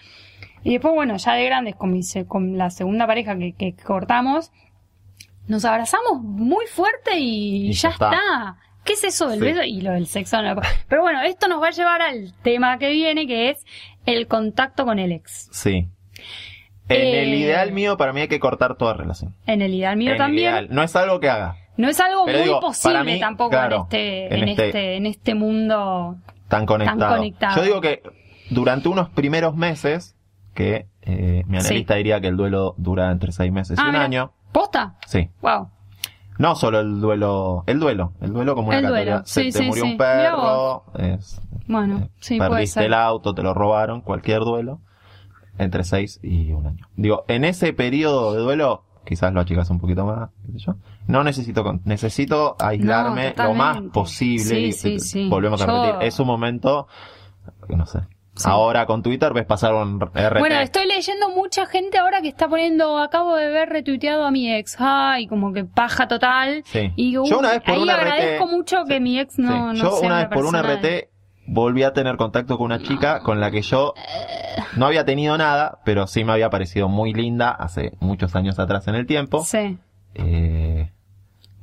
Y 0.64 0.72
después, 0.72 0.94
bueno, 0.94 1.16
ya 1.16 1.32
de 1.34 1.44
grandes, 1.44 1.74
con, 1.76 1.92
mi 1.92 2.00
con 2.26 2.56
la 2.58 2.70
segunda 2.70 3.06
pareja 3.06 3.36
que, 3.38 3.52
que 3.52 3.74
cortamos, 3.74 4.52
nos 5.48 5.64
abrazamos 5.64 6.20
muy 6.22 6.66
fuerte 6.66 7.18
y, 7.18 7.68
Y 7.68 7.72
ya 7.72 7.88
ya 7.88 7.92
está. 7.94 8.10
está. 8.10 8.56
¿Qué 8.88 8.94
es 8.94 9.04
eso 9.04 9.28
del 9.28 9.38
Sí. 9.38 9.44
beso? 9.44 9.62
Y 9.64 9.82
lo 9.82 9.92
del 9.92 10.06
sexo 10.06 10.40
no. 10.40 10.56
Pero 10.88 11.02
bueno, 11.02 11.20
esto 11.20 11.46
nos 11.46 11.62
va 11.62 11.68
a 11.68 11.72
llevar 11.72 12.00
al 12.00 12.32
tema 12.42 12.78
que 12.78 12.88
viene, 12.90 13.26
que 13.26 13.50
es 13.50 13.66
el 14.06 14.26
contacto 14.26 14.86
con 14.86 14.98
el 14.98 15.12
ex. 15.12 15.50
Sí. 15.52 15.88
En 16.88 16.96
Eh, 17.02 17.22
el 17.24 17.34
ideal 17.34 17.70
mío, 17.72 17.98
para 17.98 18.14
mí 18.14 18.22
hay 18.22 18.28
que 18.28 18.40
cortar 18.40 18.76
toda 18.76 18.94
relación. 18.94 19.34
En 19.46 19.60
el 19.60 19.74
ideal 19.74 19.98
mío 19.98 20.08
En 20.08 20.12
el 20.14 20.18
también. 20.18 20.48
ideal. 20.52 20.68
No 20.70 20.82
es 20.82 20.96
algo 20.96 21.20
que 21.20 21.28
haga. 21.28 21.56
No 21.76 21.86
es 21.90 22.00
algo 22.00 22.24
Pero 22.24 22.38
muy 22.38 22.46
digo, 22.48 22.60
posible 22.60 23.04
mí, 23.04 23.20
tampoco 23.20 23.50
claro, 23.50 23.76
en, 23.76 23.82
este, 23.82 24.34
en 24.34 24.48
este- 24.48 24.66
este, 24.68 24.96
en 24.96 25.06
este 25.06 25.34
mundo. 25.34 26.16
Tan 26.48 26.64
conectado. 26.64 27.16
conectado. 27.16 27.56
Yo 27.56 27.62
digo 27.62 27.80
que 27.82 28.02
durante 28.48 28.88
unos 28.88 29.10
primeros 29.10 29.54
meses, 29.54 30.16
que 30.54 30.86
eh, 31.02 31.42
mi 31.46 31.58
analista 31.58 31.94
diría 31.96 32.20
que 32.22 32.28
el 32.28 32.36
duelo 32.38 32.74
dura 32.78 33.12
entre 33.12 33.32
seis 33.32 33.52
meses 33.52 33.78
y 33.78 33.82
Ah, 33.82 33.84
un 33.84 33.90
mira. 33.92 34.04
año. 34.04 34.32
¿Posta? 34.50 34.96
Sí. 35.06 35.28
Wow. 35.42 35.68
No 36.38 36.54
solo 36.54 36.80
el 36.80 37.00
duelo, 37.00 37.64
el 37.66 37.80
duelo, 37.80 38.12
el 38.20 38.32
duelo 38.32 38.54
como 38.54 38.68
una 38.68 38.78
El 38.78 38.84
categoría. 38.84 39.12
duelo, 39.12 39.26
Se 39.26 39.42
sí, 39.44 39.50
te 39.52 39.58
sí, 39.58 39.64
murió 39.66 39.84
sí. 39.84 39.90
un 39.92 39.96
perro, 39.98 40.84
es, 40.94 41.40
Bueno, 41.66 41.98
eh, 42.30 42.38
perdiste 42.38 42.86
el 42.86 42.94
auto, 42.94 43.34
te 43.34 43.42
lo 43.42 43.54
robaron, 43.54 44.00
cualquier 44.02 44.40
duelo, 44.40 44.80
entre 45.58 45.82
seis 45.84 46.20
y 46.22 46.52
un 46.52 46.66
año. 46.68 46.86
Digo, 46.96 47.24
en 47.28 47.44
ese 47.44 47.72
periodo 47.72 48.34
de 48.34 48.40
duelo, 48.40 48.84
quizás 49.04 49.32
lo 49.32 49.40
achicas 49.40 49.68
un 49.70 49.80
poquito 49.80 50.04
más, 50.06 50.30
qué 50.46 50.58
yo. 50.58 50.76
No 51.08 51.24
necesito, 51.24 51.64
con- 51.64 51.80
necesito 51.84 52.54
aislarme 52.60 53.34
No, 53.36 53.44
lo 53.44 53.54
más 53.54 53.80
posible. 53.92 54.44
Sí, 54.44 54.56
y- 54.66 54.72
sí, 54.72 55.00
sí. 55.00 55.28
Volvemos 55.28 55.60
a 55.62 55.66
repetir, 55.66 56.06
es 56.06 56.20
un 56.20 56.26
momento, 56.28 56.86
no 57.68 57.86
sé. 57.86 58.00
Sí. 58.38 58.48
Ahora 58.48 58.86
con 58.86 59.02
Twitter 59.02 59.32
ves 59.32 59.44
pasar 59.46 59.74
un 59.74 60.00
RT. 60.00 60.38
Bueno, 60.38 60.60
estoy 60.60 60.86
leyendo 60.86 61.28
mucha 61.30 61.66
gente 61.66 61.98
ahora 61.98 62.20
que 62.22 62.28
está 62.28 62.48
poniendo, 62.48 62.98
acabo 62.98 63.34
de 63.36 63.48
ver 63.48 63.68
retuiteado 63.68 64.24
a 64.24 64.30
mi 64.30 64.52
ex, 64.54 64.76
ay, 64.78 65.26
como 65.26 65.52
que 65.52 65.64
paja 65.64 66.08
total. 66.08 66.62
Sí. 66.66 66.92
Y 66.96 67.10
digo, 67.10 67.24
Yo 67.26 67.38
una 67.40 67.50
vez 67.50 67.60
por 67.62 67.74
ahí 67.74 67.82
una 67.82 67.94
agradezco 67.94 68.44
RT 68.46 68.50
mucho 68.52 68.84
que 68.86 68.94
Sí, 68.94 69.00
mi 69.00 69.18
ex 69.18 69.38
no, 69.38 69.72
no 69.72 69.74
Yo 69.74 69.90
sea 69.92 70.06
una 70.06 70.16
vez 70.18 70.28
por 70.28 70.44
un 70.44 70.52
persona 70.52 70.76
de- 70.76 70.98
RT 71.00 71.08
volví 71.50 71.82
a 71.82 71.92
tener 71.92 72.16
contacto 72.16 72.56
con 72.58 72.66
una 72.66 72.82
chica 72.82 73.20
con 73.20 73.40
la 73.40 73.50
que 73.50 73.62
yo 73.62 73.94
no 74.76 74.86
había 74.86 75.04
tenido 75.04 75.36
nada, 75.38 75.78
pero 75.84 76.06
sí 76.06 76.22
me 76.22 76.32
había 76.32 76.50
parecido 76.50 76.88
muy 76.88 77.12
linda 77.14 77.50
hace 77.50 77.92
muchos 78.00 78.36
años 78.36 78.58
atrás 78.58 78.86
en 78.88 78.94
el 78.94 79.06
tiempo. 79.06 79.42
Sí. 79.44 79.78
Eh, 80.14 80.90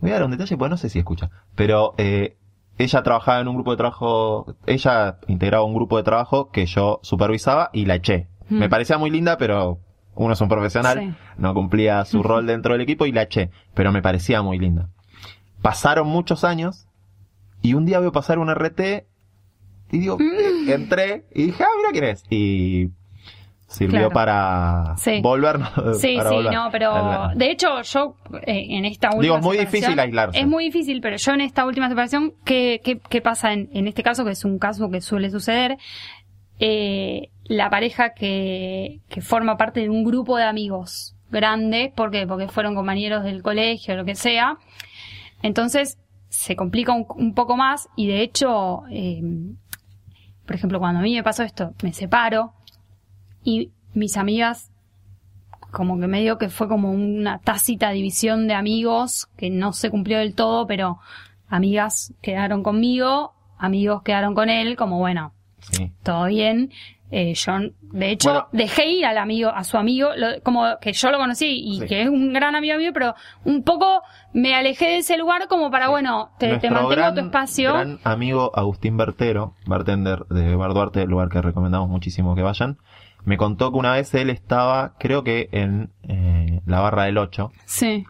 voy 0.02 0.10
a 0.10 0.14
dar 0.14 0.24
un 0.24 0.32
detalle, 0.32 0.58
pues 0.58 0.72
no 0.72 0.78
sé 0.78 0.90
si 0.90 1.00
escucha, 1.00 1.30
pero 1.56 1.94
eh, 1.98 2.36
ella 2.78 3.04
trabajaba 3.04 3.40
en 3.40 3.48
un 3.48 3.56
grupo 3.56 3.72
de 3.72 3.78
trabajo, 3.78 4.56
ella 4.66 5.18
integraba 5.28 5.64
un 5.64 5.74
grupo 5.76 5.98
de 5.98 6.04
trabajo 6.04 6.50
que 6.52 6.66
yo 6.66 7.00
supervisaba 7.04 7.70
y 7.74 7.86
la 7.86 7.96
eché. 7.96 8.28
Mm. 8.50 8.60
Me 8.60 8.70
parecía 8.70 8.98
muy 8.98 9.10
linda, 9.10 9.38
pero 9.38 9.80
uno 10.16 10.34
es 10.34 10.42
un 10.42 10.50
profesional, 10.50 11.00
Sí. 11.00 11.14
no 11.38 11.54
cumplía 11.54 12.04
su 12.06 12.22
rol 12.24 12.46
dentro 12.48 12.74
del 12.74 12.82
equipo 12.82 13.06
y 13.06 13.12
la 13.12 13.24
eché, 13.24 13.50
pero 13.74 13.92
me 13.92 14.02
parecía 14.02 14.42
muy 14.42 14.60
linda. 14.60 14.90
Pasaron 15.62 16.08
muchos 16.08 16.44
años 16.44 16.88
y 17.62 17.74
un 17.74 17.86
día 17.86 18.00
veo 18.00 18.12
pasar 18.12 18.40
un 18.40 18.50
RT 18.50 19.08
y 19.92 20.00
digo, 20.00 20.18
Mm. 20.18 20.70
eh, 20.70 20.74
entré 20.74 21.26
y 21.34 21.44
dije, 21.48 21.64
ah, 21.64 21.68
mira 21.78 21.92
quién 21.92 22.04
es. 22.06 22.24
Y 22.30 22.90
sirvió 23.68 24.10
Claro. 24.10 24.12
para 24.12 24.96
Sí. 24.98 25.22
volver. 25.22 25.58
Sí, 26.00 26.16
para 26.18 26.30
sí, 26.30 26.36
volver. 26.36 26.54
no, 26.54 26.70
pero 26.72 27.30
de 27.36 27.52
hecho 27.52 27.82
yo 27.82 28.16
eh, 28.46 28.66
en 28.70 28.86
esta 28.86 29.08
última 29.10 29.22
Digo, 29.24 29.38
es 29.38 29.44
muy 29.44 29.58
difícil 29.58 30.00
aislarse. 30.00 30.40
Es 30.40 30.48
muy 30.48 30.66
difícil, 30.66 31.02
pero 31.02 31.18
yo 31.18 31.34
en 31.34 31.42
esta 31.42 31.66
última 31.66 31.90
separación, 31.90 32.34
¿qué, 32.46 32.82
qué, 32.84 33.00
qué 33.00 33.22
pasa 33.22 33.54
en, 33.54 33.70
en 33.74 33.88
este 33.88 34.04
caso? 34.04 34.24
Que 34.24 34.32
es 34.32 34.46
un 34.46 34.60
caso 34.60 34.90
que 34.90 35.02
suele 35.02 35.30
suceder. 35.32 35.78
Eh, 36.60 37.30
la 37.44 37.70
pareja 37.70 38.14
que, 38.14 39.02
que 39.10 39.22
forma 39.22 39.58
parte 39.58 39.82
de 39.82 39.90
un 39.90 40.04
grupo 40.04 40.38
de 40.38 40.44
amigos 40.46 41.16
grande, 41.30 41.92
¿por 41.96 42.12
qué? 42.12 42.26
Porque 42.26 42.48
fueron 42.48 42.76
compañeros 42.76 43.24
del 43.24 43.42
colegio, 43.44 43.96
lo 43.96 44.06
que 44.06 44.16
sea. 44.16 44.58
Entonces 45.42 45.98
se 46.30 46.56
complica 46.56 46.94
un, 46.94 47.06
un 47.10 47.34
poco 47.34 47.56
más 47.58 47.90
y 47.96 48.08
de 48.08 48.22
hecho, 48.22 48.84
eh, 48.90 49.22
por 50.46 50.56
ejemplo, 50.56 50.80
cuando 50.80 51.00
a 51.00 51.04
mí 51.04 51.14
me 51.16 51.24
pasó 51.24 51.44
esto, 51.44 51.74
me 51.84 51.94
separo 51.94 52.54
y 53.46 53.72
mis 53.94 54.18
amigas 54.18 54.72
como 55.72 56.00
que 56.00 56.08
medio 56.08 56.38
que 56.38 56.50
fue 56.50 56.68
como 56.68 56.92
una 56.92 57.40
tácita 57.40 57.92
división 57.92 58.48
de 58.48 58.54
amigos 58.54 59.28
que 59.38 59.50
no 59.50 59.72
se 59.74 59.90
cumplió 59.90 60.20
del 60.20 60.34
todo, 60.34 60.68
pero 60.68 61.00
amigas 61.48 62.14
quedaron 62.22 62.64
conmigo, 62.64 63.34
amigos 63.58 64.02
quedaron 64.04 64.36
con 64.36 64.50
él, 64.50 64.76
como 64.76 65.00
bueno, 65.00 65.32
Sí. 65.60 65.92
todo 66.04 66.26
bien. 66.28 66.72
Eh, 67.12 67.34
yo, 67.36 67.54
de 67.94 68.10
hecho, 68.12 68.30
Bueno. 68.32 68.48
dejé 68.52 68.88
ir 68.88 69.06
al 69.06 69.18
amigo, 69.20 69.50
a 69.50 69.64
su 69.64 69.78
amigo, 69.78 70.10
lo- 70.18 70.42
como 70.44 70.64
que 70.82 70.92
yo 70.92 71.12
lo 71.12 71.18
conocí 71.20 71.46
y 71.64 71.80
Sí. 71.82 71.86
que 71.86 72.02
es 72.02 72.10
un 72.10 72.34
gran 72.34 72.56
amigo 72.56 72.78
mío, 72.78 72.92
pero 72.94 73.14
un 73.44 73.64
poco 73.64 74.02
me 74.34 74.56
alejé 74.56 74.86
de 74.86 74.98
ese 74.98 75.18
lugar 75.18 75.48
como 75.48 75.70
para, 75.70 75.90
bueno, 75.90 76.32
te, 76.40 76.50
mantengo 76.50 76.88
gran, 76.90 77.14
tu 77.14 77.22
espacio. 77.22 77.74
gran 77.74 78.00
amigo 78.04 78.52
Agustín 78.56 78.98
Bertero, 78.98 79.54
bartender 79.68 80.26
de 80.30 80.56
Bar 80.56 80.74
Duarte, 80.74 81.04
el 81.04 81.10
lugar 81.10 81.30
que 81.30 81.42
recomendamos 81.42 81.90
muchísimo 81.90 82.36
que 82.36 82.42
vayan, 82.42 82.78
me 83.24 83.38
contó 83.38 83.72
que 83.72 83.78
una 83.78 83.94
vez 83.94 84.14
él 84.16 84.30
estaba, 84.32 84.96
creo 85.00 85.24
que 85.24 85.48
en 85.52 85.92
eh, 86.04 86.62
la 86.66 86.80
barra 86.82 87.04
del 87.04 87.18
8, 87.20 87.52
Sí. 87.66 88.04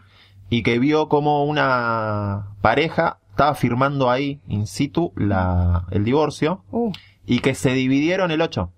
y 0.49 0.63
que 0.63 0.79
vio 0.79 1.09
como 1.09 1.43
una 1.43 2.47
pareja 2.61 3.19
estaba 3.29 3.53
firmando 3.55 4.09
ahí, 4.09 4.39
in 4.47 4.65
situ, 4.67 5.11
la, 5.17 5.83
el 5.91 6.05
divorcio, 6.05 6.63
Uh. 6.71 6.91
y 7.25 7.39
que 7.39 7.53
se 7.55 7.71
dividieron 7.73 8.31
el 8.31 8.41
8. 8.41 8.71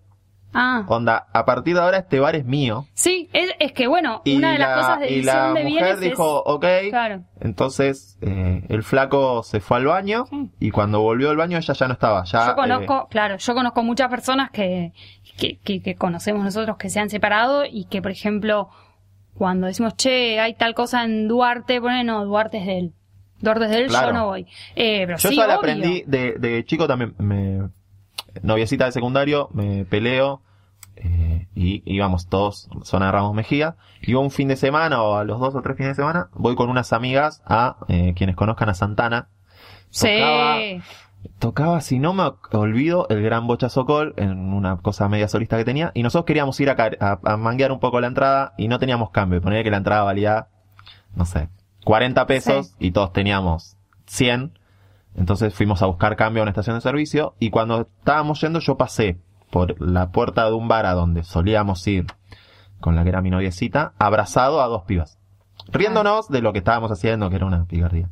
Ah. 0.54 0.86
Onda, 0.88 1.28
a 1.34 1.46
partir 1.46 1.76
de 1.76 1.82
ahora 1.82 1.98
este 1.98 2.20
bar 2.20 2.36
es 2.36 2.46
mío. 2.46 2.88
Sí, 2.94 3.30
es, 3.34 3.52
es 3.60 3.74
que 3.74 3.88
bueno, 3.88 4.22
Y 4.24 4.38
una 4.38 4.54
de 4.54 4.58
las 4.60 4.70
la, 4.70 4.76
cosas 4.76 5.00
de 5.02 5.10
y 5.12 5.22
la 5.24 5.54
de 5.54 5.64
mujer 5.66 6.00
dijo, 6.00 6.42
ok, 6.44 6.64
es... 6.64 6.90
Claro. 6.90 7.24
entonces 7.42 8.18
eh, 8.22 8.64
el 8.70 8.82
flaco 8.84 9.44
se 9.44 9.60
fue 9.60 9.78
al 9.78 9.86
baño 9.86 10.26
Sí. 10.30 10.50
y 10.60 10.72
cuando 10.72 11.02
volvió 11.02 11.30
al 11.30 11.38
baño 11.38 11.58
ella 11.58 11.74
ya 11.74 11.88
no 11.88 11.94
estaba. 11.94 12.24
Ya, 12.24 12.46
Yo 12.46 12.52
eh, 12.54 12.56
conozco, 12.56 13.08
claro, 13.10 13.38
yo 13.38 13.54
conozco 13.54 13.84
muchas 13.84 14.10
personas 14.10 14.50
que, 14.52 14.94
que, 15.38 15.60
que, 15.60 15.82
que 15.82 15.96
conocemos 15.96 16.44
nosotros 16.44 16.78
que 16.78 16.90
se 16.90 17.00
han 17.00 17.10
separado 17.10 17.64
y 17.70 17.86
que, 17.86 18.02
por 18.02 18.12
ejemplo, 18.12 18.70
cuando 19.36 19.68
decimos, 19.68 19.96
che, 19.98 20.40
hay 20.40 20.56
tal 20.56 20.74
cosa 20.74 21.04
en 21.04 21.28
Duarte, 21.28 21.80
ponen, 21.82 22.08
no, 22.08 22.26
Duarte 22.26 22.58
es 22.60 22.66
de 22.66 22.78
él. 22.80 22.94
Duarte 23.40 23.66
es 23.66 23.70
de 23.72 23.78
él, 23.78 23.88
Claro. 23.88 24.08
yo 24.08 24.14
no 24.14 24.26
voy. 24.26 24.48
Eh, 24.76 25.04
pero 25.06 25.18
Yo 25.20 25.30
sí, 25.30 25.40
obvio. 25.40 25.52
aprendí 25.54 26.04
de, 26.08 26.34
de 26.40 26.66
chico 26.66 26.88
también. 26.88 27.14
Me, 27.20 27.70
noviecita 28.44 28.86
de 28.86 28.92
secundario, 28.92 29.50
me 29.54 29.86
peleo 29.86 30.42
eh, 30.96 31.48
y 31.56 31.84
íbamos 31.86 32.28
todos, 32.28 32.70
zona 32.84 33.08
de 33.08 33.12
Ramos 33.12 33.34
Mejía. 33.36 33.76
Y 34.02 34.14
un 34.16 34.32
fin 34.32 34.48
de 34.48 34.56
semana 34.56 35.02
o 35.02 35.16
a 35.16 35.24
los 35.24 35.40
dos 35.40 35.56
o 35.56 35.62
tres 35.62 35.78
fines 35.78 35.92
de 35.92 36.02
semana 36.02 36.30
voy 36.34 36.56
con 36.56 36.70
unas 36.70 36.94
amigas 36.94 37.42
a 37.46 37.78
eh, 37.88 38.14
quienes 38.16 38.36
conozcan 38.36 38.70
a 38.70 38.74
Santana. 38.74 39.30
Sí. 39.90 40.08
Tocaba, 40.08 40.58
tocaba, 41.40 41.82
si 41.82 42.00
no 42.00 42.14
me 42.14 42.32
olvido, 42.52 43.08
el 43.10 43.22
gran 43.22 43.48
Bocha 43.48 43.70
Socol 43.70 44.14
en 44.18 44.54
una 44.54 44.78
cosa 44.78 45.08
media 45.08 45.28
solista 45.28 45.58
que 45.58 45.66
tenía. 45.66 45.92
Y 45.94 46.04
nosotros 46.04 46.26
queríamos 46.26 46.60
ir 46.60 46.70
a, 46.70 46.76
a, 47.00 47.20
a 47.24 47.38
manguear 47.38 47.72
un 47.72 47.80
poco 47.80 48.02
la 48.02 48.08
entrada 48.08 48.54
y 48.58 48.68
no 48.68 48.80
teníamos 48.80 49.12
cambio. 49.12 49.42
Ponía 49.42 49.64
que 49.64 49.72
la 49.72 49.78
entrada 49.78 50.04
valía, 50.04 50.48
no 51.16 51.26
sé, 51.26 51.50
40 51.88 52.26
pesos 52.28 52.76
y 52.80 52.92
todos 52.92 53.14
teníamos 53.14 53.78
100. 54.08 54.57
Entonces 55.18 55.54
fuimos 55.54 55.82
a 55.82 55.88
buscar 55.88 56.16
cambio 56.16 56.42
a 56.42 56.44
una 56.44 56.52
estación 56.52 56.78
de 56.78 56.82
servicio 56.82 57.36
y 57.40 57.50
cuando 57.50 57.82
estábamos 58.00 58.40
yendo 58.40 58.60
yo 58.60 58.78
pasé 58.78 59.20
por 59.50 59.82
la 59.82 60.12
puerta 60.12 60.46
de 60.46 60.54
un 60.54 60.68
bar 60.68 60.86
a 60.86 60.94
donde 60.94 61.24
solíamos 61.24 61.86
ir 61.88 62.06
con 62.80 62.96
la 62.96 63.04
que 63.04 63.10
era 63.10 63.22
mi 63.22 63.32
noviecita, 63.32 63.94
abrazado 63.98 64.62
a 64.62 64.68
dos 64.68 64.84
pibas. 64.84 65.18
Riéndonos 65.70 66.30
de 66.30 66.42
lo 66.42 66.54
que 66.54 66.60
estábamos 66.60 66.92
haciendo, 66.92 67.30
que 67.30 67.36
era 67.38 67.46
una 67.46 67.66
picardía. 67.66 68.10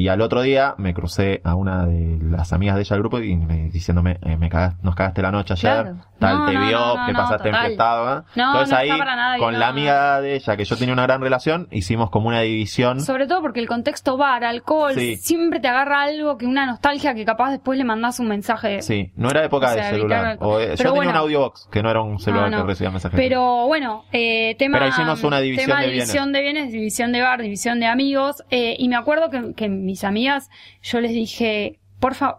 Y 0.00 0.08
al 0.08 0.22
otro 0.22 0.40
día 0.40 0.74
me 0.78 0.94
crucé 0.94 1.42
a 1.44 1.54
una 1.54 1.84
de 1.84 2.16
las 2.22 2.54
amigas 2.54 2.76
de 2.76 2.80
ella 2.80 2.94
del 2.96 3.02
grupo 3.02 3.20
y 3.20 3.36
me, 3.36 3.68
diciéndome, 3.68 4.18
eh, 4.22 4.38
me 4.38 4.48
cagas- 4.48 4.82
nos 4.82 4.94
cagaste 4.94 5.20
la 5.20 5.30
noche 5.30 5.52
ayer, 5.52 5.82
Claro. 5.82 5.96
tal 6.18 6.38
No, 6.38 6.46
te 6.46 6.52
no, 6.54 6.60
vio, 6.66 6.78
no, 6.78 7.06
no, 7.08 7.12
pasaste 7.18 7.48
enfrentado. 7.50 8.18
¿eh? 8.18 8.22
No, 8.34 8.46
Entonces 8.46 8.70
no 8.70 8.76
ahí, 8.78 8.88
nada 8.88 9.36
con 9.36 9.52
la 9.52 9.58
no. 9.58 9.64
amiga 9.66 10.20
de 10.22 10.36
ella, 10.36 10.56
que 10.56 10.64
yo 10.64 10.76
tenía 10.78 10.94
una 10.94 11.02
gran 11.02 11.20
relación, 11.20 11.68
hicimos 11.70 12.08
como 12.08 12.28
una 12.28 12.40
división. 12.40 13.02
Sobre 13.02 13.26
todo 13.26 13.42
porque 13.42 13.60
el 13.60 13.68
contexto 13.68 14.16
bar, 14.16 14.42
alcohol, 14.42 14.94
Sí. 14.94 15.16
siempre 15.16 15.60
te 15.60 15.68
agarra 15.68 16.00
algo 16.04 16.38
que 16.38 16.46
una 16.46 16.64
nostalgia 16.64 17.14
que 17.14 17.26
capaz 17.26 17.50
después 17.50 17.76
le 17.78 17.84
mandás 17.84 18.20
un 18.20 18.28
mensaje. 18.28 18.80
Sí, 18.80 19.12
no 19.16 19.28
era 19.28 19.44
época 19.44 19.66
O 19.66 19.74
sea, 19.74 19.84
de 19.84 19.90
celular. 19.90 20.38
O, 20.40 20.58
eh, 20.60 20.68
yo 20.70 20.76
tenía 20.76 20.92
bueno. 20.92 21.10
un 21.10 21.16
audiobox, 21.18 21.68
que 21.70 21.82
no 21.82 21.90
era 21.90 22.00
un 22.00 22.18
celular 22.20 22.50
No, 22.50 22.56
no. 22.56 22.62
que 22.64 22.68
recibía 22.70 22.90
mensajes. 22.90 23.20
Pero 23.20 23.66
bueno, 23.66 24.04
eh, 24.12 24.54
tema, 24.58 24.78
Pero 24.78 24.88
hicimos 24.88 25.22
una 25.24 25.40
división 25.40 25.66
tema 25.68 25.80
de 25.82 25.88
división 25.90 26.32
de 26.32 26.40
bienes, 26.40 26.72
división 26.72 27.12
de 27.12 27.20
bar, 27.20 27.42
división 27.42 27.80
de 27.80 27.86
amigos. 27.86 28.42
eh, 28.48 28.76
y 28.78 28.88
me 28.88 28.96
acuerdo 28.96 29.28
que, 29.28 29.52
que 29.54 29.68
mis 29.90 30.04
amigas, 30.04 30.48
yo 30.82 31.00
les 31.00 31.12
dije, 31.12 31.78
porfa, 32.00 32.36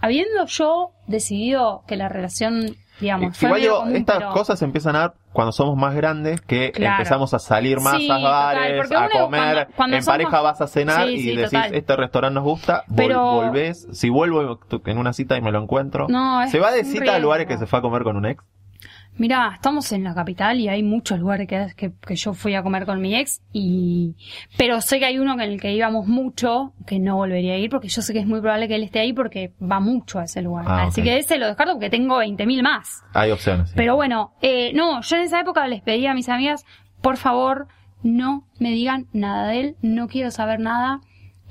habiendo 0.00 0.46
yo 0.46 0.90
decidido 1.06 1.82
que 1.86 1.96
la 1.96 2.08
relación 2.08 2.74
digamos. 3.00 3.36
Fue 3.36 3.48
Igual 3.48 3.60
digo, 3.62 3.78
común, 3.80 3.96
estas 3.96 4.18
pero- 4.18 4.30
cosas 4.32 4.62
empiezan 4.62 4.94
a 4.94 4.98
dar 5.00 5.14
cuando 5.32 5.50
somos 5.50 5.76
más 5.76 5.92
grandes, 5.96 6.40
que 6.40 6.70
Claro. 6.70 6.96
empezamos 6.98 7.34
a 7.34 7.40
salir 7.40 7.80
más 7.80 7.96
Sí, 7.96 8.08
a 8.08 8.18
bares, 8.18 8.92
a 8.92 9.08
comer, 9.08 9.18
cuando- 9.18 9.66
cuando 9.74 9.96
en 9.96 10.02
somos- 10.04 10.14
pareja 10.18 10.40
vas 10.40 10.60
a 10.60 10.68
cenar 10.68 11.08
Sí, 11.08 11.14
y 11.14 11.18
sí, 11.22 11.36
decís, 11.36 11.50
total. 11.50 11.74
este 11.74 11.96
restaurante 11.96 12.34
nos 12.36 12.44
gusta, 12.44 12.84
vol- 12.86 12.94
Pero- 12.96 13.32
volvés, 13.32 13.88
si 13.92 14.08
vuelvo 14.08 14.60
en 14.84 14.98
una 14.98 15.12
cita 15.14 15.36
y 15.36 15.40
me 15.40 15.50
lo 15.50 15.60
encuentro, 15.60 16.06
No, 16.08 16.46
¿se 16.48 16.60
va 16.60 16.70
de 16.70 16.84
cita 16.84 17.16
a 17.16 17.18
lugares 17.18 17.48
que 17.48 17.58
se 17.58 17.66
fue 17.66 17.80
a 17.80 17.82
comer 17.82 18.04
con 18.04 18.16
un 18.16 18.26
ex? 18.26 18.44
Mira, 19.18 19.52
estamos 19.54 19.92
en 19.92 20.04
la 20.04 20.14
capital 20.14 20.58
y 20.58 20.68
hay 20.68 20.82
muchos 20.82 21.18
lugares 21.20 21.46
que, 21.46 21.66
que, 21.76 21.92
que 22.00 22.16
yo 22.16 22.32
fui 22.32 22.54
a 22.54 22.62
comer 22.62 22.86
con 22.86 23.00
mi 23.00 23.14
ex 23.14 23.42
y 23.52 24.14
pero 24.56 24.80
sé 24.80 24.98
que 24.98 25.04
hay 25.04 25.18
uno 25.18 25.34
en 25.34 25.40
el 25.42 25.60
que 25.60 25.72
íbamos 25.72 26.06
mucho 26.06 26.72
que 26.86 26.98
no 26.98 27.16
volvería 27.16 27.52
a 27.54 27.58
ir 27.58 27.68
porque 27.70 27.88
yo 27.88 28.00
sé 28.02 28.12
que 28.14 28.20
es 28.20 28.26
muy 28.26 28.40
probable 28.40 28.68
que 28.68 28.74
él 28.76 28.82
esté 28.82 29.00
ahí 29.00 29.12
porque 29.12 29.52
va 29.62 29.80
mucho 29.80 30.18
a 30.18 30.24
ese 30.24 30.40
lugar. 30.40 30.64
Ah, 30.66 30.84
Así 30.84 31.02
que 31.02 31.18
ese 31.18 31.38
lo 31.38 31.46
descarto 31.46 31.74
porque 31.74 31.90
tengo 31.90 32.18
20.000 32.18 32.62
más. 32.62 33.04
Hay 33.12 33.30
opciones. 33.30 33.68
sí. 33.68 33.74
Pero 33.76 33.96
bueno, 33.96 34.32
eh, 34.40 34.72
no, 34.74 35.02
yo 35.02 35.16
en 35.16 35.22
esa 35.22 35.40
época 35.40 35.66
les 35.68 35.82
pedí 35.82 36.06
a 36.06 36.14
mis 36.14 36.28
amigas, 36.28 36.64
por 37.02 37.16
favor, 37.18 37.68
no 38.02 38.44
me 38.58 38.70
digan 38.70 39.06
nada 39.12 39.48
de 39.48 39.60
él, 39.60 39.76
no 39.82 40.08
quiero 40.08 40.30
saber 40.30 40.58
nada, 40.58 41.00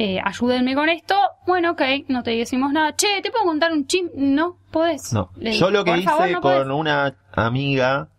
eh, 0.03 0.19
ayúdenme 0.23 0.73
con 0.73 0.89
esto. 0.89 1.15
Bueno, 1.45 1.71
ok, 1.71 1.81
no 2.07 2.23
te 2.23 2.31
decimos 2.31 2.71
nada. 2.73 2.95
Che, 2.95 3.21
¿te 3.21 3.29
puedo 3.31 3.45
contar 3.45 3.71
un 3.71 3.85
chisme? 3.85 4.09
No, 4.15 4.57
podés. 4.71 5.13
No. 5.13 5.29
Le 5.35 5.51
Yo 5.53 5.69
lo 5.69 5.83
que 5.83 5.91
"Por 5.91 5.99
hice 5.99 6.09
favor, 6.09 6.29
no 6.31 6.41
con 6.41 6.51
podés". 6.53 6.67
una 6.67 7.15
amiga 7.33 8.09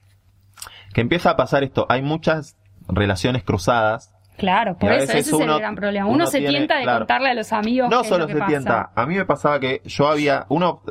que 0.94 1.00
empieza 1.00 1.30
a 1.30 1.36
pasar 1.36 1.64
esto, 1.64 1.86
hay 1.88 2.02
muchas 2.02 2.56
relaciones 2.88 3.42
cruzadas. 3.42 4.14
Claro, 4.38 4.76
por 4.78 4.92
eso, 4.92 5.12
ese 5.12 5.18
es 5.18 5.32
el 5.32 5.46
gran 5.58 5.74
problema. 5.74 6.06
Uno, 6.06 6.14
uno 6.16 6.26
se 6.26 6.38
tiene- 6.38 6.52
tienta 6.58 6.76
de 6.76 6.82
claro. 6.84 6.98
contarle 7.00 7.30
a 7.30 7.34
los 7.34 7.52
amigos 7.52 7.90
No 7.90 8.02
solo 8.04 8.26
se 8.26 8.34
pasa. 8.34 8.46
tienta, 8.46 8.90
a 8.94 9.06
mí 9.06 9.14
me 9.16 9.24
pasaba 9.24 9.60
que 9.60 9.82
yo 9.84 10.08
había, 10.08 10.46
uno 10.48 10.82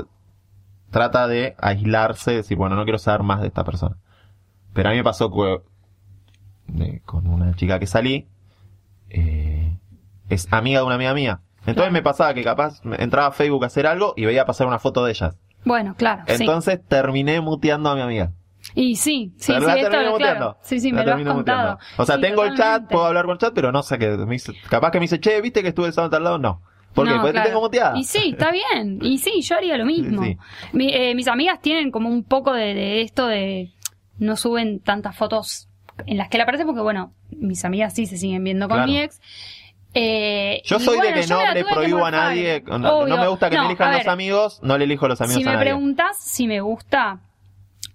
trata 0.90 1.28
de 1.28 1.56
aislarse, 1.60 2.32
decir, 2.34 2.58
bueno, 2.58 2.76
no 2.76 2.84
quiero 2.84 2.98
saber 3.00 3.24
más 3.24 3.42
de 3.42 3.48
esta 3.48 3.64
persona. 3.64 3.98
Pero 4.74 4.90
a 4.90 4.92
mí 4.92 4.98
me 4.98 5.04
pasó 5.04 5.32
que, 5.32 5.62
de- 6.68 7.02
con 7.02 7.28
una 7.28 7.54
chica 7.56 7.80
que 7.80 7.88
salí, 7.88 8.28
eh, 9.10 9.61
es 10.34 10.48
amiga 10.52 10.80
de 10.80 10.86
una 10.86 10.96
amiga 10.96 11.14
mía. 11.14 11.40
Entonces 11.60 11.76
Claro. 11.76 11.92
me 11.92 12.02
pasaba 12.02 12.34
que 12.34 12.44
capaz 12.44 12.82
entraba 12.98 13.28
a 13.28 13.32
Facebook 13.32 13.64
a 13.64 13.68
hacer 13.68 13.86
algo 13.86 14.14
y 14.18 14.26
veía 14.26 14.46
pasar 14.46 14.66
una 14.68 14.80
foto 14.80 15.04
de 15.06 15.12
ellas. 15.12 15.38
Bueno, 15.64 15.94
claro, 15.96 16.24
sí. 16.28 16.34
Entonces 16.44 16.80
terminé 16.88 17.40
muteando 17.42 17.90
a 17.92 17.96
mi 17.96 18.02
amiga. 18.02 18.32
Y 18.76 18.96
sí, 18.96 19.34
sí, 19.38 19.52
Pero 19.54 19.62
sí, 19.62 19.66
la 19.68 19.76
esto, 19.76 19.90
terminé 19.92 20.18
claro. 20.18 20.58
Sí, 20.62 20.80
sí, 20.80 20.92
La 20.92 21.00
me 21.00 21.06
lo 21.24 21.30
has 21.30 21.36
contado. 21.36 21.80
O 21.98 22.06
sea, 22.06 22.16
Sí, 22.16 22.22
tengo 22.22 22.44
el 22.44 22.56
chat, 22.56 22.88
puedo 22.90 23.06
hablar 23.06 23.26
con 23.26 23.34
el 23.34 23.38
chat, 23.40 23.54
pero 23.54 23.72
no 23.72 23.84
sé 23.84 23.98
que 24.00 24.08
me 24.18 24.34
dice, 24.34 24.54
capaz 24.70 24.92
que 24.92 25.00
me 25.00 25.04
dice, 25.04 25.20
che, 25.20 25.40
¿viste 25.42 25.62
que 25.62 25.70
estuve 25.70 25.88
el 25.88 25.94
sábado 25.94 26.18
al 26.18 26.24
lado? 26.24 26.38
No. 26.40 26.62
¿Por 26.94 27.08
qué? 27.08 27.14
No, 27.14 27.22
Porque 27.22 27.32
claro. 27.34 27.44
te 27.46 27.50
tengo 27.50 27.62
muteada. 27.62 27.98
Y 27.98 28.04
sí, 28.04 28.32
está 28.32 28.52
bien. 28.52 29.00
Y 29.04 29.18
sí, 29.20 29.42
yo 29.42 29.56
haría 29.56 29.78
lo 29.78 29.86
mismo. 29.86 30.24
Sí, 30.24 30.38
Mi- 30.74 30.94
eh, 30.94 31.16
mis 31.16 31.28
amigas 31.28 31.60
tienen 31.62 31.90
como 31.92 32.10
un 32.10 32.24
poco 32.24 32.54
de, 32.54 32.74
de 32.74 33.02
esto 33.02 33.28
de 33.28 33.72
no 34.20 34.36
suben 34.36 34.80
tantas 34.80 35.16
fotos 35.16 35.68
en 36.06 36.18
las 36.18 36.30
que 36.30 36.38
le 36.38 36.44
aparece 36.44 36.66
porque, 36.66 36.82
bueno, 36.82 37.14
mis 37.32 37.64
amigas 37.66 37.94
sí 37.94 38.06
se 38.08 38.18
siguen 38.18 38.44
viendo 38.44 38.68
con 38.68 38.78
Claro. 38.78 38.92
mi 38.92 39.00
ex. 39.00 39.20
Eh, 39.94 40.62
Yo 40.66 40.80
soy 40.80 40.98
bueno, 40.98 41.16
de 41.16 41.22
que 41.22 41.28
no 41.28 41.54
le 41.54 41.66
prohíbo 41.66 42.06
a 42.06 42.12
nadie, 42.12 42.64
no, 42.66 43.06
me 43.06 43.28
gusta 43.28 43.50
que 43.50 43.58
No, 43.58 43.64
me 43.64 43.68
elijan 43.70 43.92
los 43.94 44.08
amigos, 44.08 44.60
no 44.64 44.78
le 44.78 44.86
elijo 44.86 45.08
los 45.08 45.20
amigos 45.20 45.42
Si 45.44 45.44
a 45.44 45.52
me 45.52 45.56
nadie. 45.58 45.66
preguntas 45.72 46.18
si 46.18 46.48
me 46.48 46.62
gusta, 46.62 47.20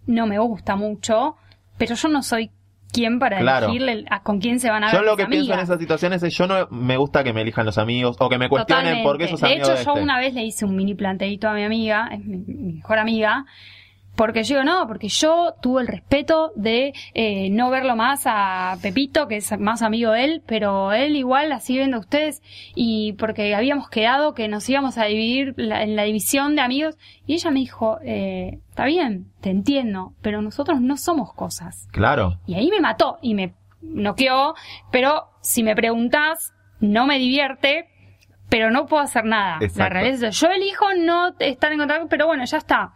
no 0.06 0.26
me 0.26 0.38
gusta 0.38 0.76
mucho, 0.76 1.36
pero 1.78 1.94
yo 1.94 2.08
no 2.08 2.22
soy 2.22 2.50
quien 2.92 3.18
para 3.18 3.38
Claro. 3.40 3.66
elegirle 3.66 4.04
a 4.10 4.22
con 4.22 4.40
quién 4.40 4.60
se 4.60 4.70
van 4.70 4.84
a 4.84 4.86
ver 4.88 4.96
Yo 4.96 5.02
lo 5.02 5.16
que 5.16 5.26
pienso 5.26 5.52
en 5.54 5.60
esas 5.60 5.78
situaciones 5.78 6.22
es 6.22 6.34
yo 6.36 6.46
no 6.46 6.68
me 6.70 6.96
gusta 6.98 7.24
que 7.24 7.32
me 7.32 7.40
elijan 7.42 7.64
los 7.66 7.78
amigos 7.78 8.16
o 8.20 8.28
que 8.28 8.38
me 8.38 8.48
cuestionen 8.48 9.02
por 9.02 9.16
qué 9.18 9.28
sos 9.28 9.40
de 9.40 9.46
amigo 9.46 9.62
hecho, 9.64 9.72
de 9.76 9.84
yo 9.84 9.90
este. 9.92 10.02
una 10.02 10.18
vez 10.18 10.34
le 10.34 10.44
hice 10.44 10.64
un 10.66 10.76
mini 10.76 10.94
planteadito 10.94 11.48
a 11.48 11.54
mi 11.54 11.64
amiga, 11.64 12.08
es 12.12 12.24
mi, 12.24 12.36
mi 12.38 12.72
mejor 12.74 12.98
amiga, 12.98 13.44
porque 14.16 14.42
yo 14.44 14.64
no, 14.64 14.86
porque 14.88 15.08
yo 15.08 15.54
tuve 15.60 15.82
el 15.82 15.88
respeto 15.88 16.52
de 16.56 16.92
eh, 17.14 17.50
no 17.50 17.70
verlo 17.70 17.96
más 17.96 18.22
a 18.24 18.76
Pepito, 18.82 19.28
que 19.28 19.36
es 19.36 19.58
más 19.58 19.82
amigo 19.82 20.12
de 20.12 20.24
él, 20.24 20.42
pero 20.46 20.92
él 20.92 21.16
igual 21.16 21.52
así 21.52 21.76
viendo 21.76 21.98
a 21.98 22.00
ustedes, 22.00 22.42
y 22.74 23.12
porque 23.14 23.54
habíamos 23.54 23.88
quedado 23.90 24.34
que 24.34 24.48
nos 24.48 24.68
íbamos 24.68 24.98
a 24.98 25.04
dividir 25.04 25.54
la- 25.56 25.82
en 25.82 25.96
la 25.96 26.04
división 26.04 26.56
de 26.56 26.62
amigos, 26.62 26.96
y 27.26 27.34
ella 27.34 27.50
me 27.50 27.60
dijo, 27.60 27.98
eh, 28.04 28.58
está 28.70 28.86
bien, 28.86 29.26
te 29.40 29.50
entiendo, 29.50 30.14
pero 30.22 30.40
nosotros 30.42 30.80
no 30.80 30.96
somos 30.96 31.34
cosas. 31.34 31.86
Claro. 31.92 32.38
Y 32.46 32.54
ahí 32.54 32.70
me 32.70 32.80
mató 32.80 33.18
y 33.22 33.34
me 33.34 33.54
noqueó, 33.82 34.54
pero 34.90 35.28
si 35.42 35.62
me 35.62 35.76
preguntás, 35.76 36.52
no 36.80 37.06
me 37.06 37.18
divierte, 37.18 37.88
pero 38.48 38.70
no 38.70 38.86
puedo 38.86 39.02
hacer 39.02 39.24
nada. 39.24 39.58
La 39.60 39.66
Exacto. 39.66 39.92
realidad 39.94 40.22
es. 40.24 40.38
Yo 40.40 40.48
elijo 40.48 40.86
no 40.94 41.34
estar 41.38 41.72
en 41.72 41.78
contacto, 41.78 42.06
pero 42.08 42.26
bueno, 42.26 42.44
ya 42.44 42.58
está. 42.58 42.92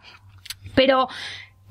Pero 0.75 1.07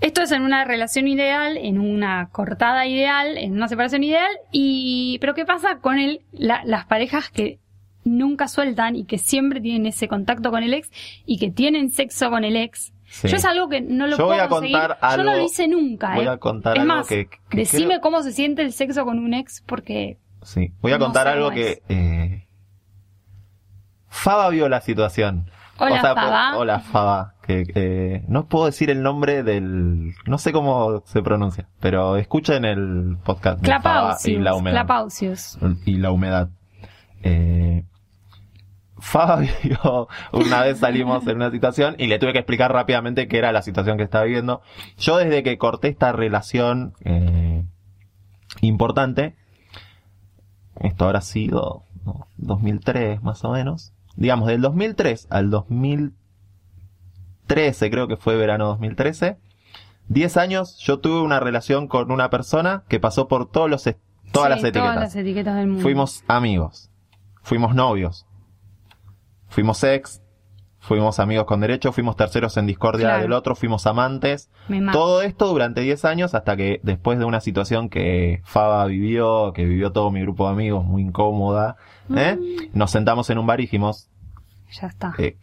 esto 0.01 0.23
es 0.23 0.33
en 0.33 0.43
una 0.43 0.65
relación 0.65 1.07
ideal, 1.09 1.57
en 1.57 1.79
una 1.79 2.29
cortada 2.33 2.87
ideal, 2.87 3.37
en 3.39 3.53
una 3.53 3.69
separación 3.69 4.03
ideal, 4.05 4.31
y 4.53 5.19
pero 5.21 5.35
¿qué 5.35 5.45
pasa 5.45 5.79
con 5.81 5.99
el, 5.99 6.23
la- 6.33 6.63
las 6.65 6.87
parejas 6.87 7.31
que 7.31 7.59
nunca 8.05 8.49
sueltan 8.49 8.97
y 8.97 9.05
que 9.05 9.19
siempre 9.19 9.61
tienen 9.61 9.85
ese 9.87 10.09
contacto 10.09 10.51
con 10.51 10.63
el 10.63 10.73
ex 10.73 10.91
y 11.27 11.39
que 11.39 11.51
tienen 11.51 11.91
sexo 11.91 12.31
con 12.31 12.45
el 12.45 12.57
ex? 12.57 12.93
Sí. 13.13 13.27
Yo 13.29 13.37
es 13.37 13.45
algo 13.45 13.69
que 13.69 13.81
no 13.81 14.07
lo 14.07 14.17
Yo 14.17 14.25
voy 14.27 14.37
puedo 14.37 14.45
a 14.45 14.49
conseguir. 14.49 14.79
contar 14.79 14.99
Yo 15.01 15.25
no 15.25 15.31
algo- 15.31 15.37
lo 15.41 15.45
hice 15.45 15.67
nunca, 15.69 16.15
voy 16.15 16.25
¿eh? 16.27 16.29
a 16.29 16.37
contar 16.39 16.77
es 16.77 16.83
algo 16.83 16.95
más, 16.95 17.09
que- 17.09 17.27
que 17.27 17.39
decime 17.57 17.87
creo- 17.87 18.01
cómo 18.01 18.23
se 18.23 18.33
siente 18.33 18.63
el 18.63 18.73
sexo 18.73 19.05
con 19.05 19.19
un 19.19 19.35
ex 19.35 19.63
porque 19.67 20.17
Sí. 20.43 20.73
Voy 20.81 20.93
a 20.93 20.99
No 20.99 21.05
contar 21.07 21.29
algo 21.29 21.51
que 21.51 21.83
eh, 21.91 22.47
Faba 24.09 24.49
vio 24.51 24.69
la 24.69 24.81
situación. 24.81 25.51
Hola, 25.81 25.97
O 25.97 26.01
sea, 26.01 26.15
po- 26.15 26.21
Faba. 26.21 26.57
Hola 26.59 26.81
Faba. 26.81 27.35
Que 27.43 27.65
eh, 27.75 28.25
no 28.29 28.47
puedo 28.47 28.67
decir 28.67 28.91
el 28.91 29.03
nombre 29.03 29.43
del, 29.43 30.15
no 30.27 30.39
sé 30.39 30.53
cómo 30.53 31.03
se 31.07 31.23
pronuncia, 31.23 31.69
pero 31.81 32.17
escuchen 32.17 32.65
el 32.65 33.17
podcast 33.25 33.61
de 33.61 33.67
Faba 33.67 33.79
y 33.79 33.83
Clapausius, 33.83 34.43
la 34.43 34.55
humedad. 34.55 34.75
Clapausius. 34.77 35.59
y 35.87 35.97
la 35.97 36.11
humedad. 36.13 36.49
Eh, 37.23 37.85
Fabio, 38.99 40.09
una 40.33 40.63
vez 40.63 40.79
salimos 40.79 41.27
en 41.27 41.37
una 41.37 41.51
situación 41.51 41.97
y 41.99 42.07
le 42.07 42.19
tuve 42.19 42.33
que 42.33 42.39
explicar 42.39 42.73
rápidamente 42.73 43.29
qué 43.29 43.39
era 43.39 43.51
la 43.51 43.63
situación 43.63 43.97
que 43.97 44.05
estaba 44.05 44.25
viviendo. 44.25 44.61
Yo 44.99 45.17
desde 45.17 45.43
que 45.43 45.57
corté 45.59 45.89
esta 45.89 46.13
relación 46.13 46.93
eh, 47.05 47.65
importante, 48.61 49.35
esto 50.81 51.07
habrá 51.07 51.21
sido 51.23 51.85
no, 52.05 52.27
2003 52.37 53.23
más 53.23 53.43
o 53.45 53.53
menos, 53.53 53.93
digamos 54.17 54.49
del 54.49 54.61
2003 54.61 55.27
al 55.31 55.51
2013, 55.51 57.91
creo 57.91 58.09
que 58.09 58.17
fue 58.17 58.37
verano 58.37 58.67
2013, 58.67 59.39
10 60.09 60.37
años 60.37 60.77
yo 60.79 60.99
tuve 61.01 61.21
una 61.21 61.41
relación 61.41 61.89
con 61.89 62.11
una 62.11 62.31
persona 62.31 62.83
que 62.89 63.01
pasó 63.01 63.29
por 63.29 63.51
todos 63.51 63.71
los, 63.71 63.87
es- 63.87 63.97
todas 64.33 64.49
Sí, 64.49 64.55
las 64.57 64.65
etiquetas. 64.65 64.83
Todas 64.95 65.01
las 65.01 65.17
etiquetas 65.17 65.57
del 65.57 65.67
mundo. 65.69 65.83
Fuimos 65.83 66.25
amigos, 66.29 66.91
fuimos 67.43 67.75
novios, 67.75 68.27
fuimos 69.49 69.83
ex, 69.85 70.23
fuimos 70.79 71.21
amigos 71.21 71.45
con 71.47 71.61
derecho, 71.61 71.93
fuimos 71.93 72.17
terceros 72.17 72.57
en 72.57 72.67
discordia 72.67 73.09
Claro. 73.09 73.23
del 73.23 73.33
otro, 73.33 73.55
fuimos 73.55 73.87
amantes. 73.87 74.51
Todo 74.93 75.23
esto 75.23 75.47
durante 75.49 75.81
10 75.83 76.05
años 76.05 76.35
hasta 76.35 76.57
que 76.57 76.81
después 76.83 77.19
de 77.19 77.25
una 77.25 77.41
situación 77.41 77.89
que 77.89 78.41
Faba 78.45 78.85
vivió, 78.87 79.53
que 79.53 79.65
vivió 79.65 79.93
todo 79.93 80.11
mi 80.11 80.21
grupo 80.23 80.47
de 80.47 80.53
amigos, 80.53 80.85
muy 80.85 81.03
incómoda, 81.03 81.77
¿eh? 82.17 82.37
Mm. 82.37 82.79
nos 82.79 82.91
sentamos 82.91 83.29
en 83.31 83.39
un 83.39 83.47
bar 83.47 83.61
y 83.61 83.65
dijimos, 83.65 84.09
Ya 84.81 84.87
está. 84.89 85.15
eh, 85.19 85.37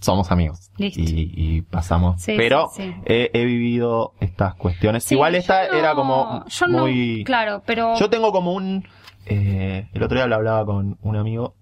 somos 0.00 0.30
amigos. 0.30 0.70
Listo. 0.76 1.00
Y, 1.00 1.32
y 1.34 1.62
pasamos. 1.62 2.20
Sí, 2.22 2.34
Pero 2.36 2.68
sí, 2.74 2.82
sí. 2.82 2.94
He, 3.06 3.30
he 3.34 3.44
vivido 3.44 4.12
estas 4.20 4.54
cuestiones. 4.54 5.10
Igual 5.10 5.34
esta 5.34 5.68
no- 5.68 5.74
era 5.74 5.94
como 5.94 6.44
yo 6.46 6.66
no- 6.68 6.78
muy... 6.80 7.24
claro, 7.24 7.62
pero 7.66 7.96
Yo 7.98 8.08
tengo 8.10 8.30
como 8.32 8.52
un... 8.52 8.86
eh, 9.24 9.88
el 9.92 10.02
otro 10.02 10.16
día 10.18 10.26
lo 10.26 10.36
hablaba 10.36 10.64
con 10.64 10.98
un 11.02 11.16
amigo. 11.16 11.54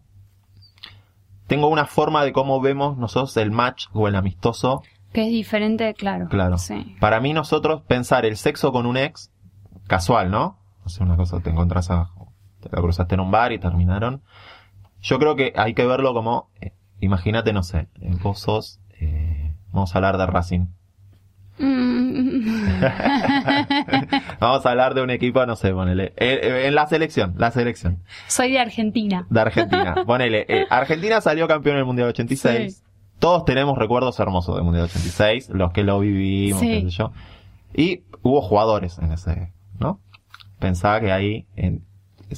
Tengo 1.46 1.68
una 1.68 1.86
forma 1.86 2.24
de 2.24 2.32
cómo 2.32 2.60
vemos 2.60 2.96
nosotros 2.96 3.36
el 3.36 3.50
match 3.50 3.86
o 3.92 4.08
el 4.08 4.14
amistoso. 4.16 4.82
que 5.12 5.22
es 5.22 5.28
diferente, 5.30 5.92
claro. 5.94 6.26
Claro. 6.28 6.56
Para 7.00 7.20
mí 7.20 7.32
nosotros 7.34 7.82
pensar 7.82 8.24
el 8.26 8.36
sexo 8.36 8.72
con 8.72 8.86
un 8.86 8.96
ex, 8.96 9.30
casual, 9.86 10.30
¿no? 10.30 10.58
O 10.84 10.88
sea, 10.88 11.06
una 11.06 11.16
cosa, 11.16 11.40
te 11.40 11.50
encontrás 11.50 11.90
a... 11.90 12.10
Te 12.68 12.76
la 12.76 12.82
cruzaste 12.82 13.14
en 13.14 13.20
un 13.20 13.30
bar 13.30 13.52
y 13.52 13.58
terminaron. 13.58 14.22
Yo 15.02 15.18
creo 15.18 15.36
que 15.36 15.52
hay 15.56 15.74
que 15.74 15.84
verlo 15.86 16.14
como... 16.14 16.50
eh, 16.60 16.72
imagínate, 17.00 17.52
no 17.52 17.62
sé, 17.62 17.88
eh, 18.00 18.10
vos 18.22 18.38
sos... 18.40 18.80
eh, 19.00 19.54
vamos 19.72 19.94
a 19.94 19.98
hablar 19.98 20.16
de 20.18 20.26
Racing. 20.26 20.66
Mm. 21.58 22.80
Vamos 24.40 24.66
a 24.66 24.70
hablar 24.70 24.94
de 24.94 25.02
un 25.02 25.10
equipo, 25.10 25.44
no 25.46 25.56
sé, 25.56 25.72
ponele. 25.72 26.12
eh, 26.16 26.64
en 26.66 26.74
la 26.74 26.86
selección, 26.86 27.34
la 27.38 27.50
selección. 27.50 28.02
Soy 28.26 28.52
de 28.52 28.58
Argentina. 28.58 29.26
de 29.30 29.40
Argentina. 29.40 29.94
Ponele, 30.06 30.46
eh, 30.48 30.66
Argentina 30.70 31.20
salió 31.20 31.46
campeón 31.48 31.76
en 31.76 31.80
el 31.80 31.86
Mundial 31.86 32.08
86. 32.08 32.76
Sí. 32.78 32.82
Todos 33.18 33.44
tenemos 33.44 33.78
recuerdos 33.78 34.18
hermosos 34.20 34.56
del 34.56 34.64
Mundial 34.64 34.84
86, 34.86 35.50
los 35.50 35.72
que 35.72 35.84
lo 35.84 36.00
vivimos, 36.00 36.60
Sí. 36.60 36.68
qué 36.68 36.80
sé 36.82 36.90
yo. 36.90 37.12
Y 37.74 38.02
hubo 38.22 38.42
jugadores 38.42 38.98
en 38.98 39.12
ese, 39.12 39.52
¿no? 39.78 40.00
Pensaba 40.58 41.00
que 41.00 41.12
ahí, 41.12 41.46
en 41.56 41.84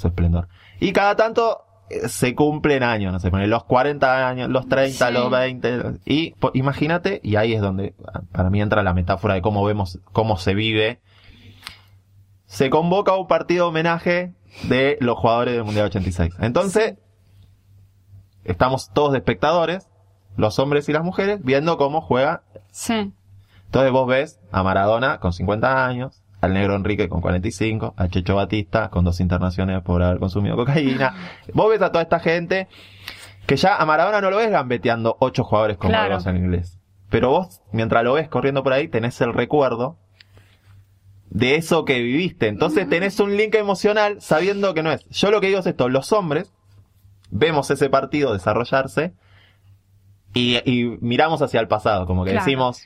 esplendor. 0.05 0.49
Y 0.81 0.93
cada 0.93 1.17
tanto 1.17 1.63
eh, 1.91 2.09
se 2.09 2.35
cumplen 2.35 2.83
años, 2.83 3.13
no 3.13 3.21
sé, 3.21 3.31
los 3.31 3.65
40 3.65 4.29
años, 4.29 4.49
los 4.51 4.69
30, 4.69 5.09
Sí. 5.09 5.13
los 5.15 5.31
20. 5.31 5.83
Y 6.05 6.35
imagínate, 6.55 7.21
y 7.23 7.37
ahí 7.37 7.53
es 7.55 7.61
donde 7.61 7.95
para 8.33 8.51
mí 8.51 8.61
entra 8.61 8.83
la 8.83 8.93
metáfora 8.95 9.35
de 9.35 9.43
cómo 9.43 9.65
vemos, 9.65 9.99
cómo 10.13 10.37
se 10.37 10.55
vive. 10.55 11.01
Se 12.47 12.71
convoca 12.71 13.17
un 13.17 13.27
partido 13.27 13.65
de 13.67 13.69
homenaje 13.71 14.35
de 14.65 14.97
los 15.01 15.19
jugadores 15.19 15.55
del 15.55 15.65
Mundial 15.65 15.87
86. 15.87 16.35
Entonces, 16.41 16.95
estamos 18.45 18.91
todos 18.93 19.13
de 19.13 19.19
espectadores, 19.19 19.89
los 20.37 20.59
hombres 20.59 20.89
y 20.89 20.93
las 20.93 21.03
mujeres, 21.05 21.41
viendo 21.43 21.77
cómo 21.79 22.01
juega 22.01 22.43
Sí. 22.71 23.13
entonces 23.67 23.91
vos 23.93 24.07
ves 24.07 24.39
a 24.53 24.63
Maradona 24.63 25.19
con 25.19 25.33
50 25.33 25.87
años, 25.87 26.23
al 26.47 26.55
negro 26.55 26.75
Enrique 26.75 27.09
con 27.09 27.21
45, 27.21 27.95
a 27.97 28.09
Checho 28.09 28.35
Batista 28.37 28.89
con 28.91 29.05
dos 29.05 29.21
internaciones 29.21 29.83
por 29.83 30.03
haber 30.03 30.19
consumido 30.19 30.57
cocaína. 30.57 31.15
Vos 31.55 31.69
ves 31.71 31.83
a 31.83 31.91
toda 31.93 32.03
esta 32.03 32.19
gente 32.21 32.69
que 33.47 33.57
ya 33.57 33.77
a 33.77 33.85
Maradona 33.87 34.21
no 34.21 34.31
lo 34.31 34.39
ves 34.39 34.51
gambeteando 34.51 35.17
ocho 35.21 35.45
jugadores 35.45 35.77
como 35.77 35.91
Claro. 35.91 36.19
en 36.25 36.37
inglés. 36.37 36.79
Pero 37.11 37.31
vos, 37.31 37.61
mientras 37.71 38.03
lo 38.03 38.15
ves 38.15 38.29
corriendo 38.29 38.65
por 38.65 38.73
ahí, 38.73 38.89
tenés 38.89 39.21
el 39.21 39.33
recuerdo 39.33 39.97
de 41.31 41.55
eso 41.55 41.85
que 41.85 42.01
viviste. 42.01 42.49
Entonces 42.49 42.89
tenés 42.89 43.21
un 43.21 43.37
link 43.37 43.55
emocional 43.55 44.21
sabiendo 44.21 44.75
que 44.75 44.83
no 44.83 44.91
es. 44.91 45.05
Yo 45.11 45.31
lo 45.31 45.41
que 45.41 45.47
digo 45.49 45.61
es 45.61 45.67
esto, 45.67 45.89
los 45.89 46.13
hombres 46.13 46.53
vemos 47.31 47.71
ese 47.71 47.89
partido 47.91 48.33
desarrollarse 48.33 49.13
y, 50.35 50.57
y 50.69 50.99
miramos 51.01 51.41
hacia 51.43 51.61
el 51.61 51.69
pasado, 51.69 52.07
como 52.07 52.25
que 52.25 52.33
Claro. 52.33 52.45
decimos, 52.45 52.83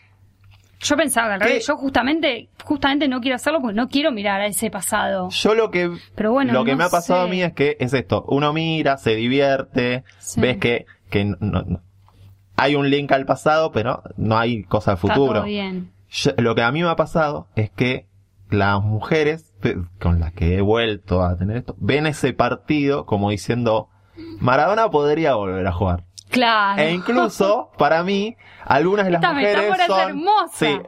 Yo 0.83 0.97
pensaba 0.97 1.29
que 1.29 1.35
al 1.35 1.41
revés, 1.41 1.67
yo 1.67 1.77
justamente, 1.77 2.49
justamente 2.65 3.07
no 3.07 3.21
quiero 3.21 3.37
hacerlo 3.37 3.61
porque 3.61 3.77
no 3.77 3.89
quiero 3.89 4.13
mirar 4.13 4.41
a 4.41 4.47
ese 4.47 4.71
pasado. 4.71 5.29
Yo 5.31 5.55
lo 5.55 5.71
que 5.71 5.91
Pero 6.15 6.33
bueno, 6.33 6.53
lo 6.53 6.65
que 6.65 6.73
no 6.73 6.79
me 6.79 6.85
ha 6.85 6.89
pasado 6.89 7.23
sé. 7.23 7.27
a 7.29 7.31
mí 7.31 7.43
es 7.43 7.53
que 7.53 7.77
es 7.81 7.93
esto, 7.93 8.25
uno 8.29 8.53
mira, 8.53 8.97
se 8.97 9.15
divierte, 9.15 10.05
Sí. 10.19 10.41
ves 10.41 10.57
que, 10.59 10.87
que 11.11 11.25
no- 11.27 11.37
no- 11.41 11.83
hay 12.57 12.75
un 12.77 12.89
link 12.91 13.13
al 13.13 13.27
pasado, 13.27 13.73
pero 13.73 14.03
no 14.17 14.39
hay 14.39 14.65
cosa 14.65 14.93
al 14.93 14.97
Está 14.97 15.09
futuro. 15.15 15.35
todo 15.35 15.45
bien. 15.45 15.93
Yo- 16.11 16.33
lo 16.39 16.55
que 16.55 16.63
a 16.63 16.73
mí 16.73 16.83
me 16.83 16.89
ha 16.89 16.97
pasado 16.97 17.47
es 17.57 17.71
que 17.71 18.07
las 18.51 18.83
mujeres 18.83 19.55
con 20.01 20.19
las 20.19 20.33
que 20.33 20.57
he 20.57 20.61
vuelto 20.61 21.23
a 21.23 21.37
tener 21.37 21.59
esto, 21.59 21.77
ven 21.79 22.07
ese 22.07 22.33
partido 22.33 23.05
como 23.07 23.31
diciendo, 23.31 23.89
Maradona 24.41 24.91
podría 24.91 25.35
volver 25.35 25.67
a 25.67 25.73
jugar. 25.73 26.05
Claro. 26.31 26.81
E 26.81 26.93
incluso, 26.93 27.71
para 27.77 28.03
mí, 28.03 28.37
algunas 28.65 29.05
de 29.07 29.13
las 29.13 29.23
Esta 29.23 29.33
mujeres 29.35 29.87
son... 29.87 30.01
hermosa. 30.09 30.49
Sí, 30.55 30.79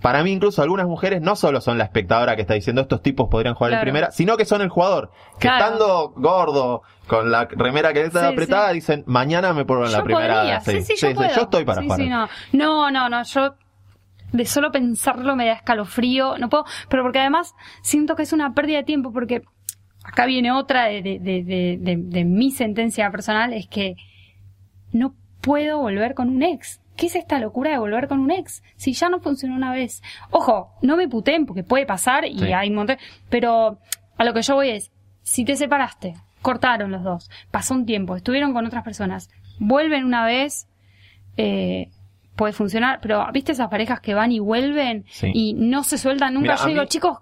para 0.00 0.22
mí 0.22 0.32
incluso 0.32 0.60
algunas 0.60 0.86
mujeres 0.86 1.22
no 1.22 1.34
solo 1.34 1.60
son 1.62 1.78
la 1.78 1.84
espectadora 1.84 2.36
que 2.36 2.42
está 2.42 2.52
diciendo 2.54 2.82
estos 2.82 3.00
tipos 3.00 3.28
podrían 3.30 3.54
jugar 3.54 3.72
en 3.72 3.80
primera, 3.80 4.10
sino 4.10 4.36
que 4.36 4.44
son 4.44 4.60
el 4.60 4.68
jugador. 4.68 5.10
Que 5.38 5.48
Claro. 5.48 5.64
estando 5.64 6.12
gordo, 6.16 6.82
con 7.06 7.30
la 7.30 7.46
remera 7.50 7.92
que 7.94 8.02
está 8.02 8.20
Sí, 8.20 8.26
apretada, 8.26 8.68
sí. 8.68 8.74
dicen, 8.74 9.02
mañana 9.06 9.52
me 9.54 9.64
pongo 9.64 9.86
en 9.86 9.92
la 9.92 9.98
yo 9.98 10.04
primera. 10.04 10.34
podría. 10.36 10.60
Sí, 10.60 10.82
sí, 10.82 10.94
yo 10.96 11.14
puedo. 11.14 11.28
estoy 11.30 11.64
para 11.64 11.80
Sí, 11.80 11.86
jugar. 11.86 12.00
sí, 12.00 12.08
no. 12.10 12.28
no, 12.52 12.90
no, 12.90 13.08
no, 13.08 13.22
yo 13.24 13.54
de 14.32 14.44
solo 14.44 14.70
pensarlo 14.70 15.36
me 15.36 15.46
da 15.46 15.52
escalofrío, 15.54 16.36
no 16.38 16.48
puedo, 16.50 16.64
pero 16.90 17.02
porque 17.02 17.20
además 17.20 17.54
siento 17.82 18.14
que 18.14 18.24
es 18.24 18.32
una 18.34 18.52
pérdida 18.52 18.78
de 18.78 18.84
tiempo 18.84 19.10
porque 19.12 19.40
acá 20.04 20.26
viene 20.26 20.52
otra 20.52 20.84
de, 20.86 21.00
de- 21.02 21.96
de 21.98 22.24
mi 22.24 22.50
sentencia 22.50 23.10
personal, 23.10 23.54
es 23.54 23.68
que 23.68 23.94
no 24.94 25.14
puedo 25.42 25.78
volver 25.80 26.14
con 26.14 26.30
un 26.30 26.42
ex. 26.42 26.80
¿Qué 26.96 27.06
es 27.06 27.16
esta 27.16 27.38
locura 27.40 27.70
de 27.72 27.78
volver 27.78 28.08
con 28.08 28.20
un 28.20 28.30
ex? 28.30 28.62
Si 28.76 28.92
ya 28.94 29.08
no 29.10 29.18
funcionó 29.20 29.54
una 29.56 29.72
vez. 29.72 30.02
Ojo, 30.30 30.70
no 30.80 30.96
me 30.96 31.08
puteen 31.08 31.44
porque 31.44 31.64
puede 31.64 31.84
pasar 31.86 32.24
y 32.24 32.38
Sí. 32.38 32.52
hay 32.52 32.70
un 32.70 32.76
montón. 32.76 32.96
Pero 33.28 33.78
a 34.16 34.24
lo 34.24 34.32
que 34.32 34.42
yo 34.42 34.54
voy 34.54 34.70
es, 34.70 34.92
si 35.22 35.44
te 35.44 35.56
separaste, 35.56 36.14
cortaron 36.40 36.90
los 36.92 37.02
dos, 37.02 37.30
pasó 37.50 37.74
un 37.74 37.84
tiempo, 37.84 38.14
estuvieron 38.16 38.52
con 38.54 38.64
otras 38.64 38.84
personas, 38.84 39.28
vuelven 39.58 40.04
una 40.04 40.24
vez, 40.24 40.68
eh, 41.36 41.90
puede 42.36 42.52
funcionar, 42.52 43.00
pero 43.00 43.26
¿viste 43.32 43.52
esas 43.52 43.68
parejas 43.68 44.00
que 44.00 44.14
van 44.14 44.30
y 44.32 44.38
vuelven 44.38 45.04
Sí. 45.08 45.30
y 45.34 45.54
no 45.54 45.82
se 45.84 45.98
sueltan 45.98 46.34
nunca? 46.34 46.52
Mira, 46.52 46.56
yo 46.62 46.68
digo, 46.68 46.82
mí- 46.82 46.88
chicos, 46.88 47.18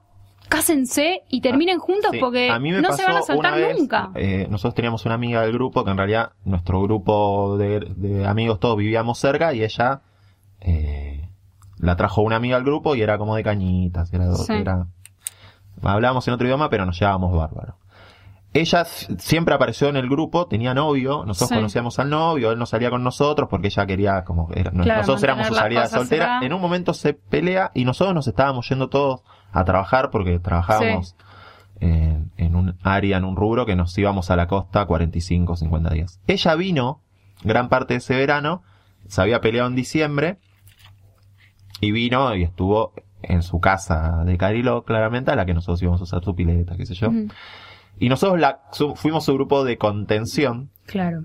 cásense 0.53 1.23
y 1.31 1.41
terminen 1.41 1.79
juntos 1.79 2.11
Sí, 2.13 2.19
porque 2.21 2.49
no 2.83 2.93
se 2.93 3.05
van 3.05 3.17
a 3.17 3.23
soltar 3.23 3.55
vez, 3.55 3.79
nunca. 3.79 4.11
eh, 4.15 4.47
nosotros 4.51 4.75
teníamos 4.75 5.05
una 5.07 5.15
amiga 5.15 5.41
del 5.43 5.53
grupo 5.53 5.85
que 5.85 5.91
en 5.91 5.97
realidad 5.97 6.33
nuestro 6.45 6.83
grupo 6.83 7.57
de, 7.57 7.81
de 7.97 8.27
amigos 8.27 8.61
todos 8.61 8.77
vivíamos 8.77 9.19
cerca 9.19 9.55
y 9.55 9.63
ella 9.65 10.03
eh, 10.61 11.29
la 11.79 11.97
trajo 11.97 12.23
una 12.23 12.37
amiga 12.37 12.57
al 12.57 12.65
grupo 12.65 12.95
y 12.95 13.03
era 13.03 13.19
como 13.19 13.35
de 13.37 13.43
cañitas, 13.43 14.13
era, 14.13 14.33
Sí. 14.35 14.53
era 14.53 14.87
hablábamos 15.83 16.29
en 16.29 16.35
otro 16.35 16.47
idioma 16.47 16.69
pero 16.69 16.85
nos 16.87 16.99
llevábamos 16.99 17.35
bárbaro. 17.37 17.77
Ella 18.55 18.85
siempre 18.85 19.55
apareció 19.55 19.89
en 19.89 19.97
el 19.97 20.11
grupo, 20.11 20.47
tenía 20.47 20.75
novio, 20.75 21.25
nosotros 21.25 21.49
Sí. 21.49 21.55
conocíamos 21.55 21.99
al 21.99 22.11
novio, 22.11 22.53
él 22.53 22.59
no 22.59 22.67
salía 22.67 22.91
con 22.91 23.03
nosotros 23.03 23.49
porque 23.49 23.69
ella 23.69 23.87
quería 23.87 24.25
como 24.25 24.51
era- 24.55 24.71
Claro, 24.71 25.01
nosotros 25.01 25.23
éramos 25.23 25.47
su 25.47 25.55
salida 25.55 25.87
soltera. 25.87 26.41
En 26.43 26.53
un 26.53 26.61
momento 26.61 26.93
se 26.93 27.15
pelea 27.15 27.71
y 27.73 27.87
nosotros 27.87 28.15
nos 28.15 28.29
estábamos 28.29 28.69
yendo 28.69 28.89
todos 28.91 29.23
a 29.53 29.65
trabajar 29.65 30.11
porque 30.11 30.39
trabajábamos 30.39 31.15
en, 31.81 32.31
en 32.37 32.57
un 32.57 32.77
área, 32.83 33.19
en 33.19 33.25
un 33.25 33.37
rubro 33.37 33.67
que 33.67 33.77
nos 33.77 33.97
íbamos 33.99 34.31
a 34.31 34.37
la 34.37 34.47
costa 34.47 34.87
45, 34.87 35.57
50 35.57 35.91
días. 35.91 36.21
Ella 36.27 36.55
vino 36.55 37.01
gran 37.45 37.69
parte 37.69 37.95
de 37.95 37.99
ese 37.99 38.17
verano, 38.17 38.63
se 39.09 39.21
había 39.21 39.41
peleado 39.41 39.69
en 39.69 39.75
diciembre 39.75 40.39
y 41.81 41.91
vino 41.93 42.35
y 42.37 42.43
estuvo 42.45 42.93
en 43.23 43.43
su 43.43 43.61
casa 43.61 44.23
de 44.25 44.37
Cariló, 44.39 44.85
claramente, 44.85 45.31
a 45.31 45.37
la 45.37 45.45
que 45.47 45.55
nosotros 45.55 45.83
íbamos 45.83 46.01
a 46.01 46.05
usar 46.05 46.25
su 46.25 46.35
pileta, 46.35 46.77
qué 46.77 46.87
sé 46.87 46.95
yo. 46.95 47.09
Y 47.99 48.09
nosotros 48.09 48.41
la, 48.41 48.63
su- 48.73 48.95
fuimos 48.97 49.25
su 49.25 49.35
grupo 49.35 49.65
de 49.65 49.79
contención 49.79 50.71
Claro. 50.87 51.25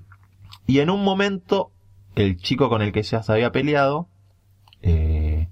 y 0.68 0.80
en 0.80 0.90
un 0.90 1.04
momento 1.04 1.72
el 2.16 2.38
chico 2.38 2.70
con 2.70 2.82
el 2.82 2.92
que 2.92 3.00
ella 3.00 3.24
se 3.24 3.32
había 3.32 3.52
peleado 3.52 4.08
eh, 4.82 5.48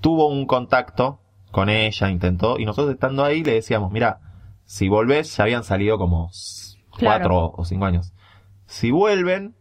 tuvo 0.00 0.28
un 0.28 0.46
contacto 0.46 1.20
con 1.56 1.70
ella, 1.70 2.10
intentó, 2.10 2.58
y 2.58 2.66
nosotros 2.66 2.92
estando 2.94 3.24
ahí 3.24 3.42
le 3.42 3.54
decíamos, 3.54 3.90
mira, 3.90 4.20
si 4.66 4.88
volvés, 4.90 5.34
ya 5.36 5.44
habían 5.44 5.64
salido 5.64 5.96
como 5.98 6.30
Claro. 6.98 7.28
cuatro 7.28 7.52
o 7.56 7.64
cinco 7.64 7.86
años. 7.86 8.12
Si 8.66 8.90
vuelven, 8.90 9.54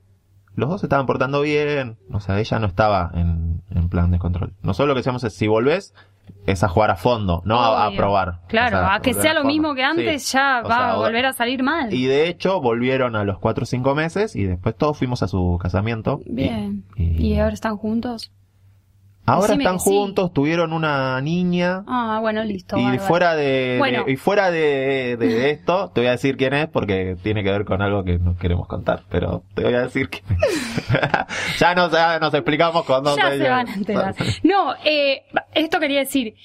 los 0.55 0.69
dos 0.69 0.81
se 0.81 0.87
estaban 0.87 1.05
portando 1.05 1.41
bien, 1.41 1.97
o 2.11 2.19
sea, 2.19 2.37
ella 2.39 2.59
no 2.59 2.67
estaba 2.67 3.11
en, 3.13 3.61
en 3.71 3.87
plan 3.89 4.11
de 4.11 4.19
control. 4.19 4.53
Nosotros 4.61 4.89
lo 4.89 4.93
que 4.93 4.99
decíamos 4.99 5.23
es, 5.23 5.33
si 5.35 5.47
volvés, 5.47 5.93
es 6.47 6.63
a 6.63 6.67
jugar 6.67 6.89
a 6.91 6.95
fondo, 6.95 7.41
no 7.45 7.61
a, 7.61 7.91
probar. 7.95 8.39
Claro, 8.47 8.77
O 8.77 8.79
sea, 8.81 8.95
a 8.95 8.99
que 8.99 9.13
sea 9.13 9.33
lo 9.33 9.41
fondo. 9.41 9.53
mismo 9.53 9.75
que 9.75 9.83
antes, 9.83 10.23
Sí. 10.23 10.33
ya 10.37 10.61
O 10.65 10.67
va 10.67 10.75
sea, 10.75 10.91
a 10.93 10.97
volver 10.97 11.25
a 11.27 11.33
salir 11.33 11.61
mal. 11.63 11.93
y 11.93 12.05
de 12.07 12.27
hecho 12.27 12.59
volvieron 12.61 13.15
a 13.15 13.23
los 13.23 13.37
cuatro 13.39 13.63
o 13.63 13.65
cinco 13.65 13.95
meses 13.95 14.35
y 14.35 14.43
después 14.43 14.75
todos 14.75 14.97
fuimos 14.97 15.23
a 15.23 15.27
su 15.27 15.57
casamiento. 15.61 16.19
Y- 16.25 16.33
Bien. 16.33 16.83
Y, 16.97 17.27
¿Y 17.27 17.39
ahora 17.39 17.53
están 17.53 17.77
juntos? 17.77 18.31
Ahora 19.25 19.47
decime 19.47 19.63
están 19.63 19.79
sí. 19.79 19.89
juntos, 19.89 20.33
tuvieron 20.33 20.73
una 20.73 21.19
niña. 21.21 21.83
Ah, 21.87 22.19
bueno, 22.21 22.43
listo. 22.43 22.77
y 22.77 22.83
bárbaro. 22.83 23.03
fuera 23.03 23.35
de, 23.35 23.75
Bueno. 23.79 24.03
de- 24.05 24.11
y 24.11 24.15
fuera 24.17 24.51
de, 24.51 25.17
de- 25.17 25.27
de 25.27 25.49
esto, 25.51 25.89
te 25.93 26.01
voy 26.01 26.07
a 26.07 26.11
decir 26.11 26.37
quién 26.37 26.53
es 26.53 26.67
porque 26.67 27.15
tiene 27.23 27.43
que 27.43 27.51
ver 27.51 27.65
con 27.65 27.81
algo 27.81 28.03
que 28.03 28.17
no 28.19 28.35
queremos 28.37 28.67
contar, 28.67 29.03
pero 29.09 29.43
te 29.53 29.63
voy 29.63 29.73
a 29.73 29.81
decir 29.81 30.09
quién 30.09 30.23
es. 30.41 30.87
ya 31.59 31.73
nos, 31.75 31.91
ya 31.91 32.19
nos 32.19 32.33
explicamos 32.33 32.85
cuando 32.85 33.15
Ya 33.15 33.31
se 33.31 33.49
van 33.49 33.67
a 33.67 33.73
enterar. 33.73 34.15
No, 34.43 34.73
eh, 34.83 35.23
esto 35.53 35.79
quería 35.79 35.99
decir, 35.99 36.35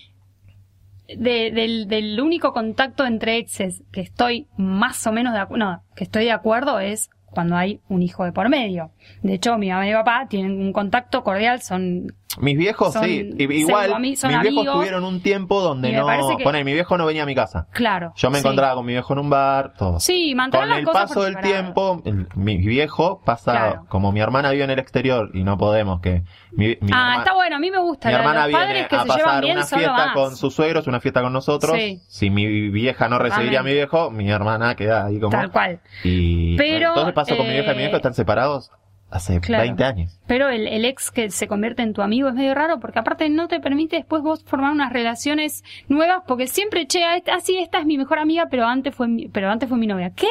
de- 1.09 1.51
del, 1.51 1.89
del 1.89 2.20
único 2.20 2.53
contacto 2.53 3.05
entre 3.05 3.37
exes 3.39 3.83
que 3.93 4.01
estoy 4.01 4.47
más 4.57 5.07
o 5.07 5.12
menos 5.12 5.33
de 5.35 5.41
acuerdo, 5.41 5.64
no, 5.64 5.83
que 5.97 6.05
estoy 6.05 6.24
de 6.24 6.33
acuerdo 6.33 6.78
es 6.81 7.11
cuando 7.26 7.57
hay 7.57 7.81
un 7.89 8.03
hijo 8.03 8.24
de 8.24 8.33
por 8.33 8.49
medio. 8.49 8.91
De 9.22 9.35
hecho, 9.35 9.57
mi 9.59 9.68
mamá 9.70 9.87
y 9.87 9.91
mi 9.91 9.95
papá 9.95 10.26
tienen 10.28 10.61
un 10.61 10.72
contacto 10.72 11.22
cordial, 11.22 11.62
son 11.62 12.12
Mis 12.39 12.57
viejos, 12.57 12.93
Son 12.93 13.03
sí. 13.05 13.28
Igual, 13.39 13.99
mis 14.01 14.22
viejos 14.22 14.47
amigos. 14.47 14.72
tuvieron 14.76 15.03
un 15.05 15.20
tiempo 15.20 15.61
donde 15.61 15.91
no... 15.93 16.07
que- 16.37 16.45
Poner, 16.45 16.64
mi 16.64 16.72
viejo 16.72 16.97
no 16.97 17.05
venía 17.05 17.24
a 17.24 17.26
mi 17.26 17.35
casa. 17.35 17.66
claro. 17.72 18.12
Yo 18.14 18.31
me 18.31 18.39
sí. 18.39 18.47
encontraba 18.47 18.74
con 18.76 18.87
mi 18.87 18.93
viejo 18.93 19.12
en 19.14 19.18
un 19.18 19.31
bar, 19.31 19.72
todo. 19.76 19.99
Sí, 19.99 20.33
mantener 20.37 20.62
Con 20.62 20.70
las 20.70 20.78
el 20.78 20.85
cosas 20.85 21.03
paso 21.09 21.22
del 21.24 21.39
tiempo, 21.41 22.01
el- 22.05 22.28
mi 22.37 22.57
viejo 22.59 23.20
pasa, 23.24 23.51
Claro. 23.53 23.87
como 23.89 24.12
mi 24.12 24.20
hermana 24.20 24.53
vive 24.53 24.62
en 24.62 24.70
el 24.70 24.78
exterior 24.78 25.31
y 25.35 25.43
no 25.43 25.59
podemos 25.59 26.01
que 26.01 26.22
mi, 26.53 26.68
mi 26.81 26.91
Ah, 26.93 27.14
herma- 27.14 27.18
está 27.18 27.35
bueno, 27.35 27.57
a 27.57 27.59
mí 27.59 27.70
me 27.70 27.78
gusta. 27.78 28.09
mi 28.09 28.14
hermana 28.14 28.47
los 28.47 28.61
viene 28.61 28.87
que 28.87 28.97
a 28.97 29.05
pasar 29.05 29.43
bien 29.43 29.57
una 29.57 29.66
fiesta 29.66 30.11
con 30.14 30.37
sus 30.37 30.55
suegros, 30.55 30.87
una 30.87 31.01
fiesta 31.01 31.22
con 31.22 31.33
nosotros. 31.33 31.76
Sí. 31.76 32.01
Si 32.07 32.31
mi 32.31 32.68
vieja 32.70 33.09
no 33.09 33.18
recibiría 33.18 33.61
a 33.61 33.62
mi 33.64 33.72
viejo, 33.72 34.11
mi 34.12 34.31
hermana 34.31 34.76
queda 34.76 35.07
ahí 35.07 35.18
como... 35.18 35.31
Tal 35.33 35.51
cual. 35.51 35.81
Y 36.05 36.57
Pero, 36.57 36.89
entonces 36.91 37.12
pasó 37.12 37.37
con 37.37 37.47
mi 37.47 37.53
vieja 37.55 37.72
y 37.72 37.74
mi 37.74 37.83
eh, 37.83 37.87
viejo 37.87 37.97
están 37.97 38.14
separados 38.14 38.70
hace 39.11 39.41
Claro. 39.41 39.65
20 39.65 39.85
años. 39.85 40.21
Pero 40.27 40.49
el, 40.49 40.67
el 40.69 40.85
ex 40.85 41.11
que 41.11 41.31
se 41.31 41.49
convierte 41.49 41.83
en 41.83 41.93
tu 41.93 42.03
amigo 42.03 42.29
es 42.29 42.35
medio 42.35 42.55
raro 42.55 42.79
porque 42.81 42.99
aparte 42.99 43.29
no 43.29 43.49
te 43.49 43.61
permite 43.61 43.97
después 43.97 44.23
vos 44.23 44.45
formar 44.45 44.73
unas 44.73 44.93
relaciones 44.93 45.65
nuevas 45.89 46.23
porque 46.27 46.47
siempre, 46.47 46.87
che, 46.87 47.03
ah, 47.05 47.17
esta- 47.17 47.35
ah, 47.35 47.41
sí, 47.41 47.59
esta 47.59 47.79
es 47.81 47.87
mi 47.87 47.99
mejor 47.99 48.19
amiga, 48.19 48.47
pero 48.51 48.67
antes 48.67 48.95
fue 48.95 49.09
mi, 49.09 49.29
pero 49.29 49.51
antes 49.51 49.69
fue 49.69 49.79
mi 49.79 49.87
novia. 49.87 50.11
¿Qué? 50.15 50.29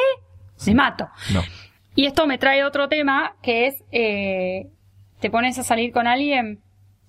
Me 0.68 0.74
mato. 0.76 1.08
No. 1.34 1.42
Y 1.96 2.06
esto 2.06 2.26
me 2.28 2.38
trae 2.38 2.64
otro 2.64 2.88
tema 2.90 3.36
que 3.42 3.68
es, 3.68 3.84
eh, 3.92 4.68
te 5.20 5.30
pones 5.30 5.58
a 5.60 5.64
salir 5.64 5.92
con 5.92 6.08
alguien 6.08 6.60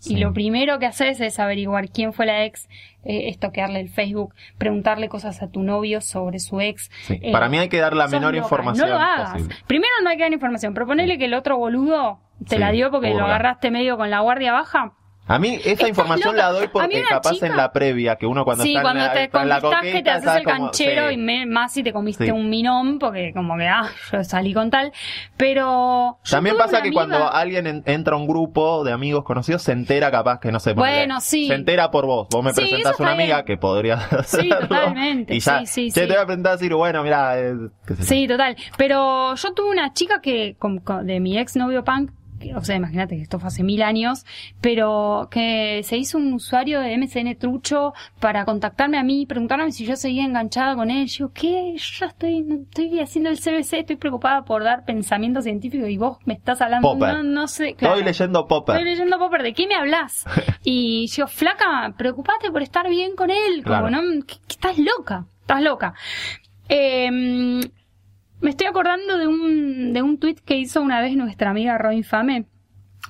Sí. 0.02 0.14
Y 0.14 0.16
lo 0.16 0.32
primero 0.32 0.78
que 0.78 0.86
haces 0.86 1.20
es 1.20 1.38
averiguar 1.38 1.90
quién 1.90 2.14
fue 2.14 2.24
la 2.24 2.46
ex, 2.46 2.70
eh, 3.04 3.28
estoquearle 3.28 3.80
el 3.80 3.88
Facebook, 3.88 4.34
preguntarle 4.58 5.08
cosas 5.08 5.42
a 5.42 5.48
tu 5.50 5.62
novio 5.62 6.00
sobre 6.00 6.38
su 6.38 6.60
ex. 6.60 6.90
Sí. 7.06 7.18
Eh, 7.22 7.32
Para 7.32 7.48
mí 7.48 7.58
hay 7.58 7.68
que 7.68 7.78
dar 7.80 7.94
la 7.94 8.08
menor 8.08 8.34
loca, 8.34 8.44
información 8.44 8.88
No 8.88 8.94
lo 8.94 9.00
hagas. 9.00 9.32
posible. 9.32 9.54
Primero 9.66 9.92
no 10.02 10.10
hay 10.10 10.16
que 10.16 10.22
dar 10.24 10.32
información, 10.32 10.74
pero 10.74 10.86
ponele 10.86 11.18
que 11.18 11.24
el 11.26 11.34
otro 11.34 11.56
boludo 11.58 12.20
te 12.48 12.56
Sí, 12.56 12.58
la 12.58 12.70
dio 12.72 12.90
porque 12.90 13.14
lo 13.14 13.24
agarraste 13.24 13.70
medio 13.70 13.96
con 13.96 14.10
la 14.10 14.20
guardia 14.20 14.52
baja. 14.52 14.92
A 15.26 15.38
mí 15.38 15.54
esa 15.54 15.70
Estás 15.70 15.88
información 15.90 16.34
loca. 16.34 16.46
la 16.48 16.52
doy 16.52 16.64
A 16.66 16.70
porque 16.72 17.04
capaz 17.08 17.30
chica- 17.34 17.46
en 17.46 17.56
la 17.56 17.70
previa, 17.72 18.16
que 18.16 18.26
uno 18.26 18.44
cuando 18.44 18.64
sí, 18.64 18.70
está 18.70 18.82
cuando 18.82 19.00
en 19.02 19.06
la, 19.06 19.12
te 19.12 19.24
está 19.24 19.42
en 19.42 19.48
la 19.48 19.60
conquistás 19.60 19.82
que 19.82 19.90
te 19.92 19.98
coqueta, 19.98 20.14
haces 20.16 20.36
el 20.40 20.42
como- 20.44 20.56
canchero 20.66 21.08
sí. 21.08 21.14
y 21.14 21.16
me- 21.18 21.46
más 21.46 21.72
si 21.72 21.82
te 21.84 21.92
comiste 21.92 22.24
Sí. 22.24 22.30
un 22.32 22.50
minón, 22.50 22.98
porque 22.98 23.32
como 23.32 23.56
que, 23.56 23.68
ah, 23.68 23.88
yo 24.12 24.24
salí 24.24 24.52
con 24.52 24.70
tal. 24.70 24.92
Pero. 25.36 26.18
También 26.28 26.56
pasa 26.56 26.82
que 26.82 26.88
amiga- 26.88 26.94
cuando 27.06 27.32
alguien 27.32 27.66
en- 27.68 27.82
entra 27.86 28.14
a 28.14 28.18
un 28.18 28.26
grupo 28.26 28.82
de 28.82 28.92
amigos 28.92 29.22
conocidos, 29.24 29.62
se 29.62 29.70
entera 29.72 30.10
capaz 30.10 30.40
que 30.40 30.50
no 30.50 30.58
sé. 30.58 30.74
ponele, 30.74 30.96
Bueno, 30.98 31.20
sí. 31.20 31.46
Se 31.46 31.54
entera 31.54 31.90
por 31.92 32.06
vos. 32.06 32.26
Vos 32.30 32.42
me 32.44 32.52
presentás 32.52 32.94
eso 32.94 33.02
una 33.02 33.12
amiga 33.12 33.36
bien. 33.36 33.46
que 33.46 33.56
podría 33.56 34.00
Sí, 34.00 34.16
hacerlo, 34.50 34.58
totalmente, 34.68 35.34
Y 35.34 35.40
ya, 35.40 35.64
sí, 35.64 35.92
che, 35.92 36.00
te 36.02 36.06
voy 36.08 36.16
a 36.22 36.26
presentar 36.26 36.54
así, 36.54 36.68
bueno, 36.68 37.02
mira, 37.04 37.36
Sí, 38.00 38.26
total. 38.26 38.56
Pero 38.76 39.34
yo 39.36 39.54
tuve 39.54 39.70
una 39.70 39.92
chica 39.92 40.20
que, 40.20 40.56
con- 40.58 40.78
con- 40.80 41.06
de 41.06 41.20
mi 41.20 41.38
ex 41.38 41.54
novio 41.56 41.84
punk, 41.84 42.10
o 42.54 42.60
sea, 42.62 42.76
imagínate 42.76 43.16
que 43.16 43.22
esto 43.22 43.38
fue 43.38 43.48
hace 43.48 43.62
mil 43.62 43.82
años, 43.82 44.24
pero 44.60 45.28
que 45.30 45.82
se 45.84 45.96
hizo 45.96 46.18
un 46.18 46.32
usuario 46.34 46.80
de 46.80 46.96
MSN 46.96 47.36
trucho 47.36 47.92
para 48.20 48.44
contactarme 48.44 48.98
a 48.98 49.02
mí, 49.02 49.26
preguntarme 49.26 49.70
si 49.72 49.84
yo 49.86 49.96
seguía 49.96 50.24
enganchada 50.24 50.74
con 50.74 50.90
él. 50.90 51.06
Yo, 51.06 51.32
¿qué? 51.32 51.74
Yo 51.76 51.84
ya 52.00 52.06
estoy, 52.06 52.42
no 52.42 52.56
estoy 52.62 53.00
haciendo 53.00 53.30
el 53.30 53.38
CBC, 53.38 53.74
estoy 53.74 53.96
preocupada 53.96 54.44
por 54.44 54.64
dar 54.64 54.84
pensamiento 54.84 55.42
científico 55.42 55.86
y 55.86 55.96
vos 55.98 56.18
me 56.24 56.34
estás 56.34 56.60
hablando, 56.60 56.92
Popper. 56.92 57.14
no, 57.16 57.22
no 57.22 57.46
sé. 57.48 57.74
claro. 57.74 57.94
Estoy 57.96 58.06
leyendo 58.12 58.46
Popper. 58.46 58.76
Estoy 58.76 58.90
leyendo 58.90 59.18
Popper, 59.18 59.42
¿de 59.42 59.52
qué 59.54 59.66
me 59.66 59.74
hablas? 59.74 60.24
Y 60.64 61.06
yo, 61.08 61.26
flaca, 61.26 61.94
preocupate 61.96 62.50
por 62.50 62.62
estar 62.62 62.88
bien 62.88 63.16
con 63.16 63.30
él, 63.30 63.62
como 63.64 63.88
Claro. 63.88 63.90
no, 63.90 64.26
que 64.26 64.34
estás 64.48 64.76
loca, 64.78 65.24
estás 65.40 65.62
loca. 65.62 65.94
Eh, 66.68 67.60
me 68.40 68.50
estoy 68.50 68.66
acordando 68.66 69.18
de 69.18 69.26
un, 69.26 69.92
de 69.92 70.02
un 70.02 70.18
tweet 70.18 70.36
que 70.44 70.56
hizo 70.56 70.80
una 70.80 71.00
vez 71.00 71.16
nuestra 71.16 71.50
amiga 71.50 71.78
Roinfame, 71.78 72.46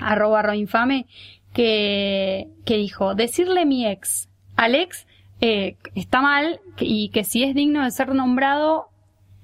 arroba 0.00 0.42
Roinfame, 0.42 1.06
que, 1.52 2.48
que 2.64 2.76
dijo, 2.76 3.14
decirle 3.14 3.66
mi 3.66 3.86
ex, 3.86 4.28
al 4.56 4.74
ex, 4.74 5.06
eh, 5.40 5.76
está 5.94 6.20
mal 6.20 6.60
y 6.78 7.10
que 7.10 7.24
si 7.24 7.42
es 7.44 7.54
digno 7.54 7.82
de 7.82 7.90
ser 7.90 8.14
nombrado, 8.14 8.88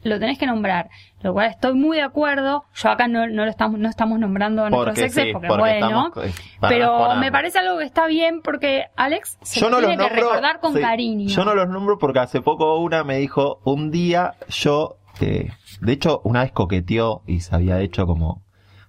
lo 0.02 0.18
tenés 0.18 0.38
que 0.38 0.46
nombrar. 0.46 0.88
Lo 1.22 1.32
cual 1.32 1.50
estoy 1.50 1.74
muy 1.74 1.96
de 1.96 2.02
acuerdo. 2.02 2.64
Yo 2.74 2.90
acá 2.90 3.08
no, 3.08 3.26
no 3.26 3.44
lo 3.44 3.50
estamos, 3.50 3.80
no 3.80 3.88
estamos 3.88 4.18
nombrando 4.18 4.64
a 4.64 4.70
nuestros 4.70 4.94
Porque 4.94 5.04
exes 5.06 5.24
sí, 5.24 5.32
porque, 5.32 5.48
porque 5.48 5.80
bueno. 5.80 6.12
Pero 6.60 7.16
me 7.16 7.32
parece 7.32 7.58
algo 7.58 7.78
que 7.78 7.84
está 7.84 8.06
bien 8.06 8.42
porque 8.42 8.84
Alex 8.96 9.38
se 9.42 9.60
yo 9.60 9.68
lo 9.68 9.76
no 9.76 9.80
los 9.80 9.90
tiene 9.90 10.08
que 10.08 10.14
recordar 10.14 10.60
con 10.60 10.74
sí, 10.74 10.80
cariño. 10.80 11.28
Yo 11.28 11.44
no 11.44 11.54
los 11.54 11.68
nombro 11.68 11.98
porque 11.98 12.20
hace 12.20 12.40
poco 12.40 12.78
una 12.78 13.02
me 13.02 13.18
dijo, 13.18 13.60
un 13.64 13.90
día 13.90 14.34
yo, 14.48 14.96
eh, 15.20 15.50
de 15.80 15.92
hecho, 15.92 16.20
una 16.24 16.42
vez 16.42 16.52
coqueteó 16.52 17.22
y 17.26 17.40
se 17.40 17.54
había 17.54 17.80
hecho 17.80 18.06
como 18.06 18.42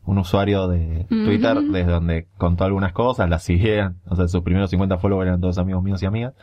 un 0.06 0.18
usuario 0.20 0.68
de 0.70 1.06
Twitter 1.10 1.60
desde 1.62 1.92
donde 1.92 2.28
contó 2.38 2.64
algunas 2.64 2.94
cosas, 2.94 3.30
las 3.30 3.44
siguieron, 3.44 4.00
o 4.08 4.16
sea, 4.16 4.28
sus 4.30 4.42
primeros 4.42 4.70
50 4.70 4.98
followers 5.00 5.28
eran 5.28 5.42
todos 5.42 5.58
amigos 5.58 5.84
míos 5.84 6.02
y 6.02 6.06
amigas, 6.06 6.34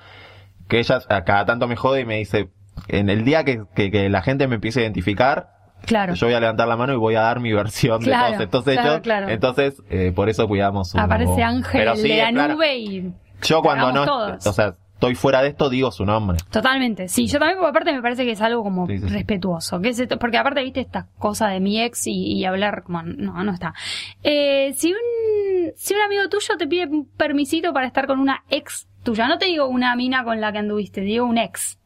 que 0.69 0.79
ella 0.81 0.99
a 1.09 1.25
cada 1.25 1.47
tanto 1.47 1.67
me 1.67 1.75
jode 1.77 2.01
y 2.03 2.05
me 2.05 2.19
dice, 2.19 2.51
en 2.89 3.09
el 3.09 3.25
día 3.25 3.45
que, 3.45 3.63
que, 3.75 3.91
que 3.91 4.11
la 4.11 4.21
gente 4.23 4.49
me 4.49 4.57
empiece 4.57 4.81
a 4.81 4.83
identificar, 4.83 5.51
Claro. 5.87 6.15
yo 6.15 6.27
voy 6.27 6.35
a 6.35 6.41
levantar 6.41 6.67
la 6.67 6.77
mano 6.79 6.95
y 6.95 6.97
voy 6.97 7.15
a 7.15 7.21
dar 7.21 7.41
mi 7.41 7.53
versión 7.53 8.01
Claro, 8.01 8.39
de 8.39 8.49
claro, 8.49 9.03
claro. 9.03 9.29
Entonces, 9.29 9.83
eh, 9.91 10.13
por 10.17 10.31
eso 10.31 10.49
cuidamos 10.49 10.89
su 10.91 10.99
Aparece 10.99 11.43
Ángel 11.43 11.81
Pero 11.81 11.97
sí, 11.97 12.09
de 12.09 12.33
la 12.33 12.49
nube 12.49 12.77
y 12.79 13.13
Yo 13.43 13.61
cuando 13.61 13.93
no, 13.93 14.05
todos. 14.07 14.47
o 14.47 14.53
sea, 14.55 14.77
estoy 15.07 15.15
fuera 15.15 15.43
de 15.43 15.49
esto, 15.49 15.69
digo 15.71 15.91
su 15.91 16.05
nombre. 16.05 16.39
Totalmente, 16.51 17.09
sí, 17.09 17.27
yo 17.27 17.39
también, 17.39 17.59
porque 17.59 17.71
aparte 17.71 17.93
me 17.93 18.03
parece 18.03 18.25
que 18.25 18.33
es 18.33 18.41
algo 18.41 18.63
como 18.63 18.87
Sí, 18.87 18.99
sí, 18.99 19.09
sí. 19.09 19.13
respetuoso, 19.15 19.81
que 19.81 19.91
es 19.91 19.99
esto- 19.99 20.19
porque 20.19 20.39
aparte 20.39 20.63
viste 20.63 20.81
esta 20.81 21.09
cosa 21.19 21.49
de 21.49 21.61
mi 21.61 21.81
ex 21.83 22.07
y, 22.07 22.33
y 22.33 22.45
hablar 22.45 22.83
como, 22.85 23.03
no, 23.03 23.43
no 23.45 23.53
está. 23.53 23.75
Eh, 24.23 24.73
si 24.77 24.93
un, 24.93 25.73
si 25.77 25.95
un 25.95 26.01
amigo 26.01 26.29
tuyo 26.29 26.57
te 26.59 26.67
pide 26.67 26.87
un 26.87 27.07
permisito 27.07 27.73
para 27.73 27.87
estar 27.87 28.07
con 28.07 28.19
una 28.21 28.45
ex 28.51 28.89
tuya, 29.03 29.29
no 29.29 29.39
te 29.39 29.47
digo 29.47 29.67
una 29.67 29.95
mina 29.97 30.25
con 30.25 30.41
la 30.41 30.51
que 30.53 30.59
anduviste, 30.59 31.01
te 31.03 31.07
digo 31.07 31.27
un 31.27 31.39
ex. 31.39 31.79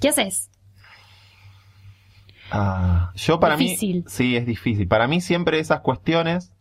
¿Qué 0.00 0.08
haces? 0.08 0.50
Ah, 2.50 3.12
yo 3.14 3.40
para 3.40 3.56
Difícil. 3.56 3.96
mí, 3.98 4.04
sí, 4.06 4.36
es 4.36 4.46
difícil. 4.46 4.86
Para 4.86 5.06
mí 5.08 5.20
siempre 5.20 5.58
esas 5.58 5.80
cuestiones, 5.80 6.52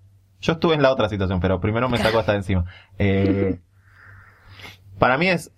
yo 0.42 0.54
estuve 0.54 0.76
en 0.76 0.82
la 0.82 0.92
otra 0.92 1.10
situación, 1.10 1.40
pero 1.40 1.60
primero 1.60 1.90
me 1.90 1.98
saco 1.98 2.20
esta 2.20 2.32
de 2.32 2.38
encima. 2.40 2.66
Eh, 2.98 3.60
para 5.00 5.18
mí 5.18 5.28
es, 5.28 5.52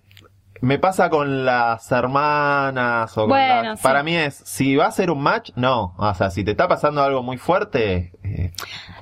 me 0.60 0.78
pasa 0.78 1.10
con 1.10 1.44
las 1.44 1.90
hermanas 1.92 3.16
o 3.16 3.22
con 3.22 3.30
Bueno, 3.30 3.62
las- 3.62 3.78
sí. 3.80 3.82
para 3.82 4.02
mí 4.02 4.16
es, 4.16 4.34
si 4.44 4.76
va 4.76 4.86
a 4.86 4.90
ser 4.90 5.10
un 5.10 5.20
match, 5.22 5.50
no. 5.56 5.94
O 5.98 6.14
sea, 6.14 6.30
si 6.30 6.44
te 6.44 6.52
está 6.52 6.68
pasando 6.68 7.02
algo 7.02 7.22
muy 7.22 7.36
fuerte, 7.38 8.12
eh, 8.22 8.52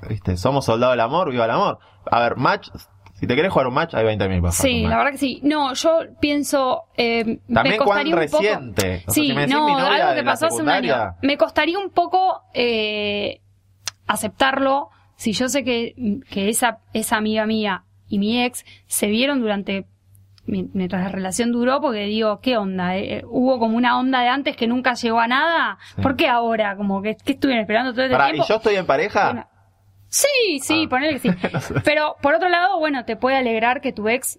viste, 0.08 0.36
somos 0.36 0.64
soldados 0.64 0.92
del 0.94 1.00
amor, 1.00 1.30
viva 1.30 1.44
el 1.44 1.50
amor. 1.50 1.78
A 2.10 2.20
ver, 2.20 2.36
match, 2.36 2.68
si 3.14 3.26
te 3.26 3.36
querés 3.36 3.52
jugar 3.52 3.68
un 3.68 3.74
match, 3.74 3.94
hay 3.94 4.04
20.000 4.04 4.18
para 4.18 4.38
jugar 4.40 4.52
Sí, 4.52 4.82
la 4.82 4.96
verdad 4.98 5.10
que 5.12 5.18
sí. 5.18 5.40
No, 5.44 5.72
yo 5.74 6.00
pienso, 6.20 6.82
eh, 6.96 7.24
me 7.46 7.54
También 7.54 7.76
cuán 7.82 8.06
un 8.06 8.12
poco. 8.12 8.18
reciente. 8.20 8.96
O 9.06 9.12
sea, 9.12 9.14
sí, 9.14 9.28
si 9.28 9.32
me 9.34 9.42
decís 9.42 9.54
no, 9.54 9.66
mi 9.66 9.72
novia 9.72 9.86
algo 9.96 10.08
de 10.10 10.14
que 10.16 10.22
la 10.22 10.30
pasó 10.32 10.46
hace 10.46 10.62
un 10.62 10.68
año. 10.68 11.14
Me 11.22 11.36
costaría 11.38 11.78
un 11.78 11.90
poco 11.90 12.42
eh, 12.52 13.40
aceptarlo 14.06 14.90
si 15.16 15.32
yo 15.32 15.48
sé 15.48 15.64
que, 15.64 15.94
que 16.30 16.48
esa, 16.48 16.78
esa 16.92 17.16
amiga 17.16 17.46
mía 17.46 17.84
y 18.08 18.18
mi 18.18 18.42
ex 18.42 18.64
se 18.86 19.06
vieron 19.06 19.40
durante 19.40 19.86
mientras 20.46 21.02
la 21.02 21.08
relación 21.08 21.52
duró 21.52 21.80
porque 21.80 22.00
digo, 22.06 22.40
¿qué 22.40 22.56
onda? 22.56 22.96
Eh, 22.96 23.18
eh, 23.18 23.22
hubo 23.26 23.58
como 23.58 23.76
una 23.76 23.98
onda 23.98 24.20
de 24.20 24.28
antes 24.28 24.56
que 24.56 24.66
nunca 24.66 24.94
llegó 24.94 25.20
a 25.20 25.26
nada. 25.26 25.78
Sí. 25.96 26.02
¿Por 26.02 26.16
qué 26.16 26.28
ahora? 26.28 26.76
Como 26.76 27.00
que, 27.02 27.16
que 27.16 27.32
estuvieron 27.32 27.62
esperando 27.62 27.92
todo 27.92 28.02
este 28.04 28.14
Pará, 28.16 28.26
tiempo. 28.30 28.44
¿y 28.44 28.48
yo 28.48 28.56
estoy 28.56 28.76
en 28.76 28.86
pareja? 28.86 29.24
Bueno, 29.32 29.46
Sí, 30.08 30.60
sí, 30.62 30.84
Ah. 30.86 30.88
ponele 30.90 31.12
que 31.14 31.18
sí. 31.18 31.30
Pero 31.84 32.14
por 32.22 32.34
otro 32.34 32.48
lado, 32.48 32.78
bueno, 32.78 33.04
te 33.04 33.16
puede 33.16 33.36
alegrar 33.36 33.80
que 33.80 33.92
tu 33.92 34.08
ex 34.08 34.38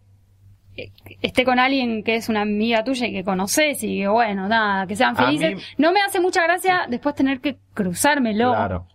eh, 0.77 0.91
esté 1.21 1.43
con 1.43 1.59
alguien 1.59 2.03
que 2.03 2.15
es 2.15 2.29
una 2.29 2.41
amiga 2.41 2.83
tuya 2.83 3.07
y 3.07 3.11
que 3.13 3.23
conoces 3.25 3.83
y 3.83 3.99
que 3.99 4.07
bueno, 4.07 4.47
nada, 4.47 4.87
que 4.87 4.95
sean 4.95 5.15
felices. 5.17 5.55
mí- 5.55 5.61
No 5.77 5.91
me 5.91 6.01
hace 6.01 6.19
mucha 6.21 6.43
gracia 6.43 6.85
después 6.87 7.13
tener 7.15 7.41
que 7.41 7.57
cruzármelo 7.73 8.51
Claro. 8.53 8.87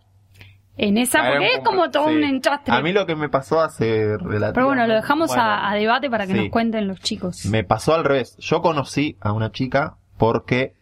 En 0.77 0.97
esa, 0.97 1.27
porque 1.27 1.47
es 1.47 1.59
como 1.63 1.91
todo 1.91 2.07
sí. 2.09 2.15
un 2.15 2.23
enchastre. 2.23 2.73
A 2.73 2.81
mí 2.81 2.91
lo 2.93 3.05
que 3.05 3.15
me 3.15 3.29
pasó 3.29 3.61
hace 3.61 4.17
relativamente... 4.17 4.53
Pero 4.53 4.65
bueno, 4.67 4.87
lo 4.87 4.93
dejamos 4.95 5.27
bueno, 5.27 5.43
a, 5.43 5.69
a 5.69 5.75
debate 5.75 6.09
para 6.09 6.25
que 6.25 6.33
sí. 6.33 6.39
nos 6.39 6.49
cuenten 6.49 6.87
los 6.87 6.99
chicos. 7.01 7.45
Me 7.45 7.63
pasó 7.63 7.93
al 7.93 8.03
revés. 8.03 8.35
Yo 8.37 8.61
conocí 8.61 9.17
a 9.21 9.31
una 9.33 9.51
chica 9.51 9.97
porque 10.17 10.73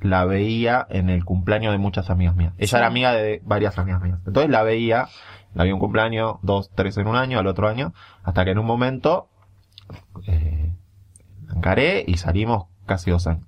la 0.00 0.24
veía 0.26 0.86
en 0.90 1.08
el 1.10 1.24
cumpleaños 1.24 1.72
de 1.72 1.78
muchas 1.78 2.10
amigas 2.10 2.36
mías. 2.36 2.52
Ella 2.58 2.68
Sí. 2.68 2.76
era 2.76 2.86
amiga 2.86 3.12
de 3.12 3.40
varias 3.44 3.78
amigas 3.78 4.02
mías. 4.02 4.18
Entonces 4.26 4.50
la 4.50 4.62
veía, 4.62 5.06
la 5.54 5.64
vi 5.64 5.72
un 5.72 5.78
cumpleaños, 5.78 6.36
dos, 6.42 6.70
tres 6.74 6.96
en 6.98 7.06
un 7.06 7.16
año, 7.16 7.38
al 7.38 7.46
otro 7.46 7.68
año, 7.68 7.94
hasta 8.24 8.44
que 8.44 8.50
en 8.50 8.58
un 8.58 8.66
momento 8.66 9.28
eh, 10.26 10.70
la 11.46 11.54
encaré 11.54 12.04
y 12.06 12.16
salimos 12.18 12.66
casi 12.84 13.10
dos 13.10 13.26
años. 13.26 13.44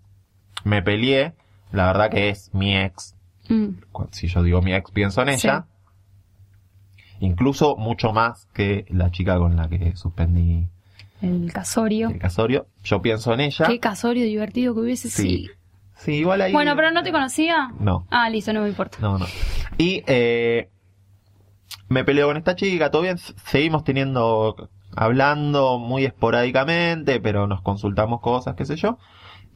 Me 0.64 0.82
peleé, 0.82 1.34
la 1.72 1.86
verdad 1.86 2.10
que 2.10 2.30
es 2.30 2.52
mi 2.54 2.76
ex. 2.76 3.14
Mm, 3.48 3.68
Si 4.10 4.28
yo 4.28 4.42
digo 4.42 4.62
mi 4.62 4.72
ex, 4.74 4.90
pienso 4.90 5.22
en 5.22 5.30
ella. 5.30 5.66
Incluso 7.20 7.76
mucho 7.76 8.12
más 8.12 8.46
que 8.54 8.84
la 8.90 9.10
chica 9.10 9.38
con 9.38 9.56
la 9.56 9.68
que 9.68 9.94
suspendí 9.96 10.66
el 11.20 11.52
casorio. 11.52 12.10
el 12.10 12.18
casorio. 12.18 12.66
Yo 12.84 13.02
pienso 13.02 13.32
en 13.34 13.40
ella. 13.40 13.66
Qué 13.66 13.80
casorio 13.80 14.24
divertido 14.24 14.74
que 14.74 14.80
hubiese 14.80 15.10
Sí. 15.10 15.22
sido. 15.22 15.54
Sí, 15.96 16.12
igual 16.14 16.40
ahí. 16.42 16.52
Bueno, 16.52 16.76
pero 16.76 16.92
no 16.92 17.02
te 17.02 17.10
conocía. 17.10 17.72
No, 17.80 18.06
Ah, 18.10 18.30
listo, 18.30 18.52
no 18.52 18.62
me 18.62 18.68
importa. 18.68 18.98
no, 19.00 19.18
no. 19.18 19.26
Y 19.78 20.04
eh, 20.06 20.68
me 21.88 22.04
peleo 22.04 22.28
con 22.28 22.36
esta 22.36 22.54
chica, 22.54 22.90
todo 22.92 23.02
bien, 23.02 23.18
seguimos 23.18 23.82
teniendo, 23.82 24.68
hablando 24.94 25.78
muy 25.78 26.04
esporádicamente, 26.04 27.18
pero 27.20 27.46
nos 27.48 27.62
consultamos 27.62 28.20
cosas, 28.20 28.54
qué 28.54 28.64
sé 28.64 28.76
yo. 28.76 28.98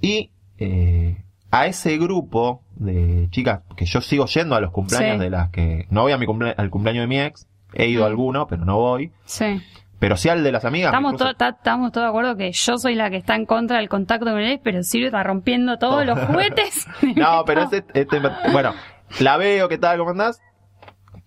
Y 0.00 0.30
eh, 0.58 1.22
a 1.52 1.66
ese 1.66 1.96
grupo 1.98 2.62
de 2.74 3.28
chicas, 3.30 3.60
que 3.76 3.84
yo 3.84 4.00
sigo 4.00 4.26
yendo 4.26 4.56
a 4.56 4.60
los 4.60 4.72
cumpleaños 4.72 5.18
Sí. 5.18 5.20
de 5.20 5.30
las 5.30 5.50
que, 5.50 5.86
no 5.90 6.02
voy 6.02 6.12
a 6.12 6.18
mi 6.18 6.26
cumple- 6.26 6.54
al 6.56 6.70
cumpleaños 6.70 7.02
de 7.04 7.06
mi 7.06 7.20
ex, 7.20 7.46
he 7.74 7.86
ido 7.88 8.04
a 8.04 8.06
alguno, 8.08 8.46
pero 8.46 8.64
no 8.64 8.76
voy. 8.78 9.12
Sí. 9.24 9.60
Pero 9.98 10.16
sí 10.16 10.28
al 10.28 10.42
de 10.42 10.50
las 10.52 10.64
amigas. 10.64 10.88
Estamos, 10.90 11.12
incluso- 11.14 11.34
to- 11.34 11.48
estamos 11.48 11.92
todos 11.92 12.06
de 12.06 12.08
acuerdo 12.08 12.36
que 12.36 12.50
yo 12.52 12.76
soy 12.76 12.94
la 12.96 13.08
que 13.10 13.16
está 13.18 13.36
en 13.36 13.46
contra 13.46 13.76
del 13.78 13.88
contacto 13.88 14.26
con 14.26 14.38
él, 14.40 14.60
pero 14.62 14.82
Silvio 14.82 15.06
está 15.08 15.22
rompiendo 15.22 15.78
todos 15.78 16.04
los 16.04 16.18
juguetes. 16.26 16.86
No, 17.16 17.44
pero 17.46 17.62
este, 17.62 17.84
este- 17.94 18.20
bueno, 18.52 18.72
la 19.20 19.36
veo, 19.36 19.68
¿qué 19.68 19.78
tal? 19.78 19.98
¿Cómo 19.98 20.10
andás? 20.10 20.40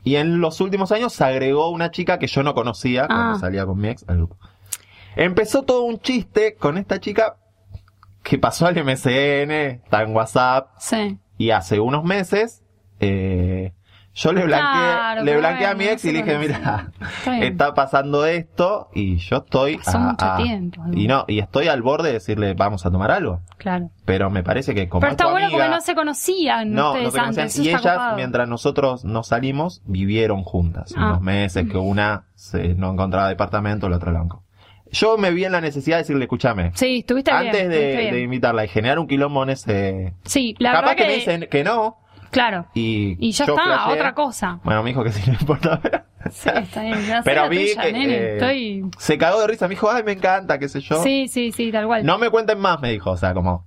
Y 0.04 0.18
en 0.18 0.40
los 0.42 0.60
últimos 0.62 0.92
años 0.92 1.14
se 1.14 1.24
agregó 1.24 1.70
una 1.70 1.90
chica 1.90 2.20
que 2.20 2.28
yo 2.28 2.44
no 2.44 2.54
conocía 2.54 3.08
cuando 3.08 3.36
Ah. 3.38 3.40
salía 3.40 3.66
con 3.66 3.80
mi 3.80 3.88
ex 3.90 4.04
al 4.10 4.18
grupo. 4.18 4.38
Empezó 5.16 5.64
todo 5.64 5.84
un 5.84 6.00
chiste 6.00 6.56
con 6.56 6.78
esta 6.78 7.00
chica 7.00 7.38
que 8.24 8.38
pasó 8.38 8.68
al 8.68 8.76
MSN, 8.76 9.52
está 9.86 10.02
en 10.04 10.14
WhatsApp, 10.16 10.70
Sí. 10.80 11.18
y 11.38 11.52
hace 11.52 11.80
unos 11.80 12.04
meses 12.04 12.62
eh, 13.00 13.74
Yo 14.18 14.32
le 14.32 14.46
blanqueé, 14.46 14.72
Claro, 14.96 15.24
le 15.24 15.38
blanqueé 15.38 15.68
a 15.68 15.76
mi 15.76 15.84
ex 15.86 16.06
y 16.06 16.12
le 16.14 16.24
dije, 16.24 16.38
mira, 16.40 16.88
Está 17.20 17.32
bien. 17.32 17.58
pasando 17.76 18.26
esto 18.26 18.88
y 18.94 19.18
yo 19.18 19.38
estoy 19.38 19.78
Pasó 19.78 20.00
mucho 20.00 20.26
tiempo, 20.38 20.82
¿no? 20.88 20.98
y 20.98 21.06
no, 21.08 21.26
y 21.28 21.40
estoy 21.40 21.68
al 21.68 21.82
borde 21.82 22.08
de 22.08 22.14
decirle, 22.14 22.54
vamos 22.54 22.86
a 22.86 22.92
tomar 22.92 23.12
algo. 23.12 23.42
Claro. 23.58 23.90
Pero 24.06 24.30
me 24.30 24.42
parece 24.42 24.74
que 24.74 24.88
como 24.88 25.02
Pero 25.02 25.12
es 25.12 25.14
está 25.16 25.26
bueno 25.30 25.48
amiga- 25.48 25.60
porque 25.66 25.76
no 25.76 25.82
se 25.82 25.96
conocían 25.96 26.72
no, 26.72 26.92
ustedes 26.92 27.06
no 27.08 27.12
se 27.12 27.18
conocían. 27.20 27.44
antes. 27.44 27.60
Y 27.60 27.70
ellas, 27.70 28.02
mientras 28.16 28.48
nosotros 28.48 29.04
nos 29.04 29.28
salimos, 29.28 29.82
vivieron 29.86 30.44
juntas. 30.44 30.94
Ah. 30.98 31.08
Unos 31.08 31.22
meses 31.22 31.68
que 31.70 31.78
una 31.78 32.24
se, 32.36 32.74
no 32.76 32.92
encontraba 32.94 33.28
departamento, 33.28 33.90
la 33.90 33.98
otra 33.98 34.14
la 34.14 34.20
encontró. 34.20 34.46
Yo 34.92 35.18
me 35.18 35.32
vi 35.32 35.44
en 35.44 35.52
la 35.52 35.60
necesidad 35.60 35.98
de 35.98 36.04
decirle, 36.04 36.24
escúchame, 36.24 36.72
Sí, 36.76 37.00
estuviste 37.00 37.32
bien. 37.32 37.48
antes 37.48 37.68
de, 37.68 37.76
estuviste 37.76 37.98
bien. 38.02 38.14
de 38.14 38.22
invitarla 38.22 38.64
y 38.64 38.68
generar 38.70 38.98
un 39.00 39.08
quilombo 39.08 39.44
en 39.44 39.50
ese... 39.50 40.14
Sí, 40.24 40.56
la 40.60 40.72
Capaz 40.72 40.82
verdad 40.92 40.96
que, 40.96 41.04
que... 41.04 41.10
me 41.10 41.16
dicen 41.16 41.48
que 41.52 41.64
no 41.66 41.98
Claro. 42.36 42.66
y... 42.74 43.16
Y 43.20 43.32
ya 43.32 43.46
yo 43.46 43.56
está, 43.56 43.88
otra 43.88 44.14
cosa. 44.14 44.60
Bueno, 44.64 44.84
me 44.84 44.90
dijo 44.90 45.04
que 45.04 45.12
sí, 45.12 45.24
no 45.32 45.38
importa. 45.40 45.80
Sí, 46.32 46.50
está 46.54 46.82
bien. 46.82 46.98
Pero 47.24 47.48
vi 47.50 47.68
tuya, 47.70 47.82
que 47.84 47.94
nene, 47.94 48.14
eh, 48.16 48.34
Estoy... 48.34 48.84
se 48.98 49.16
cagó 49.20 49.42
de 49.42 49.46
risa, 49.48 49.68
me 49.68 49.76
dijo, 49.76 49.92
ay, 49.92 50.02
me 50.04 50.14
encanta, 50.14 50.58
qué 50.58 50.68
sé 50.68 50.82
yo. 50.82 50.96
Sí, 51.04 51.28
sí, 51.28 51.52
sí, 51.52 51.72
tal 51.72 51.86
cual. 51.86 52.04
No 52.04 52.18
me 52.18 52.32
cuenten 52.32 52.58
más, 52.60 52.82
me 52.82 52.90
dijo, 52.92 53.12
o 53.12 53.18
sea, 53.18 53.34
como... 53.36 53.64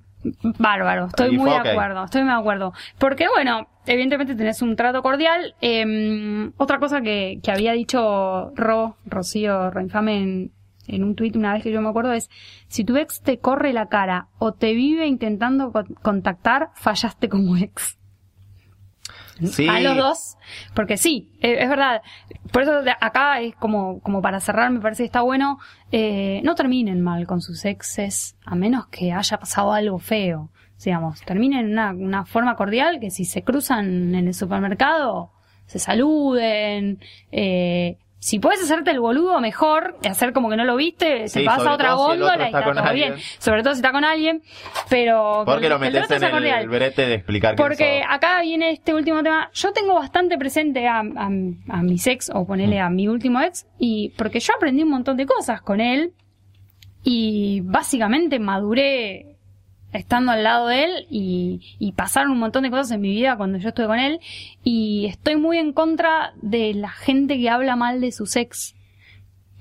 Bárbaro, 0.58 1.06
estoy 1.06 1.34
Y 1.34 1.38
muy 1.38 1.50
de 1.50 1.56
acuerdo, 1.56 2.02
estoy 2.04 2.22
muy 2.22 2.32
de 2.32 2.38
acuerdo. 2.40 2.72
Porque 2.98 3.28
bueno, 3.32 3.68
evidentemente 3.86 4.34
tenés 4.34 4.60
un 4.60 4.74
trato 4.74 5.02
cordial. 5.02 5.54
Eh, 5.60 6.50
otra 6.56 6.80
cosa 6.80 7.00
que, 7.00 7.38
que 7.44 7.52
había 7.52 7.72
dicho 7.74 8.50
Ro, 8.56 8.96
Rocío, 9.06 9.70
Roinfame 9.70 10.16
en, 10.16 10.52
en 10.88 11.04
un 11.04 11.14
tuit 11.14 11.36
una 11.36 11.52
vez 11.52 11.62
que 11.62 11.70
yo 11.70 11.80
me 11.80 11.88
acuerdo 11.90 12.12
es, 12.12 12.28
si 12.66 12.82
tu 12.84 12.96
ex 12.96 13.22
te 13.22 13.38
corre 13.38 13.72
la 13.72 13.86
cara 13.86 14.26
o 14.38 14.52
te 14.52 14.72
vive 14.74 15.06
intentando 15.06 15.70
con- 15.70 15.94
contactar, 16.02 16.70
fallaste 16.74 17.28
como 17.28 17.56
ex. 17.56 17.97
A 19.68 19.80
los 19.80 19.97
dos, 19.97 20.36
porque 20.74 20.97
sí, 20.97 21.30
eh, 21.41 21.59
es 21.61 21.68
verdad. 21.68 22.03
Por 22.53 22.62
eso 22.62 22.80
acá 23.01 23.41
es 23.41 23.55
como, 23.57 24.01
como 24.01 24.22
para 24.22 24.41
cerrar, 24.41 24.70
me 24.70 24.80
parece 24.80 25.03
que 25.03 25.07
está 25.07 25.20
bueno, 25.20 25.59
eh, 25.93 26.41
no 26.45 26.55
terminen 26.55 27.01
mal 27.01 27.26
con 27.26 27.41
sus 27.41 27.64
exes, 27.64 28.36
a 28.45 28.55
menos 28.55 28.86
que 28.89 29.12
haya 29.12 29.39
pasado 29.39 29.72
algo 29.72 29.99
feo. 29.99 30.51
Digamos, 30.84 31.20
terminen 31.22 31.66
en 31.66 31.72
una, 31.72 31.91
una 31.93 32.24
forma 32.24 32.55
cordial, 32.55 33.01
que 33.01 33.11
si 33.11 33.24
se 33.24 33.43
cruzan 33.43 34.14
en 34.14 34.28
el 34.28 34.34
supermercado, 34.34 35.32
se 35.66 35.78
saluden, 35.78 36.99
eh, 37.30 37.99
si 38.20 38.40
puedes 38.40 38.60
hacerte 38.62 38.90
el 38.90 38.98
boludo, 39.00 39.40
mejor, 39.40 39.96
hacer 40.08 40.32
como 40.32 40.50
que 40.50 40.56
no 40.56 40.64
lo 40.64 40.74
viste, 40.76 41.28
Sí, 41.28 41.40
te 41.40 41.46
vas 41.46 41.58
sobre 41.58 41.70
a 41.70 41.74
otra 41.74 41.90
si 41.90 41.96
góndola 41.96 42.42
y 42.42 42.46
está 42.46 42.64
todo 42.64 42.80
alguien. 42.84 43.14
bien. 43.14 43.24
Sobre 43.38 43.62
todo 43.62 43.74
si 43.74 43.78
está 43.78 43.92
con 43.92 44.04
alguien, 44.04 44.42
pero... 44.90 45.42
¿Por 45.44 45.56
qué 45.56 45.62
que 45.62 45.68
lo 45.68 45.78
metes 45.78 46.10
en 46.10 46.24
el, 46.24 46.44
el 46.46 46.68
brete 46.68 47.06
de 47.06 47.14
explicar 47.14 47.54
Porque 47.54 48.02
acá 48.08 48.40
viene 48.42 48.70
este 48.70 48.92
último 48.92 49.22
tema. 49.22 49.50
Yo 49.54 49.72
tengo 49.72 49.94
bastante 49.94 50.36
presente 50.36 50.88
a, 50.88 50.98
a, 50.98 51.28
a 51.68 51.82
mis 51.82 52.06
ex, 52.08 52.30
o 52.30 52.42
Mm. 52.42 52.46
ponerle 52.46 52.80
a 52.80 52.90
mi 52.90 53.06
último 53.06 53.40
ex, 53.40 53.66
y 53.78 54.10
porque 54.18 54.40
yo 54.40 54.52
aprendí 54.56 54.82
un 54.82 54.90
montón 54.90 55.16
de 55.16 55.24
cosas 55.26 55.60
con 55.62 55.80
él, 55.80 56.12
y 57.04 57.60
básicamente 57.62 58.38
maduré 58.40 59.28
estando 59.93 60.32
al 60.32 60.43
lado 60.43 60.66
de 60.68 60.84
él, 60.84 61.07
y, 61.11 61.76
y 61.78 61.93
pasaron 61.93 62.32
un 62.32 62.39
montón 62.39 62.62
de 62.64 62.70
cosas 62.70 62.91
en 62.93 63.01
mi 63.01 63.11
vida 63.11 63.36
cuando 63.36 63.59
yo 63.59 63.68
estuve 63.70 63.86
con 63.86 63.99
él, 63.99 64.20
y 64.62 65.07
estoy 65.07 65.36
muy 65.36 65.59
en 65.59 65.72
contra 65.72 66.32
de 66.43 66.74
la 66.74 66.91
gente 66.91 67.39
que 67.39 67.49
habla 67.51 67.76
mal 67.76 68.01
de 68.01 68.12
sus 68.12 68.36
ex. 68.36 68.74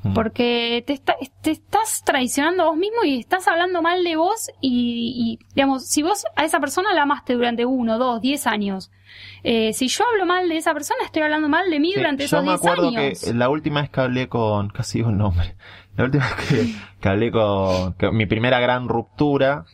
Mm. 0.03 0.13
Porque 0.13 0.83
te, 0.85 0.93
está- 0.93 1.15
te 1.41 1.49
estás 1.51 2.03
traicionando 2.05 2.63
a 2.63 2.65
vos 2.67 2.77
mismo 2.77 3.03
y 3.03 3.17
estás 3.19 3.47
hablando 3.47 3.81
mal 3.81 4.03
de 4.03 4.15
vos 4.15 4.51
y, 4.61 5.39
y, 5.41 5.45
digamos, 5.55 5.87
si 5.87 6.03
vos 6.03 6.23
a 6.35 6.45
esa 6.45 6.59
persona 6.59 6.93
la 6.93 7.01
amaste 7.01 7.33
durante 7.33 7.65
uno, 7.65 7.97
dos, 7.97 8.21
diez 8.21 8.45
años, 8.45 8.91
eh, 9.43 9.73
si 9.73 9.87
yo 9.87 10.03
hablo 10.11 10.27
mal 10.27 10.47
de 10.49 10.57
esa 10.57 10.73
persona, 10.73 10.99
estoy 11.03 11.23
hablando 11.23 11.49
mal 11.49 11.71
de 11.71 11.79
mí 11.79 11.93
Sí, 11.93 11.97
durante 11.97 12.23
yo 12.27 12.37
esos 12.37 12.43
me 12.43 12.49
diez 12.51 12.59
acuerdo 12.59 12.89
años. 12.89 13.21
que 13.23 13.33
la 13.33 13.49
última 13.49 13.81
vez 13.81 13.89
que 13.89 14.01
hablé 14.01 14.29
con, 14.29 14.69
casi 14.69 14.99
el 14.99 15.17
nombre, 15.17 15.55
la 15.97 16.03
última 16.03 16.25
vez 16.25 16.47
que, 16.47 16.75
que 17.01 17.09
hablé 17.09 17.31
con, 17.31 17.93
que 17.93 18.11
mi 18.11 18.27
primera 18.27 18.59
gran 18.59 18.87
ruptura, 18.87 19.65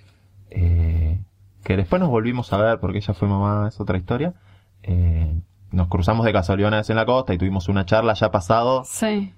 eh, 0.53 1.19
que 1.63 1.77
después 1.77 1.99
nos 1.99 2.09
volvimos 2.09 2.51
a 2.53 2.57
ver 2.57 2.79
porque 2.79 2.97
ella 2.99 3.13
fue 3.13 3.27
mamá, 3.27 3.67
es 3.67 3.79
otra 3.79 3.97
historia, 3.97 4.33
eh, 4.83 5.39
nos 5.71 5.87
cruzamos 5.87 6.25
de 6.25 6.33
casualidad 6.33 6.67
una 6.69 6.77
vez 6.77 6.89
en 6.89 6.95
la 6.97 7.05
costa 7.05 7.33
y 7.33 7.37
tuvimos 7.37 7.67
una 7.69 7.85
charla 7.85 8.13
ya 8.13 8.29
pasado 8.31 8.83
Sí. 8.85 9.33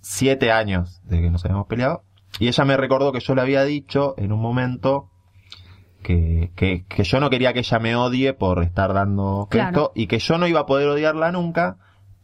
siete 0.00 0.52
años 0.52 1.00
de 1.04 1.20
que 1.22 1.30
nos 1.30 1.44
habíamos 1.44 1.66
peleado. 1.66 2.02
Y 2.38 2.48
ella 2.48 2.64
me 2.64 2.76
recordó 2.76 3.12
que 3.12 3.20
yo 3.20 3.34
le 3.34 3.40
había 3.42 3.64
dicho 3.64 4.14
en 4.18 4.32
un 4.32 4.40
momento 4.40 5.10
que, 6.02 6.50
que, 6.56 6.84
que 6.88 7.04
yo 7.04 7.20
no 7.20 7.28
quería 7.30 7.52
que 7.52 7.58
ella 7.60 7.78
me 7.78 7.94
odie 7.96 8.32
por 8.32 8.62
estar 8.62 8.92
dando 8.94 9.48
Claro. 9.50 9.68
esto 9.68 9.92
y 9.94 10.06
que 10.06 10.18
yo 10.18 10.38
no 10.38 10.46
iba 10.46 10.60
a 10.60 10.66
poder 10.66 10.88
odiarla 10.88 11.30
nunca 11.32 11.76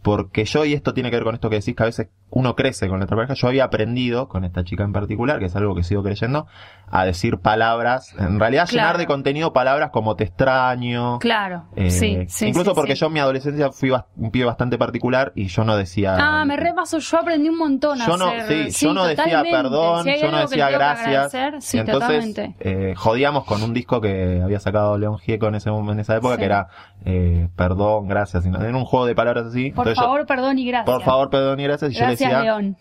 porque 0.02 0.44
yo, 0.44 0.64
y 0.64 0.72
esto 0.72 0.94
tiene 0.94 1.10
que 1.10 1.16
ver 1.16 1.24
con 1.24 1.34
esto 1.34 1.50
que 1.50 1.56
decís, 1.56 1.74
que 1.74 1.82
a 1.82 1.86
veces 1.86 2.08
uno 2.28 2.54
crece 2.56 2.88
con 2.88 2.98
la 2.98 3.04
otra 3.04 3.16
pareja, 3.16 3.34
yo 3.34 3.48
había 3.48 3.64
aprendido 3.64 4.28
con 4.28 4.44
esta 4.44 4.64
chica 4.64 4.82
en 4.84 4.92
particular, 4.92 5.38
que 5.38 5.44
es 5.46 5.56
algo 5.56 5.74
que 5.74 5.82
sigo 5.84 6.02
creyendo, 6.02 6.46
a 6.90 7.04
decir 7.04 7.38
palabras, 7.38 8.14
en 8.18 8.38
realidad 8.40 8.68
llenar 8.68 8.98
de 8.98 9.06
contenido 9.06 9.52
palabras 9.52 9.90
como 9.90 10.16
te 10.16 10.24
extraño, 10.24 11.18
Claro. 11.20 11.64
eh, 11.76 11.90
sí, 11.90 12.18
sí. 12.28 12.48
incluso 12.48 12.70
sí, 12.70 12.74
porque 12.74 12.94
yo 12.94 13.06
en 13.06 13.12
mi 13.12 13.20
adolescencia 13.20 13.70
fui 13.72 13.90
un 14.16 14.30
pibe 14.30 14.44
bastante 14.44 14.76
particular 14.78 15.32
y 15.34 15.46
yo 15.46 15.64
no 15.64 15.76
decía... 15.76 16.16
Ah, 16.18 16.44
me 16.44 16.56
repaso, 16.56 16.98
yo 16.98 17.18
aprendí 17.18 17.48
un 17.48 17.58
montón 17.58 18.00
a 18.02 18.06
Yo 18.06 18.16
no, 18.16 18.26
hacer. 18.26 18.72
sí, 18.72 18.86
yo 18.86 18.92
no 18.92 19.04
decía 19.04 19.42
perdón, 19.42 20.04
Si 20.04 20.20
yo 20.20 20.30
no 20.30 20.38
decía 20.40 20.70
gracias. 20.70 21.32
sí, 21.64 21.78
Entonces, 21.78 22.36
eh, 22.60 22.94
jodíamos 22.96 23.44
con 23.44 23.62
un 23.62 23.72
disco 23.72 24.00
que 24.00 24.40
había 24.42 24.60
sacado 24.60 24.98
León 24.98 25.18
Gieco 25.18 25.46
en 25.48 25.56
ese 25.56 25.70
en 25.70 26.00
esa 26.00 26.16
época, 26.16 26.36
que 26.36 26.44
era 26.44 26.68
eh, 27.04 27.48
perdón, 27.56 28.08
gracias. 28.08 28.44
y 28.44 28.48
Era 28.48 28.76
un 28.76 28.84
juego 28.84 29.06
de 29.06 29.14
palabras 29.14 29.46
así. 29.46 29.70
Por 29.70 29.86
Entonces 29.86 29.96
yo- 29.96 30.02
favor, 30.02 30.26
perdón 30.26 30.58
y 30.58 30.66
gracias. 30.66 30.92
por 30.96 31.04
favor, 31.04 31.30
perdón 31.30 31.60
y 31.60 31.64
gracias. 31.64 31.92
Y 31.92 31.94
yo 31.94 32.06
le 32.06 32.15
Gracias, 32.18 32.30
decía, 32.30 32.42
León. 32.42 32.76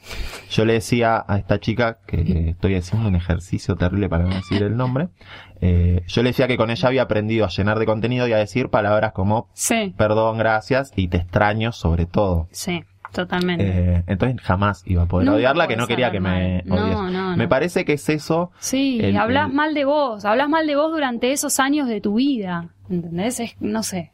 yo 0.49 0.65
le 0.65 0.73
decía 0.73 1.23
a 1.27 1.38
esta 1.38 1.59
chica 1.59 1.99
que 2.07 2.49
estoy 2.49 2.75
haciendo 2.75 3.07
un 3.07 3.15
ejercicio 3.15 3.75
terrible 3.75 4.09
para 4.09 4.23
no 4.25 4.36
decir 4.36 4.63
el 4.63 4.75
nombre. 4.77 5.09
eh, 5.61 6.03
yo 6.07 6.21
le 6.23 6.29
decía 6.29 6.47
que 6.47 6.57
con 6.57 6.69
ella 6.69 6.88
había 6.88 7.03
aprendido 7.03 7.45
a 7.45 7.49
llenar 7.49 7.79
de 7.79 7.86
contenido 7.86 8.27
y 8.27 8.33
a 8.33 8.38
decir 8.38 8.69
palabras 8.69 9.13
como 9.13 9.49
Sí, 9.53 9.93
perdón, 9.97 10.38
gracias 10.38 10.91
y 10.95 11.07
te 11.07 11.17
extraño 11.17 11.71
sobre 11.71 12.05
todo. 12.05 12.47
sí, 12.51 12.83
totalmente. 13.13 13.65
Eh, 13.65 14.03
entonces 14.07 14.41
jamás 14.41 14.83
iba 14.86 15.03
a 15.03 15.05
poder 15.05 15.25
Nunca 15.27 15.38
odiarla, 15.38 15.67
que 15.67 15.77
no 15.77 15.88
quería 15.88 16.11
que 16.11 16.19
me 16.19 16.29
mal. 16.29 16.61
No, 16.65 16.75
odies. 16.75 16.95
no, 16.97 17.09
no. 17.31 17.38
Me 17.38 17.47
parece 17.47 17.86
que 17.86 17.93
es 17.93 18.09
eso. 18.09 18.51
Sí, 18.59 18.99
El- 19.01 19.15
hablas 19.17 19.47
el- 19.49 19.55
mal 19.55 19.73
de 19.73 19.86
vos, 19.86 20.25
hablas 20.25 20.49
mal 20.49 20.67
de 20.67 20.75
vos 20.75 20.91
durante 20.91 21.31
esos 21.31 21.59
años 21.61 21.88
de 21.88 22.01
tu 22.01 22.15
vida, 22.15 22.69
¿entendés? 22.89 23.39
Es, 23.39 23.55
no 23.61 23.83
sé. 23.83 24.11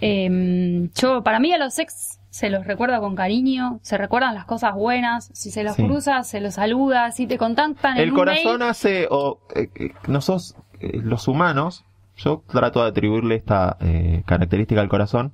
Eh, 0.00 0.88
yo, 0.94 1.22
para 1.22 1.38
mí 1.40 1.52
a 1.52 1.58
los 1.58 1.78
ex 1.78 2.17
se 2.30 2.50
los 2.50 2.66
recuerda 2.66 3.00
con 3.00 3.14
cariño, 3.16 3.78
se 3.82 3.96
recuerdan 3.98 4.34
las 4.34 4.44
cosas 4.44 4.74
buenas, 4.74 5.30
si 5.32 5.50
se 5.50 5.64
los 5.64 5.76
Sí. 5.76 5.84
cruza, 5.84 6.22
se 6.24 6.40
los 6.40 6.54
saluda, 6.54 7.10
si 7.12 7.26
te 7.26 7.38
contactan 7.38 7.96
en 7.96 8.02
El 8.02 8.10
un 8.10 8.16
corazón 8.16 8.58
mail, 8.60 8.70
hace, 8.70 9.06
o 9.10 9.40
eh, 9.54 9.68
eh, 9.74 9.92
nosotros, 10.06 10.56
eh, 10.80 11.00
los 11.02 11.26
humanos, 11.28 11.84
yo 12.16 12.42
trato 12.46 12.82
de 12.82 12.88
atribuirle 12.90 13.34
esta 13.36 13.76
eh, 13.80 14.22
característica 14.26 14.80
al 14.80 14.88
corazón, 14.88 15.32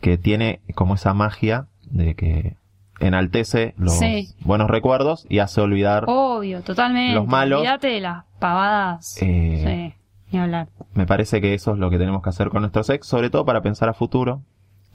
que 0.00 0.18
tiene 0.18 0.60
como 0.74 0.94
esa 0.94 1.14
magia 1.14 1.66
de 1.90 2.14
que 2.14 2.56
enaltece 3.00 3.74
los 3.76 3.94
Sí. 3.98 4.28
buenos 4.40 4.68
recuerdos 4.70 5.26
y 5.28 5.38
hace 5.40 5.60
olvidar. 5.60 6.04
obvio, 6.06 6.62
totalmente. 6.62 7.14
Los 7.14 7.26
malos, 7.26 7.60
Olvídate 7.60 7.88
de 7.88 8.00
las 8.00 8.24
pavadas. 8.38 9.16
eh, 9.22 9.92
sí, 9.92 10.32
ni 10.32 10.38
hablar. 10.38 10.68
Me 10.94 11.06
parece 11.06 11.40
que 11.40 11.54
eso 11.54 11.72
es 11.72 11.78
lo 11.78 11.90
que 11.90 11.98
tenemos 11.98 12.22
que 12.22 12.30
hacer 12.30 12.48
con 12.50 12.62
nuestros 12.62 12.88
ex, 12.90 13.06
sobre 13.06 13.30
todo 13.30 13.44
para 13.44 13.62
pensar 13.62 13.88
a 13.88 13.94
futuro, 13.94 14.42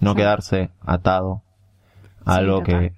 no 0.01 0.11
Sí. 0.11 0.17
quedarse 0.17 0.69
atado 0.81 1.41
a 2.25 2.35
algo 2.35 2.61
que 2.63 2.93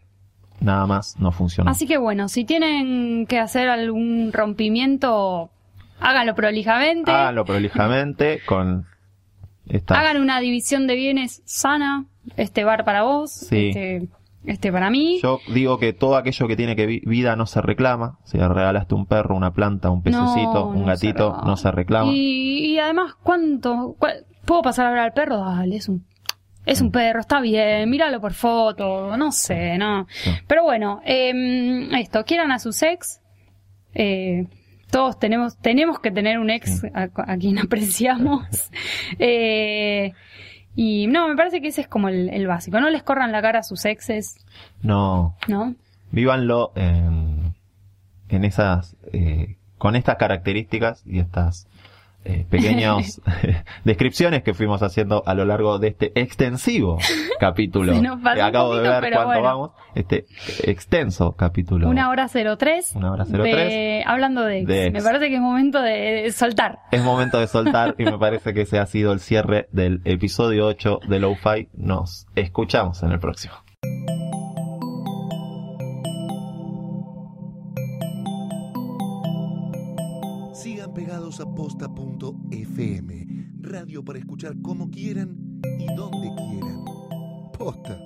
nada 0.60 0.88
más 0.88 1.20
no 1.20 1.32
funciona. 1.32 1.70
Así 1.72 1.86
que 1.86 1.97
bueno, 1.97 2.28
si 2.30 2.43
tienen 2.45 3.28
que 3.28 3.38
hacer 3.39 3.70
algún 3.70 4.32
rompimiento, 4.34 5.51
háganlo 5.99 6.34
prolijamente. 6.36 7.12
Háganlo 7.12 7.45
prolijamente 7.45 8.39
con 8.45 8.86
esta 9.68 9.99
Hagan 9.99 10.22
una 10.22 10.39
división 10.39 10.88
de 10.88 10.95
bienes 10.95 11.41
sana. 11.45 12.06
Este 12.38 12.64
bar 12.64 12.84
para 12.86 13.04
vos, 13.04 13.32
Sí. 13.32 13.68
este, 13.70 14.08
este 14.45 14.72
para 14.72 14.89
mí. 14.89 15.20
Yo 15.22 15.39
digo 15.54 15.78
que 15.78 15.91
todo 15.93 16.16
aquello 16.18 16.47
que 16.47 16.56
tiene 16.56 16.76
que 16.76 16.86
vi- 16.86 17.01
vida 17.06 17.36
no 17.36 17.45
se 17.45 17.62
reclama. 17.62 18.18
Si 18.24 18.38
regalaste 18.38 18.95
un 18.95 19.06
perro, 19.06 19.36
una 19.36 19.51
planta, 19.54 19.89
un 19.89 20.01
pececito, 20.04 20.54
No, 20.54 20.68
un 20.68 20.80
no 20.82 20.86
gatito, 20.86 21.38
se 21.41 21.45
no 21.45 21.58
se 21.58 21.72
reclama. 21.72 22.12
Y, 22.14 22.66
y 22.74 22.80
además, 22.80 23.16
¿cuánto? 23.24 23.95
¿Puedo 24.45 24.62
pasar 24.62 24.86
a 24.88 24.89
ver 24.91 24.99
al 24.99 25.14
perro? 25.14 25.38
Dale, 25.38 25.76
es 25.78 25.88
un, 25.89 26.06
es 26.66 26.82
un 26.82 26.91
perro, 26.91 27.20
está 27.20 27.41
bien, 27.41 27.89
míralo 27.89 28.20
por 28.22 28.34
foto, 28.34 29.16
no 29.18 29.32
sé, 29.32 29.78
no. 29.78 30.07
Pero 30.47 30.64
bueno, 30.64 31.01
eh, 31.05 31.89
esto, 31.99 32.24
quieran 32.26 32.51
a 32.51 32.59
sus 32.59 32.82
ex. 32.84 33.20
Eh, 33.93 34.45
todos 34.89 35.18
tenemos, 35.20 35.57
tenemos 35.57 35.99
que 35.99 36.11
tener 36.11 36.38
un 36.39 36.49
ex 36.49 36.84
a, 36.93 37.09
a 37.16 37.38
quien 37.38 37.59
apreciamos. 37.64 38.45
Eh, 39.20 40.14
y 40.76 41.07
no, 41.07 41.28
me 41.28 41.36
parece 41.36 41.61
que 41.61 41.68
ese 41.68 41.82
es 41.82 41.88
como 41.88 42.09
el, 42.09 42.30
el 42.30 42.47
básico. 42.47 42.80
No 42.80 42.89
les 42.89 43.03
corran 43.03 43.32
la 43.32 43.41
cara 43.41 43.59
a 43.59 43.64
sus 43.64 43.86
exes, 43.86 44.38
No, 44.82 45.36
¿no? 45.47 45.76
vívanlo 46.11 46.72
en, 46.76 47.55
en 48.30 48.45
esas, 48.45 48.95
eh, 49.11 49.55
con 49.78 49.95
estas 49.95 50.18
características 50.18 51.03
y 51.05 51.20
estas 51.20 51.68
eh, 52.26 52.45
pequeñas 52.49 53.21
descripciones 53.84 54.43
que 54.43 54.53
fuimos 54.53 54.82
haciendo 54.84 55.24
a 55.26 55.34
lo 55.34 55.45
largo 55.45 55.80
de 55.80 55.89
este 55.89 56.11
extensivo 56.19 56.97
capítulo. 57.39 57.93
Que 58.34 58.41
acabo 58.41 58.71
un 58.71 58.84
de 58.84 58.89
ver 58.89 59.01
cuánto 59.13 59.26
bueno. 59.26 59.41
vamos. 59.43 59.71
Este 59.95 60.26
extenso 60.63 61.34
capítulo. 61.34 61.89
Una 61.89 62.09
hora 62.09 62.28
03. 62.28 62.93
Una 62.95 63.11
hora 63.11 63.26
03. 63.26 63.43
de- 63.43 64.03
hablando 64.05 64.43
de 64.43 64.59
ex. 64.59 64.67
De 64.67 64.84
ex. 64.88 64.93
Me 64.93 65.01
parece 65.01 65.30
que 65.30 65.36
es 65.36 65.41
momento 65.41 65.82
de, 65.82 65.91
de 66.24 66.32
soltar. 66.32 66.80
Es 66.91 67.03
momento 67.03 67.39
de 67.39 67.47
soltar 67.47 67.95
y 67.97 68.05
me 68.05 68.17
parece 68.17 68.53
que 68.53 68.61
ese 68.61 68.80
ha 68.80 68.86
sido 68.86 69.13
el 69.13 69.19
cierre 69.19 69.67
del 69.71 70.01
episodio 70.05 70.65
8 70.67 71.01
de 71.07 71.19
Lo-Fi. 71.19 71.69
Nos 71.74 72.28
escuchamos 72.36 73.03
en 73.03 73.11
el 73.11 73.19
próximo. 73.19 73.53
posta.fm, 81.45 83.27
radio 83.61 84.03
para 84.03 84.19
escuchar 84.19 84.61
como 84.61 84.89
quieran 84.89 85.61
y 85.79 85.85
donde 85.95 86.29
quieran. 86.35 86.85
Posta. 87.57 87.99